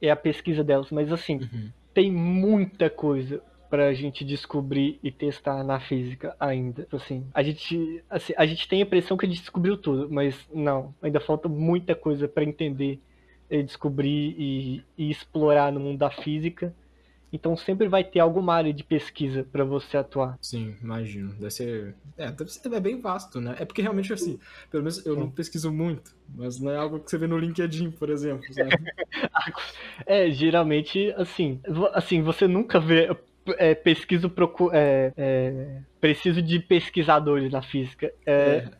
é 0.00 0.10
a 0.10 0.16
pesquisa 0.16 0.62
delas. 0.62 0.90
Mas 0.90 1.12
assim. 1.12 1.36
Uhum 1.38 1.70
tem 1.96 2.12
muita 2.12 2.90
coisa 2.90 3.40
pra 3.76 3.92
gente 3.92 4.24
descobrir 4.24 4.98
e 5.02 5.12
testar 5.12 5.62
na 5.62 5.78
física 5.78 6.34
ainda. 6.40 6.88
Assim, 6.90 7.26
a 7.34 7.42
gente, 7.42 8.02
assim, 8.08 8.32
a 8.34 8.46
gente 8.46 8.66
tem 8.66 8.80
a 8.80 8.86
impressão 8.86 9.18
que 9.18 9.26
a 9.26 9.28
gente 9.28 9.40
descobriu 9.40 9.76
tudo, 9.76 10.08
mas 10.10 10.34
não, 10.50 10.94
ainda 11.02 11.20
falta 11.20 11.46
muita 11.46 11.94
coisa 11.94 12.26
para 12.26 12.42
entender, 12.42 12.98
e 13.50 13.62
descobrir 13.62 14.34
e, 14.38 14.82
e, 14.96 15.10
explorar 15.10 15.70
no 15.70 15.78
mundo 15.78 15.98
da 15.98 16.10
física. 16.10 16.74
Então 17.30 17.54
sempre 17.54 17.86
vai 17.86 18.02
ter 18.02 18.20
alguma 18.20 18.54
área 18.54 18.72
de 18.72 18.82
pesquisa 18.82 19.44
para 19.44 19.62
você 19.62 19.98
atuar. 19.98 20.38
Sim, 20.40 20.74
imagino. 20.82 21.34
Deve 21.34 21.50
ser. 21.50 21.94
É, 22.16 22.30
deve 22.30 22.50
ser 22.50 22.72
é 22.72 22.80
bem 22.80 22.98
vasto, 22.98 23.42
né? 23.42 23.56
É 23.58 23.66
porque 23.66 23.82
realmente 23.82 24.10
assim, 24.10 24.38
pelo 24.70 24.84
menos 24.84 25.04
eu 25.04 25.14
não 25.14 25.30
pesquiso 25.30 25.70
muito, 25.70 26.16
mas 26.34 26.58
não 26.58 26.70
é 26.70 26.78
algo 26.78 26.98
que 26.98 27.10
você 27.10 27.18
vê 27.18 27.26
no 27.26 27.36
LinkedIn, 27.36 27.90
por 27.90 28.08
exemplo. 28.08 28.42
é, 30.06 30.30
geralmente, 30.30 31.12
assim, 31.18 31.60
assim, 31.92 32.22
você 32.22 32.48
nunca 32.48 32.80
vê. 32.80 33.14
É, 33.58 33.74
pesquiso 33.74 34.28
procu 34.28 34.70
é, 34.72 35.12
é, 35.16 35.78
preciso 36.00 36.42
de 36.42 36.58
pesquisadores 36.58 37.52
na 37.52 37.62
física. 37.62 38.12
É, 38.24 38.32
é 38.32 38.70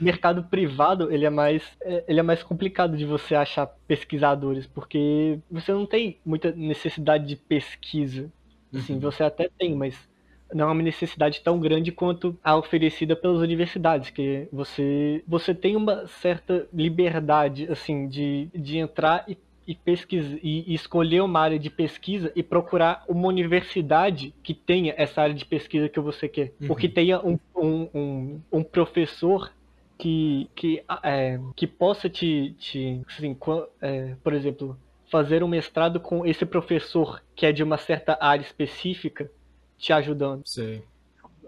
mercado 0.00 0.44
privado 0.44 1.12
ele 1.12 1.24
é 1.24 1.30
mais 1.30 1.62
é, 1.80 2.04
ele 2.06 2.20
é 2.20 2.22
mais 2.22 2.42
complicado 2.42 2.96
de 2.96 3.04
você 3.04 3.34
achar 3.34 3.66
pesquisadores 3.86 4.66
porque 4.66 5.40
você 5.50 5.72
não 5.72 5.86
tem 5.86 6.18
muita 6.24 6.52
necessidade 6.52 7.26
de 7.26 7.36
pesquisa 7.36 8.30
assim 8.72 8.94
uhum. 8.94 9.00
você 9.00 9.24
até 9.24 9.50
tem 9.58 9.74
mas 9.74 10.08
não 10.54 10.68
é 10.68 10.72
uma 10.72 10.82
necessidade 10.82 11.40
tão 11.42 11.58
grande 11.58 11.92
quanto 11.92 12.38
a 12.42 12.56
oferecida 12.56 13.16
pelas 13.16 13.40
universidades 13.40 14.10
que 14.10 14.48
você 14.52 15.22
você 15.26 15.54
tem 15.54 15.74
uma 15.74 16.06
certa 16.06 16.66
liberdade 16.72 17.66
assim 17.70 18.08
de, 18.08 18.48
de 18.54 18.78
entrar 18.78 19.24
e 19.28 19.36
e, 19.68 19.74
pesquisa, 19.74 20.38
e 20.42 20.72
escolher 20.72 21.20
uma 21.20 21.38
área 21.40 21.58
de 21.58 21.68
pesquisa 21.68 22.32
e 22.34 22.42
procurar 22.42 23.04
uma 23.06 23.28
universidade 23.28 24.34
que 24.42 24.54
tenha 24.54 24.94
essa 24.96 25.20
área 25.20 25.34
de 25.34 25.44
pesquisa 25.44 25.90
que 25.90 26.00
você 26.00 26.26
quer. 26.26 26.54
Uhum. 26.58 26.70
Ou 26.70 26.74
que 26.74 26.88
tenha 26.88 27.20
um, 27.20 27.38
um, 27.54 27.88
um, 27.94 28.40
um 28.50 28.62
professor 28.62 29.52
que, 29.98 30.48
que, 30.54 30.82
é, 31.02 31.38
que 31.54 31.66
possa 31.66 32.08
te, 32.08 32.54
te 32.58 33.02
assim, 33.06 33.36
é, 33.82 34.14
por 34.24 34.32
exemplo, 34.32 34.74
fazer 35.10 35.42
um 35.42 35.48
mestrado 35.48 36.00
com 36.00 36.24
esse 36.24 36.46
professor 36.46 37.22
que 37.36 37.44
é 37.44 37.52
de 37.52 37.62
uma 37.62 37.76
certa 37.76 38.16
área 38.18 38.42
específica 38.42 39.30
te 39.76 39.92
ajudando. 39.92 40.44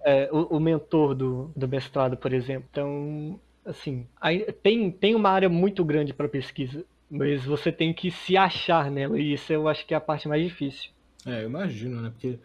É, 0.04 0.28
o, 0.30 0.56
o, 0.56 0.60
mentor 0.60 1.14
do, 1.14 1.50
do 1.56 1.66
mestrado, 1.66 2.18
por 2.18 2.34
exemplo. 2.34 2.68
Então, 2.70 3.40
assim, 3.64 4.06
tem, 4.62 4.90
tem 4.90 5.14
uma 5.14 5.30
área 5.30 5.48
muito 5.48 5.82
grande 5.84 6.12
para 6.12 6.28
pesquisa, 6.28 6.84
mas 7.11 7.44
você 7.44 7.72
tem 7.72 7.92
que 7.92 8.11
se 8.11 8.36
achar 8.36 8.90
nela, 8.90 9.18
e 9.18 9.32
isso 9.34 9.52
eu 9.52 9.66
acho 9.68 9.84
que 9.86 9.92
é 9.92 9.96
a 9.96 10.00
parte 10.00 10.28
mais 10.28 10.42
difícil. 10.42 10.90
É, 11.26 11.42
eu 11.42 11.46
imagino, 11.48 12.00
né? 12.00 12.11
Porque 12.11 12.38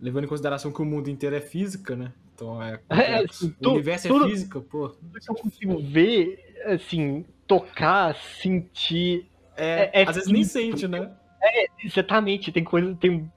levando 0.00 0.24
em 0.24 0.28
consideração 0.28 0.72
que 0.72 0.80
o 0.80 0.84
mundo 0.84 1.10
inteiro 1.10 1.34
é 1.34 1.40
física, 1.40 1.96
né? 1.96 2.12
Então 2.34 2.62
é. 2.62 2.80
é 2.90 3.24
assim, 3.24 3.54
o 3.64 3.70
universo 3.70 4.06
é 4.06 4.10
tudo, 4.10 4.26
é 4.26 4.30
física, 4.30 4.60
pô. 4.60 4.88
Tudo 4.90 5.20
que 5.20 5.30
eu 5.30 5.34
consigo 5.34 5.78
ver, 5.78 6.54
assim, 6.66 7.24
tocar, 7.46 8.14
sentir. 8.14 9.26
É, 9.56 10.00
é, 10.00 10.02
é 10.02 10.08
às 10.08 10.16
vezes 10.16 10.30
nem 10.30 10.44
sente, 10.44 10.86
né? 10.86 11.10
É, 11.42 11.66
exatamente, 11.84 12.50
tem 12.50 12.64
coisa. 12.64 12.94
Tem, 12.96 13.30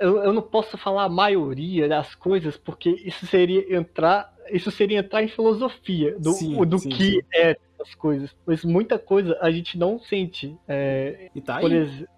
eu, 0.00 0.18
eu 0.18 0.32
não 0.32 0.42
posso 0.42 0.78
falar 0.78 1.04
a 1.04 1.08
maioria 1.08 1.88
das 1.88 2.14
coisas, 2.14 2.56
porque 2.56 2.90
isso 2.90 3.26
seria 3.26 3.76
entrar. 3.76 4.32
Isso 4.50 4.70
seria 4.70 4.98
entrar 4.98 5.22
em 5.22 5.28
filosofia 5.28 6.18
do, 6.18 6.32
Sim, 6.32 6.64
do 6.66 6.78
sim, 6.78 6.88
que 6.88 7.12
sim. 7.12 7.20
é 7.32 7.56
as 7.82 7.94
coisas. 7.94 8.34
Mas 8.46 8.64
muita 8.64 8.98
coisa 8.98 9.36
a 9.40 9.50
gente 9.50 9.76
não 9.78 9.98
sente. 9.98 10.56
É, 10.66 11.30
E 11.34 11.40
tá 11.40 11.56
aí. 11.56 11.60
por 11.62 11.72
exemplo, 11.72 12.08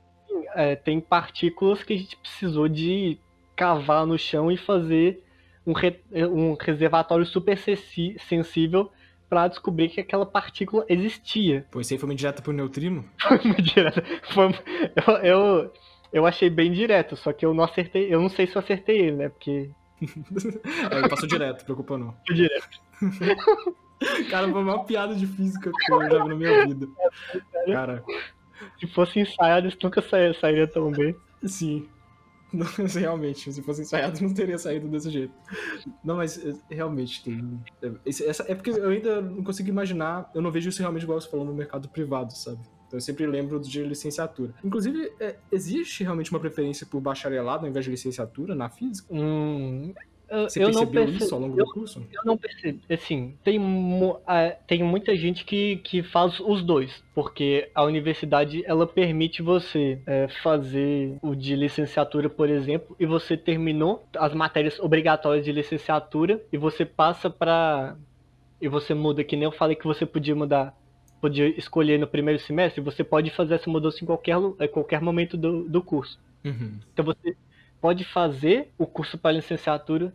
é, 0.54 0.76
tem 0.76 1.00
partículas 1.00 1.82
que 1.82 1.92
a 1.94 1.96
gente 1.98 2.16
precisou 2.16 2.68
de 2.68 3.18
cavar 3.56 4.06
no 4.06 4.18
chão 4.18 4.50
e 4.50 4.56
fazer 4.56 5.22
um, 5.66 5.72
re- 5.72 6.00
um 6.12 6.54
reservatório 6.60 7.24
super 7.26 7.56
sensível 7.58 8.90
para 9.28 9.48
descobrir 9.48 9.88
que 9.88 10.00
aquela 10.00 10.26
partícula 10.26 10.84
existia. 10.88 11.66
Pô, 11.70 11.80
isso 11.80 11.92
aí 11.92 11.98
foi 11.98 12.08
uma 12.08 12.12
indireta 12.12 12.42
pro 12.42 12.52
neutrino? 12.52 13.04
Foi 13.20 13.38
uma 13.38 13.54
direta- 13.56 14.04
foi 14.30 14.44
eu, 15.06 15.14
eu, 15.22 15.72
eu 16.12 16.26
achei 16.26 16.48
bem 16.50 16.70
direto, 16.72 17.16
só 17.16 17.32
que 17.32 17.44
eu 17.44 17.54
não 17.54 17.64
acertei. 17.64 18.12
Eu 18.14 18.20
não 18.20 18.28
sei 18.28 18.46
se 18.46 18.54
eu 18.54 18.60
acertei 18.60 18.98
ele, 18.98 19.16
né? 19.16 19.28
Porque. 19.28 19.70
É, 20.90 20.98
ele 20.98 21.08
passou 21.08 21.26
direto, 21.28 21.64
preocupa 21.64 21.96
não. 21.96 22.14
Direto. 22.26 22.80
Cara, 24.30 24.50
foi 24.50 24.60
a 24.60 24.64
maior 24.64 24.84
piada 24.84 25.14
de 25.14 25.26
física 25.26 25.70
que 25.70 25.92
eu 25.92 26.10
já 26.10 26.22
vi 26.22 26.28
na 26.28 26.36
minha 26.36 26.66
vida. 26.66 26.88
Cara, 27.66 28.04
Se 28.78 28.86
fosse 28.88 29.20
ensaiado, 29.20 29.68
isso 29.68 29.78
nunca 29.82 30.00
sa- 30.02 30.34
sairia 30.40 30.66
tão 30.66 30.90
bem. 30.92 31.14
sim. 31.44 31.88
Não, 32.54 32.66
realmente, 33.00 33.52
se 33.52 33.60
fosse 33.62 33.82
ensaiado, 33.82 34.22
não 34.22 34.32
teria 34.32 34.56
saído 34.56 34.86
desse 34.86 35.10
jeito. 35.10 35.34
Não, 36.04 36.18
mas 36.18 36.38
é, 36.38 36.52
realmente 36.70 37.24
tem. 37.24 37.60
é, 37.82 37.90
esse- 38.06 38.24
essa, 38.24 38.44
é 38.46 38.54
porque 38.54 38.70
eu 38.70 38.90
ainda 38.90 39.20
não 39.20 39.42
consigo 39.42 39.68
imaginar, 39.68 40.30
eu 40.32 40.40
não 40.40 40.52
vejo 40.52 40.68
isso 40.68 40.78
realmente 40.78 41.02
igual 41.02 41.20
você 41.20 41.28
falou 41.28 41.44
no 41.44 41.52
mercado 41.52 41.88
privado, 41.88 42.32
sabe? 42.32 42.60
Então 42.86 42.96
eu 42.96 43.00
sempre 43.00 43.26
lembro 43.26 43.58
de 43.58 43.82
licenciatura. 43.82 44.54
Inclusive, 44.62 45.12
é, 45.18 45.36
existe 45.50 46.04
realmente 46.04 46.30
uma 46.30 46.38
preferência 46.38 46.86
por 46.86 47.00
bacharelado 47.00 47.64
ao 47.64 47.68
invés 47.70 47.84
de 47.86 47.90
licenciatura 47.90 48.54
na 48.54 48.70
física? 48.70 49.12
Hum, 49.12 49.92
eu, 50.28 50.48
Você 50.48 50.62
eu 50.62 50.70
não 50.70 50.86
percebeu 50.86 51.04
percebi. 51.04 51.24
isso 51.24 51.34
ao 51.34 51.40
longo 51.40 51.56
do 51.56 51.66
curso? 51.66 52.06
Eu 52.12 52.22
não 52.24 52.36
percebo. 52.36 52.80
Assim, 52.90 53.34
tem, 53.44 53.60
tem 54.66 54.82
muita 54.82 55.14
gente 55.16 55.44
que, 55.44 55.76
que 55.76 56.02
faz 56.02 56.40
os 56.40 56.62
dois, 56.62 57.02
porque 57.14 57.70
a 57.74 57.84
universidade 57.84 58.62
ela 58.66 58.86
permite 58.86 59.42
você 59.42 60.00
é, 60.06 60.28
fazer 60.42 61.16
o 61.22 61.34
de 61.34 61.54
licenciatura, 61.54 62.28
por 62.28 62.48
exemplo, 62.48 62.96
e 62.98 63.06
você 63.06 63.36
terminou 63.36 64.04
as 64.16 64.34
matérias 64.34 64.78
obrigatórias 64.80 65.44
de 65.44 65.52
licenciatura 65.52 66.42
e 66.52 66.56
você 66.56 66.84
passa 66.84 67.28
para 67.30 67.96
e 68.60 68.68
você 68.68 68.94
muda, 68.94 69.22
que 69.22 69.36
nem 69.36 69.44
eu 69.44 69.52
falei 69.52 69.76
que 69.76 69.86
você 69.86 70.06
podia 70.06 70.34
mudar, 70.34 70.74
podia 71.20 71.48
escolher 71.58 71.98
no 71.98 72.06
primeiro 72.06 72.40
semestre, 72.40 72.80
você 72.80 73.04
pode 73.04 73.30
fazer 73.30 73.54
essa 73.54 73.68
mudança 73.68 74.02
em 74.02 74.06
qualquer, 74.06 74.36
em 74.38 74.68
qualquer 74.68 75.00
momento 75.02 75.36
do, 75.36 75.68
do 75.68 75.82
curso. 75.82 76.18
Uhum. 76.44 76.78
Então 76.92 77.04
você 77.04 77.36
pode 77.84 78.02
fazer 78.02 78.70
o 78.78 78.86
curso 78.86 79.18
para 79.18 79.32
licenciatura, 79.32 80.10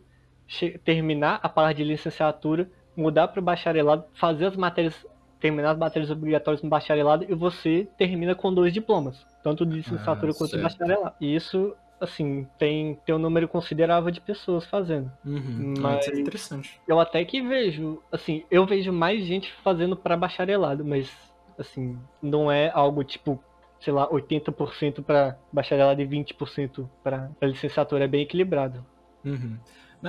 terminar 0.84 1.38
a 1.40 1.48
parte 1.48 1.76
de 1.76 1.84
licenciatura, 1.84 2.68
mudar 2.96 3.28
para 3.28 3.38
o 3.38 3.44
bacharelado, 3.44 4.06
fazer 4.12 4.46
as 4.46 4.56
matérias, 4.56 5.06
terminar 5.38 5.70
as 5.70 5.78
matérias 5.78 6.10
obrigatórias 6.10 6.64
no 6.64 6.68
bacharelado 6.68 7.24
e 7.28 7.32
você 7.32 7.86
termina 7.96 8.34
com 8.34 8.52
dois 8.52 8.72
diplomas, 8.72 9.24
tanto 9.40 9.64
de 9.64 9.76
licenciatura 9.76 10.32
Ah, 10.32 10.34
quanto 10.34 10.50
de 10.50 10.60
certo. 10.60 10.78
bacharelado. 10.78 11.14
E 11.20 11.32
isso, 11.32 11.72
assim, 12.00 12.44
tem, 12.58 12.96
tem 13.06 13.14
um 13.14 13.18
número 13.20 13.46
considerável 13.46 14.10
de 14.10 14.20
pessoas 14.20 14.66
fazendo. 14.66 15.08
Uhum. 15.24 15.74
Ah, 15.76 15.80
Mas- 15.80 16.06
isso 16.08 16.16
é 16.16 16.20
interessante. 16.20 16.80
Eu 16.88 16.98
até 16.98 17.24
que 17.24 17.40
vejo, 17.40 18.02
assim, 18.10 18.42
eu 18.50 18.66
vejo 18.66 18.92
mais 18.92 19.24
gente 19.24 19.52
fazendo 19.62 19.94
para 19.96 20.16
bacharelado, 20.16 20.84
mas, 20.84 21.08
assim, 21.56 21.96
não 22.20 22.50
é 22.50 22.68
algo 22.74 23.04
tipo, 23.04 23.40
sei 23.80 23.92
lá, 23.92 24.08
80% 24.10 25.02
para 25.02 25.38
bacharelado 25.52 26.00
e 26.00 26.06
20% 26.06 26.88
para 27.02 27.30
licenciatura. 27.42 28.04
É 28.04 28.08
bem 28.08 28.22
equilibrado. 28.22 28.84
Uhum. 29.24 29.58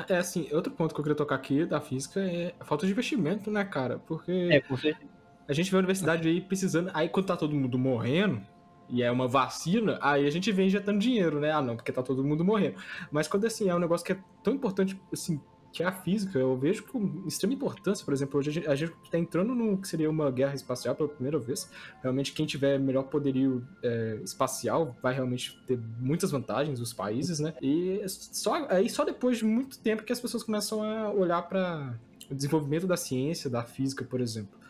É 0.07 0.17
assim, 0.17 0.47
outro 0.53 0.72
ponto 0.72 0.93
que 0.93 0.99
eu 0.99 1.03
queria 1.03 1.17
tocar 1.17 1.36
aqui 1.36 1.65
da 1.65 1.82
física 1.82 2.22
é 2.22 2.53
a 2.59 2.63
falta 2.65 2.86
de 2.86 2.91
investimento, 2.91 3.51
né, 3.51 3.63
cara? 3.65 3.99
Porque 3.99 4.32
É, 4.51 4.61
com 4.61 4.78
certeza. 4.78 5.09
a 5.47 5.53
gente 5.53 5.69
vê 5.69 5.76
a 5.78 5.80
universidade 5.80 6.28
aí 6.28 6.39
precisando. 6.41 6.91
Aí 6.93 7.09
quando 7.09 7.26
tá 7.28 7.36
todo 7.36 7.53
mundo 7.55 7.78
morrendo, 7.78 8.41
e 8.89 9.01
é 9.03 9.09
uma 9.11 9.28
vacina, 9.28 9.97
aí 10.01 10.28
a 10.28 10.30
gente 10.30 10.51
vem 10.51 10.67
injetando 10.67 10.99
dinheiro, 10.99 11.39
né? 11.39 11.51
Ah, 11.51 11.61
não, 11.61 11.76
porque 11.78 11.91
tá 11.93 12.03
todo 12.03 12.24
mundo 12.24 12.43
morrendo. 12.43 12.76
Mas 13.09 13.28
quando 13.28 13.45
assim, 13.45 13.69
é 13.69 13.76
um 13.76 13.80
negócio 13.80 14.05
que 14.05 14.11
é 14.11 14.19
tão 14.43 14.53
importante, 14.53 14.99
assim, 15.11 15.41
que 15.72 15.84
é 15.84 15.86
a 15.86 15.91
física, 15.91 16.38
eu 16.38 16.57
vejo 16.57 16.84
com 16.84 17.24
extrema 17.26 17.53
importância, 17.53 18.03
por 18.03 18.13
exemplo, 18.13 18.39
hoje 18.39 18.49
a 18.49 18.53
gente, 18.53 18.67
a 18.67 18.76
gente 18.76 18.93
tá 19.09 19.17
entrando 19.17 19.55
no 19.55 19.78
que 19.78 19.88
seria 19.88 20.09
uma 20.09 20.30
guerra 20.30 20.53
espacial 20.53 20.95
pela 20.95 21.09
primeira 21.09 21.39
vez. 21.39 21.69
Realmente, 22.01 22.34
quem 22.34 22.45
tiver 22.45 22.80
melhor 22.80 23.03
poderio 23.03 23.65
é, 23.82 24.19
espacial 24.24 24.95
vai 25.01 25.13
realmente 25.13 25.57
ter 25.65 25.80
muitas 25.99 26.32
vantagens, 26.32 26.80
os 26.80 26.93
países, 26.93 27.39
né? 27.39 27.53
E 27.61 28.01
só, 28.07 28.67
aí 28.69 28.89
só 28.89 29.05
depois 29.05 29.38
de 29.38 29.45
muito 29.45 29.80
tempo 29.80 30.03
que 30.03 30.11
as 30.11 30.19
pessoas 30.19 30.43
começam 30.43 30.84
a 30.84 31.11
olhar 31.11 31.41
para 31.43 31.97
o 32.30 32.36
desenvolvimento 32.36 32.88
da 32.88 32.97
ciência, 32.97 33.49
da 33.49 33.63
física, 33.63 34.03
por 34.03 34.19
exemplo. 34.22 34.61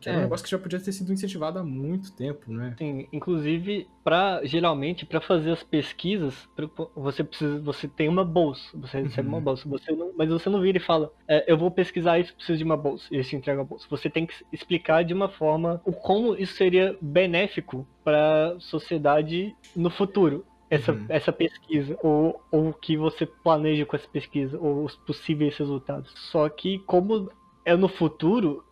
Que 0.00 0.08
é, 0.08 0.12
um 0.12 0.16
É. 0.16 0.22
negócio 0.22 0.44
que 0.44 0.50
já 0.50 0.58
podia 0.58 0.80
ter 0.80 0.92
sido 0.92 1.12
incentivado 1.12 1.58
há 1.58 1.64
muito 1.64 2.14
tempo, 2.14 2.50
né? 2.52 2.74
Sim, 2.78 3.06
inclusive, 3.12 3.86
para 4.02 4.40
geralmente, 4.44 5.04
para 5.04 5.20
fazer 5.20 5.50
as 5.50 5.62
pesquisas, 5.62 6.48
pra- 6.54 6.68
você 6.96 7.22
precisa, 7.22 7.60
você 7.60 7.86
tem 7.86 8.08
uma 8.08 8.24
bolsa, 8.24 8.62
você 8.78 9.02
recebe 9.02 9.28
Uhum. 9.28 9.34
uma 9.34 9.40
bolsa, 9.40 9.68
você 9.68 9.92
não, 9.92 10.12
mas 10.16 10.30
você 10.30 10.48
não 10.48 10.60
vira 10.60 10.78
e 10.78 10.80
fala, 10.80 11.10
é, 11.28 11.44
eu 11.50 11.58
vou 11.58 11.70
pesquisar 11.70 12.18
isso, 12.18 12.34
preciso 12.34 12.56
de 12.58 12.64
uma 12.64 12.76
bolsa, 12.76 13.06
e 13.10 13.16
eles 13.16 13.28
te 13.28 13.36
entregam 13.36 13.62
a 13.62 13.66
bolsa. 13.66 13.86
Você 13.90 14.08
tem 14.08 14.26
que 14.26 14.34
explicar 14.50 15.04
de 15.04 15.12
uma 15.12 15.28
forma 15.28 15.80
o 15.84 15.92
como 15.92 16.34
isso 16.34 16.54
seria 16.54 16.96
benéfico 17.02 17.86
para 18.02 18.54
a 18.54 18.60
sociedade 18.60 19.56
no 19.74 19.90
futuro. 19.90 20.46
Essa, 20.70 20.92
Uhum. 20.92 21.06
essa 21.08 21.32
pesquisa, 21.32 21.98
ou, 22.02 22.40
ou 22.50 22.68
o 22.68 22.74
que 22.74 22.96
você 22.96 23.26
planeja 23.26 23.84
com 23.84 23.96
essa 23.96 24.08
pesquisa, 24.08 24.56
ou 24.58 24.84
os 24.84 24.96
possíveis 24.96 25.56
resultados. 25.58 26.12
Só 26.30 26.48
que, 26.48 26.78
como 26.86 27.28
é 27.64 27.76
no 27.76 27.88
futuro, 27.88 28.64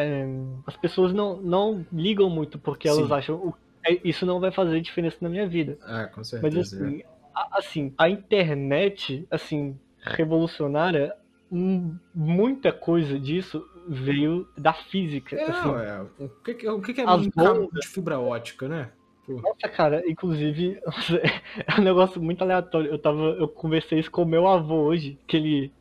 é, 0.00 0.26
as 0.66 0.76
pessoas 0.76 1.12
não, 1.12 1.36
não 1.40 1.84
ligam 1.92 2.28
muito 2.30 2.58
porque 2.58 2.88
elas 2.88 3.06
Sim. 3.06 3.12
acham 3.14 3.36
"O- 3.36 3.54
é, 3.86 3.98
isso 4.04 4.26
não 4.26 4.40
vai 4.40 4.50
fazer 4.50 4.80
diferença 4.80 5.16
na 5.20 5.28
minha 5.28 5.46
vida. 5.48 5.78
Ah, 5.82 6.06
com 6.06 6.22
Mas 6.22 6.28
certeza. 6.54 6.76
assim, 6.84 7.02
a, 7.34 7.58
assim, 7.58 7.94
a 7.98 8.08
internet, 8.10 9.26
assim, 9.30 9.78
revolucionária, 10.02 11.12
hum, 11.50 11.94
muita 12.14 12.72
coisa 12.72 13.18
disso 13.18 13.64
veio 13.88 14.46
da 14.56 14.72
física. 14.72 15.36
É, 15.36 15.50
assim. 15.50 15.68
é. 15.70 16.00
O 16.18 16.28
que, 16.44 16.54
que- 16.54 16.68
o 16.68 16.80
que 16.80 16.94
que 16.94 17.00
é 17.00 17.04
As 17.04 17.26
um 17.26 17.30
cabo 17.30 17.70
de 17.72 17.86
fibra 17.88 18.18
ótica, 18.20 18.68
né? 18.68 18.90
Pô. 19.26 19.34
Nossa, 19.34 19.68
cara, 19.74 20.02
inclusive, 20.08 20.78
é 21.66 21.80
um 21.80 21.84
negócio 21.84 22.20
muito 22.20 22.42
aleatório. 22.42 22.90
Eu 22.90 22.98
tava, 22.98 23.22
eu 23.38 23.48
conversei 23.48 23.98
isso 24.00 24.10
com 24.10 24.22
o 24.22 24.26
meu 24.26 24.46
avô 24.46 24.82
hoje, 24.84 25.18
que 25.26 25.36
ele 25.36 25.72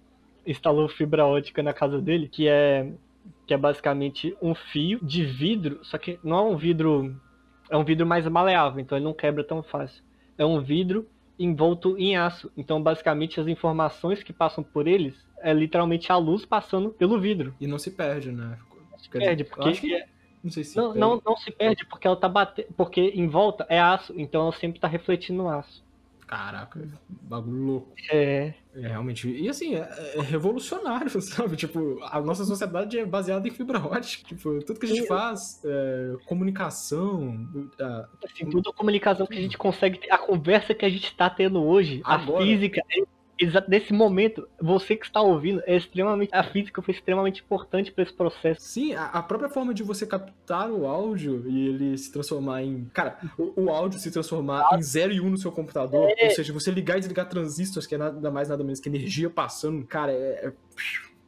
instalou 0.45 0.87
fibra 0.87 1.25
ótica 1.25 1.61
na 1.61 1.73
casa 1.73 1.99
dele, 2.01 2.29
que 2.29 2.47
é 2.47 2.89
que 3.47 3.53
é 3.53 3.57
basicamente 3.57 4.35
um 4.41 4.53
fio 4.53 4.99
de 5.01 5.23
vidro, 5.23 5.79
só 5.81 5.97
que 5.97 6.19
não 6.23 6.37
é 6.37 6.41
um 6.41 6.57
vidro, 6.57 7.15
é 7.69 7.77
um 7.77 7.83
vidro 7.85 8.05
mais 8.05 8.27
maleável, 8.27 8.79
então 8.79 8.97
ele 8.97 9.05
não 9.05 9.13
quebra 9.13 9.43
tão 9.43 9.63
fácil. 9.63 10.03
É 10.37 10.45
um 10.45 10.61
vidro 10.61 11.07
envolto 11.39 11.97
em 11.97 12.17
aço. 12.17 12.51
Então, 12.57 12.81
basicamente, 12.81 13.39
as 13.39 13.47
informações 13.47 14.21
que 14.21 14.33
passam 14.33 14.63
por 14.63 14.87
eles 14.87 15.15
é 15.41 15.53
literalmente 15.53 16.11
a 16.11 16.17
luz 16.17 16.45
passando 16.45 16.89
pelo 16.89 17.19
vidro. 17.19 17.55
E 17.59 17.65
não 17.67 17.79
se 17.79 17.91
perde, 17.91 18.31
né? 18.31 18.57
Se 18.97 19.09
Quer 19.09 19.19
perde, 19.19 19.43
porque 19.45 19.71
que- 19.73 20.03
Não 20.43 20.51
sei 20.51 20.63
se 20.63 20.75
não, 20.75 20.85
perde. 20.87 20.99
não, 20.99 21.21
não 21.25 21.37
se 21.37 21.51
perde 21.51 21.85
porque 21.85 22.05
ela 22.07 22.15
tá 22.17 22.27
batendo, 22.27 22.67
porque 22.75 23.01
em 23.15 23.27
volta 23.27 23.65
é 23.69 23.79
aço, 23.79 24.13
então 24.17 24.41
ela 24.41 24.51
sempre 24.51 24.79
tá 24.79 24.87
refletindo 24.87 25.43
no 25.43 25.49
aço. 25.49 25.83
Caraca, 26.27 26.85
bagulho 27.09 27.63
louco. 27.63 27.93
É, 28.11 28.53
É, 28.75 28.81
realmente. 28.87 29.29
E 29.29 29.47
assim, 29.47 29.75
é, 29.75 30.13
é 30.17 30.21
revolucionário, 30.21 31.09
sabe? 31.21 31.55
Tipo, 31.55 32.03
a 32.03 32.19
nossa 32.21 32.43
sociedade 32.43 32.99
é 32.99 33.05
baseada 33.05 33.47
em 33.47 33.51
fibra 33.51 33.79
ótica. 33.79 34.27
Tipo, 34.27 34.59
tudo 34.63 34.77
que 34.79 34.85
a 34.85 34.89
gente 34.89 35.01
Sim. 35.03 35.07
faz, 35.07 35.61
é, 35.63 36.15
comunicação, 36.25 37.47
a- 37.79 38.09
assim, 38.25 38.45
toda 38.49 38.69
a 38.69 38.73
comunicação 38.73 39.25
que 39.25 39.37
a 39.37 39.41
gente 39.41 39.57
consegue 39.57 39.99
ter, 39.99 40.11
a 40.11 40.17
conversa 40.17 40.75
que 40.75 40.85
a 40.85 40.89
gente 40.89 41.15
tá 41.15 41.29
tendo 41.29 41.63
hoje, 41.63 42.01
Agora. 42.03 42.43
a 42.43 42.45
física, 42.45 42.81
é, 42.91 43.03
exa- 43.39 43.65
nesse 43.67 43.93
momento, 43.93 44.47
você 44.61 44.95
que 44.95 45.05
está 45.05 45.21
ouvindo, 45.21 45.61
é 45.65 45.75
extremamente, 45.75 46.29
a 46.33 46.43
física 46.43 46.81
foi 46.81 46.93
extremamente 46.93 47.41
importante 47.41 47.91
para 47.91 48.03
esse 48.03 48.13
processo. 48.13 48.61
Sim, 48.61 48.93
a, 48.93 49.05
a 49.05 49.23
própria 49.23 49.49
forma 49.49 49.73
de 49.73 49.83
você 49.83 50.05
captar 50.05 50.69
o 50.69 50.85
áudio 50.85 51.43
e 51.47 51.67
ele 51.69 51.97
se 51.97 52.11
transformar 52.11 52.63
em. 52.63 52.85
Cara, 52.93 53.17
o, 53.37 53.63
o 53.65 53.69
áudio 53.69 53.99
se 53.99 54.11
transformar 54.11 54.67
em 54.73 54.81
0 54.81 55.13
e 55.13 55.21
1 55.21 55.25
um 55.25 55.29
no 55.31 55.37
seu 55.37 55.51
computador, 55.51 56.09
É. 56.17 56.25
ou 56.25 56.31
seja, 56.31 56.51
você 56.53 56.71
ligar 56.71 56.97
e 56.97 56.99
desligar 56.99 57.27
transistores, 57.29 57.87
que 57.87 57.95
é 57.95 57.97
nada 57.97 58.31
mais 58.31 58.49
nada 58.49 58.63
menos 58.63 58.79
que 58.79 58.89
energia 58.89 59.29
passando, 59.29 59.85
cara, 59.85 60.11
é. 60.11 60.47
é... 60.47 60.53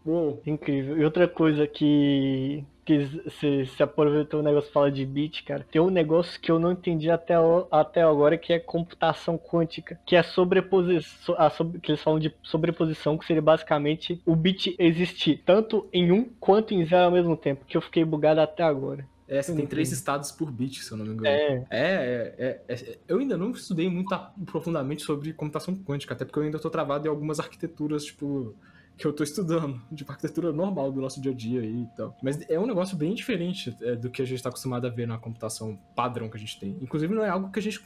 Uou. 0.05 0.41
Incrível. 0.45 0.97
E 0.97 1.03
outra 1.03 1.27
coisa 1.27 1.67
que 1.67 2.63
que 2.89 3.29
se, 3.29 3.65
se 3.67 3.83
aproveitou 3.83 4.39
o 4.39 4.43
negócio 4.43 4.71
fala 4.71 4.91
de 4.91 5.05
bit, 5.05 5.43
cara. 5.43 5.63
Tem 5.71 5.79
um 5.79 5.91
negócio 5.91 6.39
que 6.41 6.49
eu 6.51 6.57
não 6.57 6.71
entendi 6.71 7.07
até, 7.11 7.39
o- 7.39 7.67
até 7.69 8.01
agora 8.01 8.35
que 8.35 8.51
é 8.51 8.57
computação 8.57 9.37
quântica, 9.37 9.99
que 10.07 10.15
é 10.15 10.23
sobreposição, 10.23 11.35
a 11.37 11.51
sob- 11.51 11.79
que 11.79 11.91
eles 11.91 12.01
falam 12.01 12.19
de 12.19 12.33
sobreposição, 12.41 13.15
que 13.15 13.25
seria 13.27 13.43
basicamente 13.43 14.19
o 14.25 14.35
bit 14.35 14.75
existir 14.79 15.43
tanto 15.45 15.87
em 15.93 16.11
um 16.11 16.25
quanto 16.39 16.73
em 16.73 16.83
zero 16.83 17.05
ao 17.05 17.11
mesmo 17.11 17.37
tempo, 17.37 17.63
que 17.67 17.77
eu 17.77 17.81
fiquei 17.81 18.03
bugado 18.03 18.41
até 18.41 18.63
agora. 18.63 19.05
É, 19.27 19.39
você 19.39 19.53
tem 19.55 19.67
três 19.67 19.91
estados 19.91 20.31
por 20.31 20.49
bit, 20.51 20.83
se 20.83 20.91
eu 20.91 20.97
não 20.97 21.05
me 21.05 21.11
engano. 21.13 21.27
É. 21.27 21.63
É, 21.69 22.33
é, 22.39 22.61
é, 22.67 22.97
Eu 23.07 23.19
ainda 23.19 23.37
não 23.37 23.51
estudei 23.51 23.87
muito 23.87 24.09
profundamente 24.47 25.03
sobre 25.03 25.31
computação 25.33 25.75
quântica, 25.75 26.15
até 26.15 26.25
porque 26.25 26.39
eu 26.39 26.43
ainda 26.43 26.57
estou 26.57 26.71
travado 26.71 27.05
em 27.05 27.09
algumas 27.11 27.39
arquiteturas, 27.39 28.05
tipo, 28.05 28.55
que 28.99 29.07
eu 29.07 29.13
tô 29.13 29.23
estudando, 29.23 29.81
de 29.89 30.03
arquitetura 30.05 30.51
normal 30.51 30.91
do 30.91 30.99
nosso 30.99 31.21
dia 31.21 31.31
a 31.31 31.33
dia 31.33 31.61
aí 31.61 31.83
e 31.83 31.87
tal. 31.95 32.17
Mas 32.21 32.37
é 32.49 32.59
um 32.59 32.67
negócio 32.67 32.97
bem 32.97 33.13
diferente 33.13 33.73
é, 33.81 33.95
do 33.95 34.09
que 34.09 34.21
a 34.21 34.25
gente 34.25 34.43
tá 34.43 34.49
acostumado 34.49 34.85
a 34.85 34.89
ver 34.89 35.07
na 35.07 35.17
computação 35.17 35.79
padrão 35.95 36.29
que 36.29 36.35
a 36.35 36.39
gente 36.39 36.59
tem. 36.59 36.77
Inclusive, 36.81 37.15
não 37.15 37.23
é 37.23 37.29
algo 37.29 37.49
que 37.49 37.57
a 37.59 37.61
gente, 37.61 37.81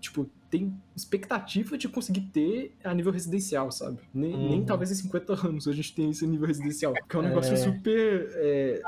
tipo, 0.00 0.30
tem 0.50 0.74
expectativa 0.96 1.76
de 1.76 1.90
conseguir 1.90 2.22
ter 2.22 2.74
a 2.82 2.94
nível 2.94 3.12
residencial, 3.12 3.70
sabe? 3.70 3.98
Nem, 4.14 4.32
uhum. 4.32 4.48
nem 4.48 4.64
talvez 4.64 4.90
em 4.90 4.94
50 4.94 5.46
anos 5.46 5.68
a 5.68 5.72
gente 5.74 5.94
tenha 5.94 6.10
esse 6.10 6.26
nível 6.26 6.46
residencial. 6.46 6.94
Que 7.06 7.16
é 7.16 7.18
um 7.18 7.22
negócio 7.22 7.52
é... 7.52 7.56
super 7.56 8.30
é, 8.32 8.80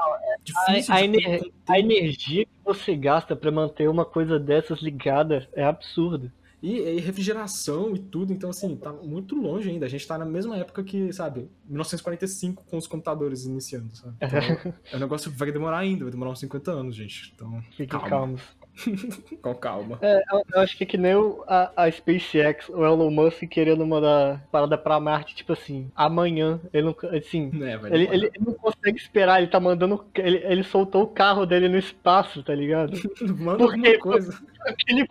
difícil. 0.43 0.95
A, 0.95 0.97
a, 0.97 1.05
ener 1.05 1.53
a 1.68 1.78
energia 1.78 2.47
que 2.47 2.64
você 2.64 2.97
gasta 2.97 3.37
para 3.37 3.51
manter 3.51 3.91
uma 3.91 4.07
coisa 4.07 4.39
dessas 4.39 4.80
ligada 4.80 5.47
é 5.53 5.64
absurda. 5.64 6.32
E, 6.66 6.96
e, 6.96 7.00
refrigeração 7.00 7.94
e 7.94 7.98
tudo, 8.00 8.32
então 8.32 8.50
assim, 8.50 8.74
tá 8.74 8.92
muito 8.92 9.36
longe 9.36 9.70
ainda. 9.70 9.86
A 9.86 9.88
gente 9.88 10.04
tá 10.04 10.18
na 10.18 10.24
mesma 10.24 10.56
época 10.56 10.82
que, 10.82 11.12
sabe, 11.12 11.48
1945 11.64 12.64
com 12.64 12.76
os 12.76 12.88
computadores 12.88 13.44
iniciando, 13.44 13.94
sabe? 13.94 14.16
Então, 14.20 14.72
é 14.92 14.96
um 14.96 14.98
negócio 14.98 15.30
que 15.30 15.38
vai 15.38 15.52
demorar 15.52 15.78
ainda, 15.78 16.02
vai 16.04 16.10
demorar 16.10 16.32
uns 16.32 16.40
50 16.40 16.72
anos, 16.72 16.96
gente. 16.96 17.32
Então, 17.34 17.62
Fiquem 17.70 17.86
calma. 17.86 18.08
calmos. 18.08 18.42
Com 19.42 19.54
calma. 19.54 19.98
É, 20.02 20.22
eu 20.54 20.60
acho 20.60 20.76
que 20.76 20.84
é 20.84 20.86
que 20.86 20.98
nem 20.98 21.14
a, 21.46 21.70
a 21.76 21.90
SpaceX, 21.90 22.68
o 22.68 22.84
Elon 22.84 23.10
Musk 23.10 23.42
querendo 23.44 23.86
mandar 23.86 24.46
parada 24.50 24.76
pra 24.76 25.00
Marte, 25.00 25.34
tipo 25.34 25.52
assim, 25.52 25.90
amanhã. 25.94 26.60
Ele 26.72 26.86
não, 26.86 26.96
assim, 27.16 27.50
é, 27.62 27.94
ele, 27.94 28.08
ele, 28.12 28.30
não 28.40 28.54
consegue 28.54 28.98
esperar, 28.98 29.40
ele 29.40 29.50
tá 29.50 29.58
mandando. 29.58 30.04
Ele, 30.14 30.38
ele 30.44 30.62
soltou 30.62 31.02
o 31.02 31.08
carro 31.08 31.46
dele 31.46 31.68
no 31.68 31.78
espaço, 31.78 32.42
tá 32.42 32.54
ligado? 32.54 32.92
Manda 33.38 33.58
porque, 33.58 33.98
coisa. 33.98 34.38
Ele, 34.88 35.06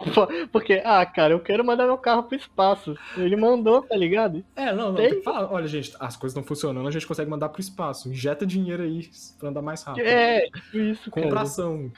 porque, 0.52 0.82
ah, 0.84 1.06
cara, 1.06 1.34
eu 1.34 1.40
quero 1.40 1.64
mandar 1.64 1.86
meu 1.86 1.98
carro 1.98 2.24
pro 2.24 2.36
espaço. 2.38 2.94
Ele 3.16 3.38
mandou, 3.38 3.82
tá 3.84 3.96
ligado? 3.96 4.44
É, 4.56 4.74
não, 4.74 4.92
não, 4.92 4.96
tem 4.96 5.12
que 5.12 5.22
falar. 5.22 5.52
Olha, 5.52 5.68
gente, 5.68 5.96
as 5.98 6.18
coisas 6.18 6.36
estão 6.36 6.44
funcionando, 6.44 6.86
a 6.86 6.92
gente 6.92 7.08
consegue 7.08 7.30
mandar 7.30 7.50
pro 7.50 7.62
espaço. 7.62 8.10
Injeta 8.10 8.46
dinheiro 8.46 8.84
aí 8.84 9.10
pra 9.40 9.50
andar 9.50 9.62
mais 9.62 9.82
rápido. 9.84 10.06
É, 10.06 10.48
isso, 10.74 11.10
Compração. 11.10 11.90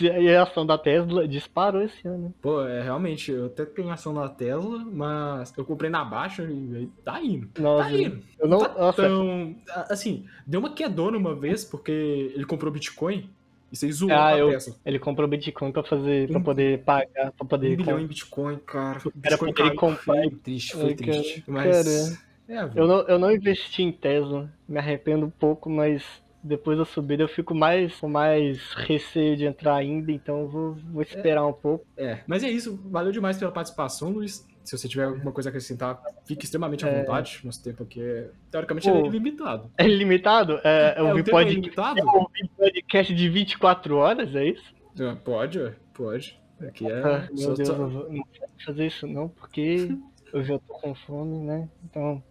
e 0.00 0.34
a 0.34 0.44
ação 0.66 0.76
da 0.76 0.76
Tesla 0.76 1.28
disparou 1.28 1.82
esse 1.82 2.06
ano. 2.06 2.34
Pô, 2.42 2.62
é, 2.62 2.82
realmente, 2.82 3.30
eu 3.30 3.46
até 3.46 3.64
tenho 3.64 3.90
ação 3.90 4.12
da 4.12 4.28
Tesla, 4.28 4.84
mas 4.84 5.56
eu 5.56 5.64
comprei 5.64 5.88
na 5.88 6.04
baixa 6.04 6.42
e 6.42 6.88
tá 7.04 7.22
indo. 7.22 7.48
Nossa, 7.58 7.88
tá 7.88 7.96
indo. 7.96 8.22
Eu 8.38 8.48
não, 8.48 8.58
tá 8.58 8.92
tão... 8.92 9.56
Assim, 9.88 10.26
deu 10.46 10.60
uma 10.60 10.72
quedona 10.72 11.16
uma 11.16 11.34
vez, 11.34 11.64
porque 11.64 12.32
ele 12.34 12.44
comprou 12.44 12.72
Bitcoin, 12.72 13.30
e 13.70 13.76
você 13.76 13.90
zoou 13.90 14.12
ah, 14.12 14.36
eu, 14.36 14.50
peça. 14.50 14.78
Ele 14.84 14.98
comprou 14.98 15.28
Bitcoin 15.28 15.72
pra 15.72 15.82
fazer, 15.82 16.28
pra 16.28 16.40
poder 16.40 16.82
pagar, 16.82 17.32
pra 17.32 17.46
poder... 17.46 17.72
Um 17.72 17.76
bilhão 17.76 18.00
em 18.00 18.06
Bitcoin, 18.06 18.58
cara. 18.58 19.00
Era 19.22 19.38
pra 19.38 19.52
poder 19.52 19.74
comprar. 19.74 20.14
Foi 20.14 20.30
triste, 20.30 20.72
foi 20.72 20.94
triste. 20.94 21.44
Mas... 21.46 22.26
É, 22.48 22.62
eu, 22.76 22.86
não, 22.86 23.00
eu 23.08 23.18
não 23.18 23.32
investi 23.32 23.82
em 23.82 23.90
Tesla, 23.90 24.48
me 24.68 24.78
arrependo 24.78 25.26
um 25.26 25.30
pouco, 25.30 25.68
mas 25.68 26.04
depois 26.46 26.78
da 26.78 26.84
subida 26.84 27.22
eu 27.22 27.28
fico 27.28 27.54
mais 27.54 27.94
com 27.96 28.08
mais 28.08 28.72
receio 28.74 29.36
de 29.36 29.44
entrar 29.44 29.74
ainda, 29.74 30.12
então 30.12 30.40
eu 30.40 30.48
vou, 30.48 30.74
vou 30.92 31.02
esperar 31.02 31.40
é, 31.40 31.44
um 31.44 31.52
pouco. 31.52 31.84
É, 31.96 32.20
mas 32.26 32.44
é 32.44 32.48
isso. 32.48 32.80
Valeu 32.86 33.12
demais 33.12 33.36
pela 33.36 33.50
participação, 33.50 34.10
Luiz. 34.10 34.46
Se 34.64 34.76
você 34.76 34.88
tiver 34.88 35.04
alguma 35.04 35.30
coisa 35.30 35.48
a 35.48 35.50
acrescentar, 35.50 36.00
fique 36.24 36.44
extremamente 36.44 36.84
à 36.84 36.88
é... 36.88 37.00
vontade. 37.00 37.40
Nosso 37.44 37.62
tempo 37.62 37.82
aqui 37.82 38.00
é, 38.00 38.30
teoricamente, 38.50 38.90
Pô, 38.90 38.96
é 38.96 39.08
limitado. 39.08 39.70
É 39.76 39.86
limitado? 39.86 40.60
É, 40.64 40.94
eu, 40.98 41.08
é, 41.08 41.14
vi 41.14 41.22
pod... 41.22 41.48
é 41.48 41.54
limitado? 41.54 42.00
eu 42.00 42.06
ouvi 42.06 42.48
podcast 42.56 43.14
de 43.14 43.28
24 43.28 43.96
horas, 43.96 44.34
é 44.34 44.46
isso? 44.46 44.74
É, 44.98 45.14
pode, 45.14 45.72
pode. 45.92 46.40
Aqui 46.60 46.90
é. 46.90 46.98
Ah, 47.00 47.28
meu 47.32 47.54
Deus, 47.54 47.68
eu 47.68 47.76
vou... 47.76 47.88
não 47.88 47.90
vou 47.90 48.26
fazer 48.64 48.86
isso 48.86 49.06
não, 49.06 49.28
porque 49.28 49.88
eu 50.32 50.42
já 50.42 50.58
tô 50.58 50.74
com 50.74 50.94
fome, 50.94 51.38
né? 51.38 51.68
Então. 51.84 52.22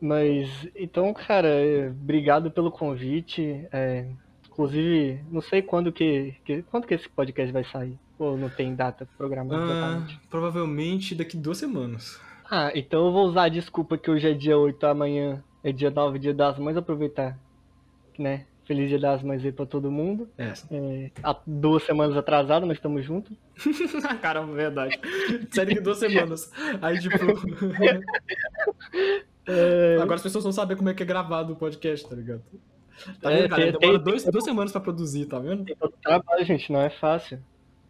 Mas, 0.00 0.48
então, 0.74 1.12
cara, 1.12 1.48
obrigado 1.90 2.50
pelo 2.50 2.70
convite. 2.70 3.66
É, 3.72 4.06
inclusive, 4.48 5.20
não 5.30 5.40
sei 5.40 5.62
quando 5.62 5.92
que, 5.92 6.34
que, 6.44 6.62
quando 6.62 6.86
que 6.86 6.94
esse 6.94 7.08
podcast 7.08 7.52
vai 7.52 7.64
sair. 7.64 7.98
Ou 8.18 8.36
não 8.36 8.48
tem 8.48 8.74
data 8.74 9.08
programada? 9.16 9.62
Ah, 9.62 10.06
provavelmente 10.30 11.14
daqui 11.14 11.36
duas 11.36 11.58
semanas. 11.58 12.20
Ah, 12.50 12.70
então 12.74 13.06
eu 13.06 13.12
vou 13.12 13.26
usar 13.26 13.44
a 13.44 13.48
desculpa 13.48 13.96
que 13.96 14.10
hoje 14.10 14.28
é 14.28 14.34
dia 14.34 14.58
8, 14.58 14.84
amanhã 14.86 15.42
é 15.64 15.72
dia 15.72 15.90
9, 15.90 16.18
dia 16.18 16.34
das 16.34 16.58
mães, 16.58 16.76
aproveitar, 16.76 17.38
né? 18.18 18.46
Feliz 18.64 18.88
Dia 18.88 18.98
das 18.98 19.22
Mães 19.22 19.44
aí 19.44 19.50
pra 19.50 19.66
todo 19.66 19.90
mundo. 19.90 20.28
É. 20.38 20.52
é 20.70 21.10
há 21.22 21.36
duas 21.46 21.82
semanas 21.82 22.16
atrasado, 22.16 22.66
mas 22.66 22.78
estamos 22.78 23.04
juntos. 23.04 23.36
Caramba, 24.22 24.54
verdade. 24.54 24.98
Série 25.50 25.74
de 25.74 25.80
duas 25.80 25.98
semanas. 25.98 26.50
Aí, 26.80 26.98
tipo. 27.00 27.18
É... 29.46 29.96
Agora 30.00 30.16
as 30.16 30.22
pessoas 30.22 30.44
vão 30.44 30.52
saber 30.52 30.76
como 30.76 30.88
é 30.88 30.94
que 30.94 31.02
é 31.02 31.06
gravado 31.06 31.52
o 31.52 31.56
podcast, 31.56 32.08
tá 32.08 32.14
ligado? 32.14 32.42
Tá 33.20 33.32
é, 33.32 33.42
vendo, 33.42 33.48
cara? 33.48 33.62
Tem, 33.62 33.72
Demora 33.72 33.98
tem, 33.98 34.04
dois, 34.04 34.22
tem... 34.22 34.32
duas 34.32 34.44
semanas 34.44 34.72
pra 34.72 34.80
produzir, 34.80 35.26
tá 35.26 35.38
vendo? 35.38 35.64
Tem 35.64 35.76
todo 35.76 35.94
trabalho, 36.02 36.44
gente, 36.44 36.70
não 36.70 36.80
é 36.80 36.90
fácil. 36.90 37.40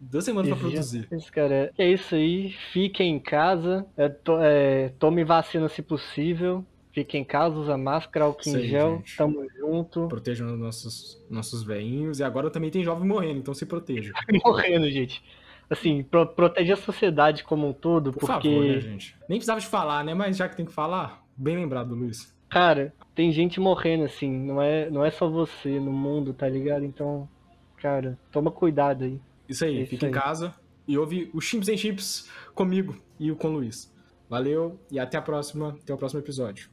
Duas 0.00 0.24
semanas 0.24 0.48
pra 0.48 0.58
produzir. 0.58 1.06
Isso, 1.12 1.32
cara. 1.32 1.72
É 1.78 1.88
isso 1.88 2.14
aí. 2.14 2.50
Fiquem 2.72 3.14
em 3.14 3.20
casa. 3.20 3.86
É, 3.96 4.08
to, 4.08 4.36
é, 4.40 4.88
tome 4.98 5.22
vacina 5.22 5.68
se 5.68 5.80
possível. 5.80 6.64
Fiquem 6.92 7.22
em 7.22 7.24
casa, 7.24 7.56
usa 7.56 7.78
máscara, 7.78 8.24
álcool 8.24 8.48
em 8.48 8.66
gel. 8.66 8.96
Gente. 8.96 9.16
Tamo 9.16 9.46
junto. 9.56 10.08
Protejam 10.08 10.56
nossos, 10.56 11.24
nossos 11.30 11.62
veinhos. 11.62 12.18
E 12.18 12.24
agora 12.24 12.50
também 12.50 12.70
tem 12.70 12.82
jovem 12.82 13.06
morrendo, 13.06 13.38
então 13.38 13.54
se 13.54 13.64
proteja. 13.64 14.12
morrendo, 14.44 14.90
gente 14.90 15.22
assim, 15.70 16.02
pro, 16.02 16.26
proteger 16.26 16.74
a 16.74 16.76
sociedade 16.76 17.44
como 17.44 17.66
um 17.66 17.72
todo, 17.72 18.12
Por 18.12 18.20
porque... 18.20 18.50
favor, 18.50 18.64
né, 18.64 18.80
gente? 18.80 19.16
Nem 19.26 19.38
precisava 19.38 19.58
de 19.58 19.66
falar, 19.66 20.04
né? 20.04 20.12
Mas 20.12 20.36
já 20.36 20.46
que 20.46 20.54
tem 20.54 20.66
que 20.66 20.72
falar, 20.72 21.21
bem 21.36 21.56
lembrado, 21.56 21.94
Luiz. 21.94 22.34
Cara, 22.48 22.94
tem 23.14 23.32
gente 23.32 23.58
morrendo, 23.58 24.04
assim, 24.04 24.30
não 24.30 24.60
é, 24.60 24.90
não 24.90 25.04
é 25.04 25.10
só 25.10 25.28
você 25.28 25.80
no 25.80 25.92
mundo, 25.92 26.34
tá 26.34 26.48
ligado? 26.48 26.84
Então, 26.84 27.28
cara, 27.76 28.18
toma 28.30 28.50
cuidado 28.50 29.04
aí. 29.04 29.20
Isso 29.48 29.64
aí, 29.64 29.82
é 29.82 29.86
fica 29.86 30.06
em 30.06 30.10
casa 30.10 30.54
e 30.86 30.98
ouve 30.98 31.30
o 31.32 31.40
Chimps 31.40 31.68
em 31.68 31.76
Chips 31.76 32.28
comigo 32.54 32.96
e 33.18 33.30
com 33.32 33.48
o 33.48 33.52
Luiz. 33.52 33.92
Valeu 34.28 34.78
e 34.90 34.98
até 34.98 35.18
a 35.18 35.22
próxima, 35.22 35.76
até 35.82 35.92
o 35.92 35.96
próximo 35.96 36.20
episódio. 36.20 36.70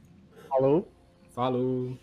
Falou. 0.48 0.88
Falou. 1.34 1.98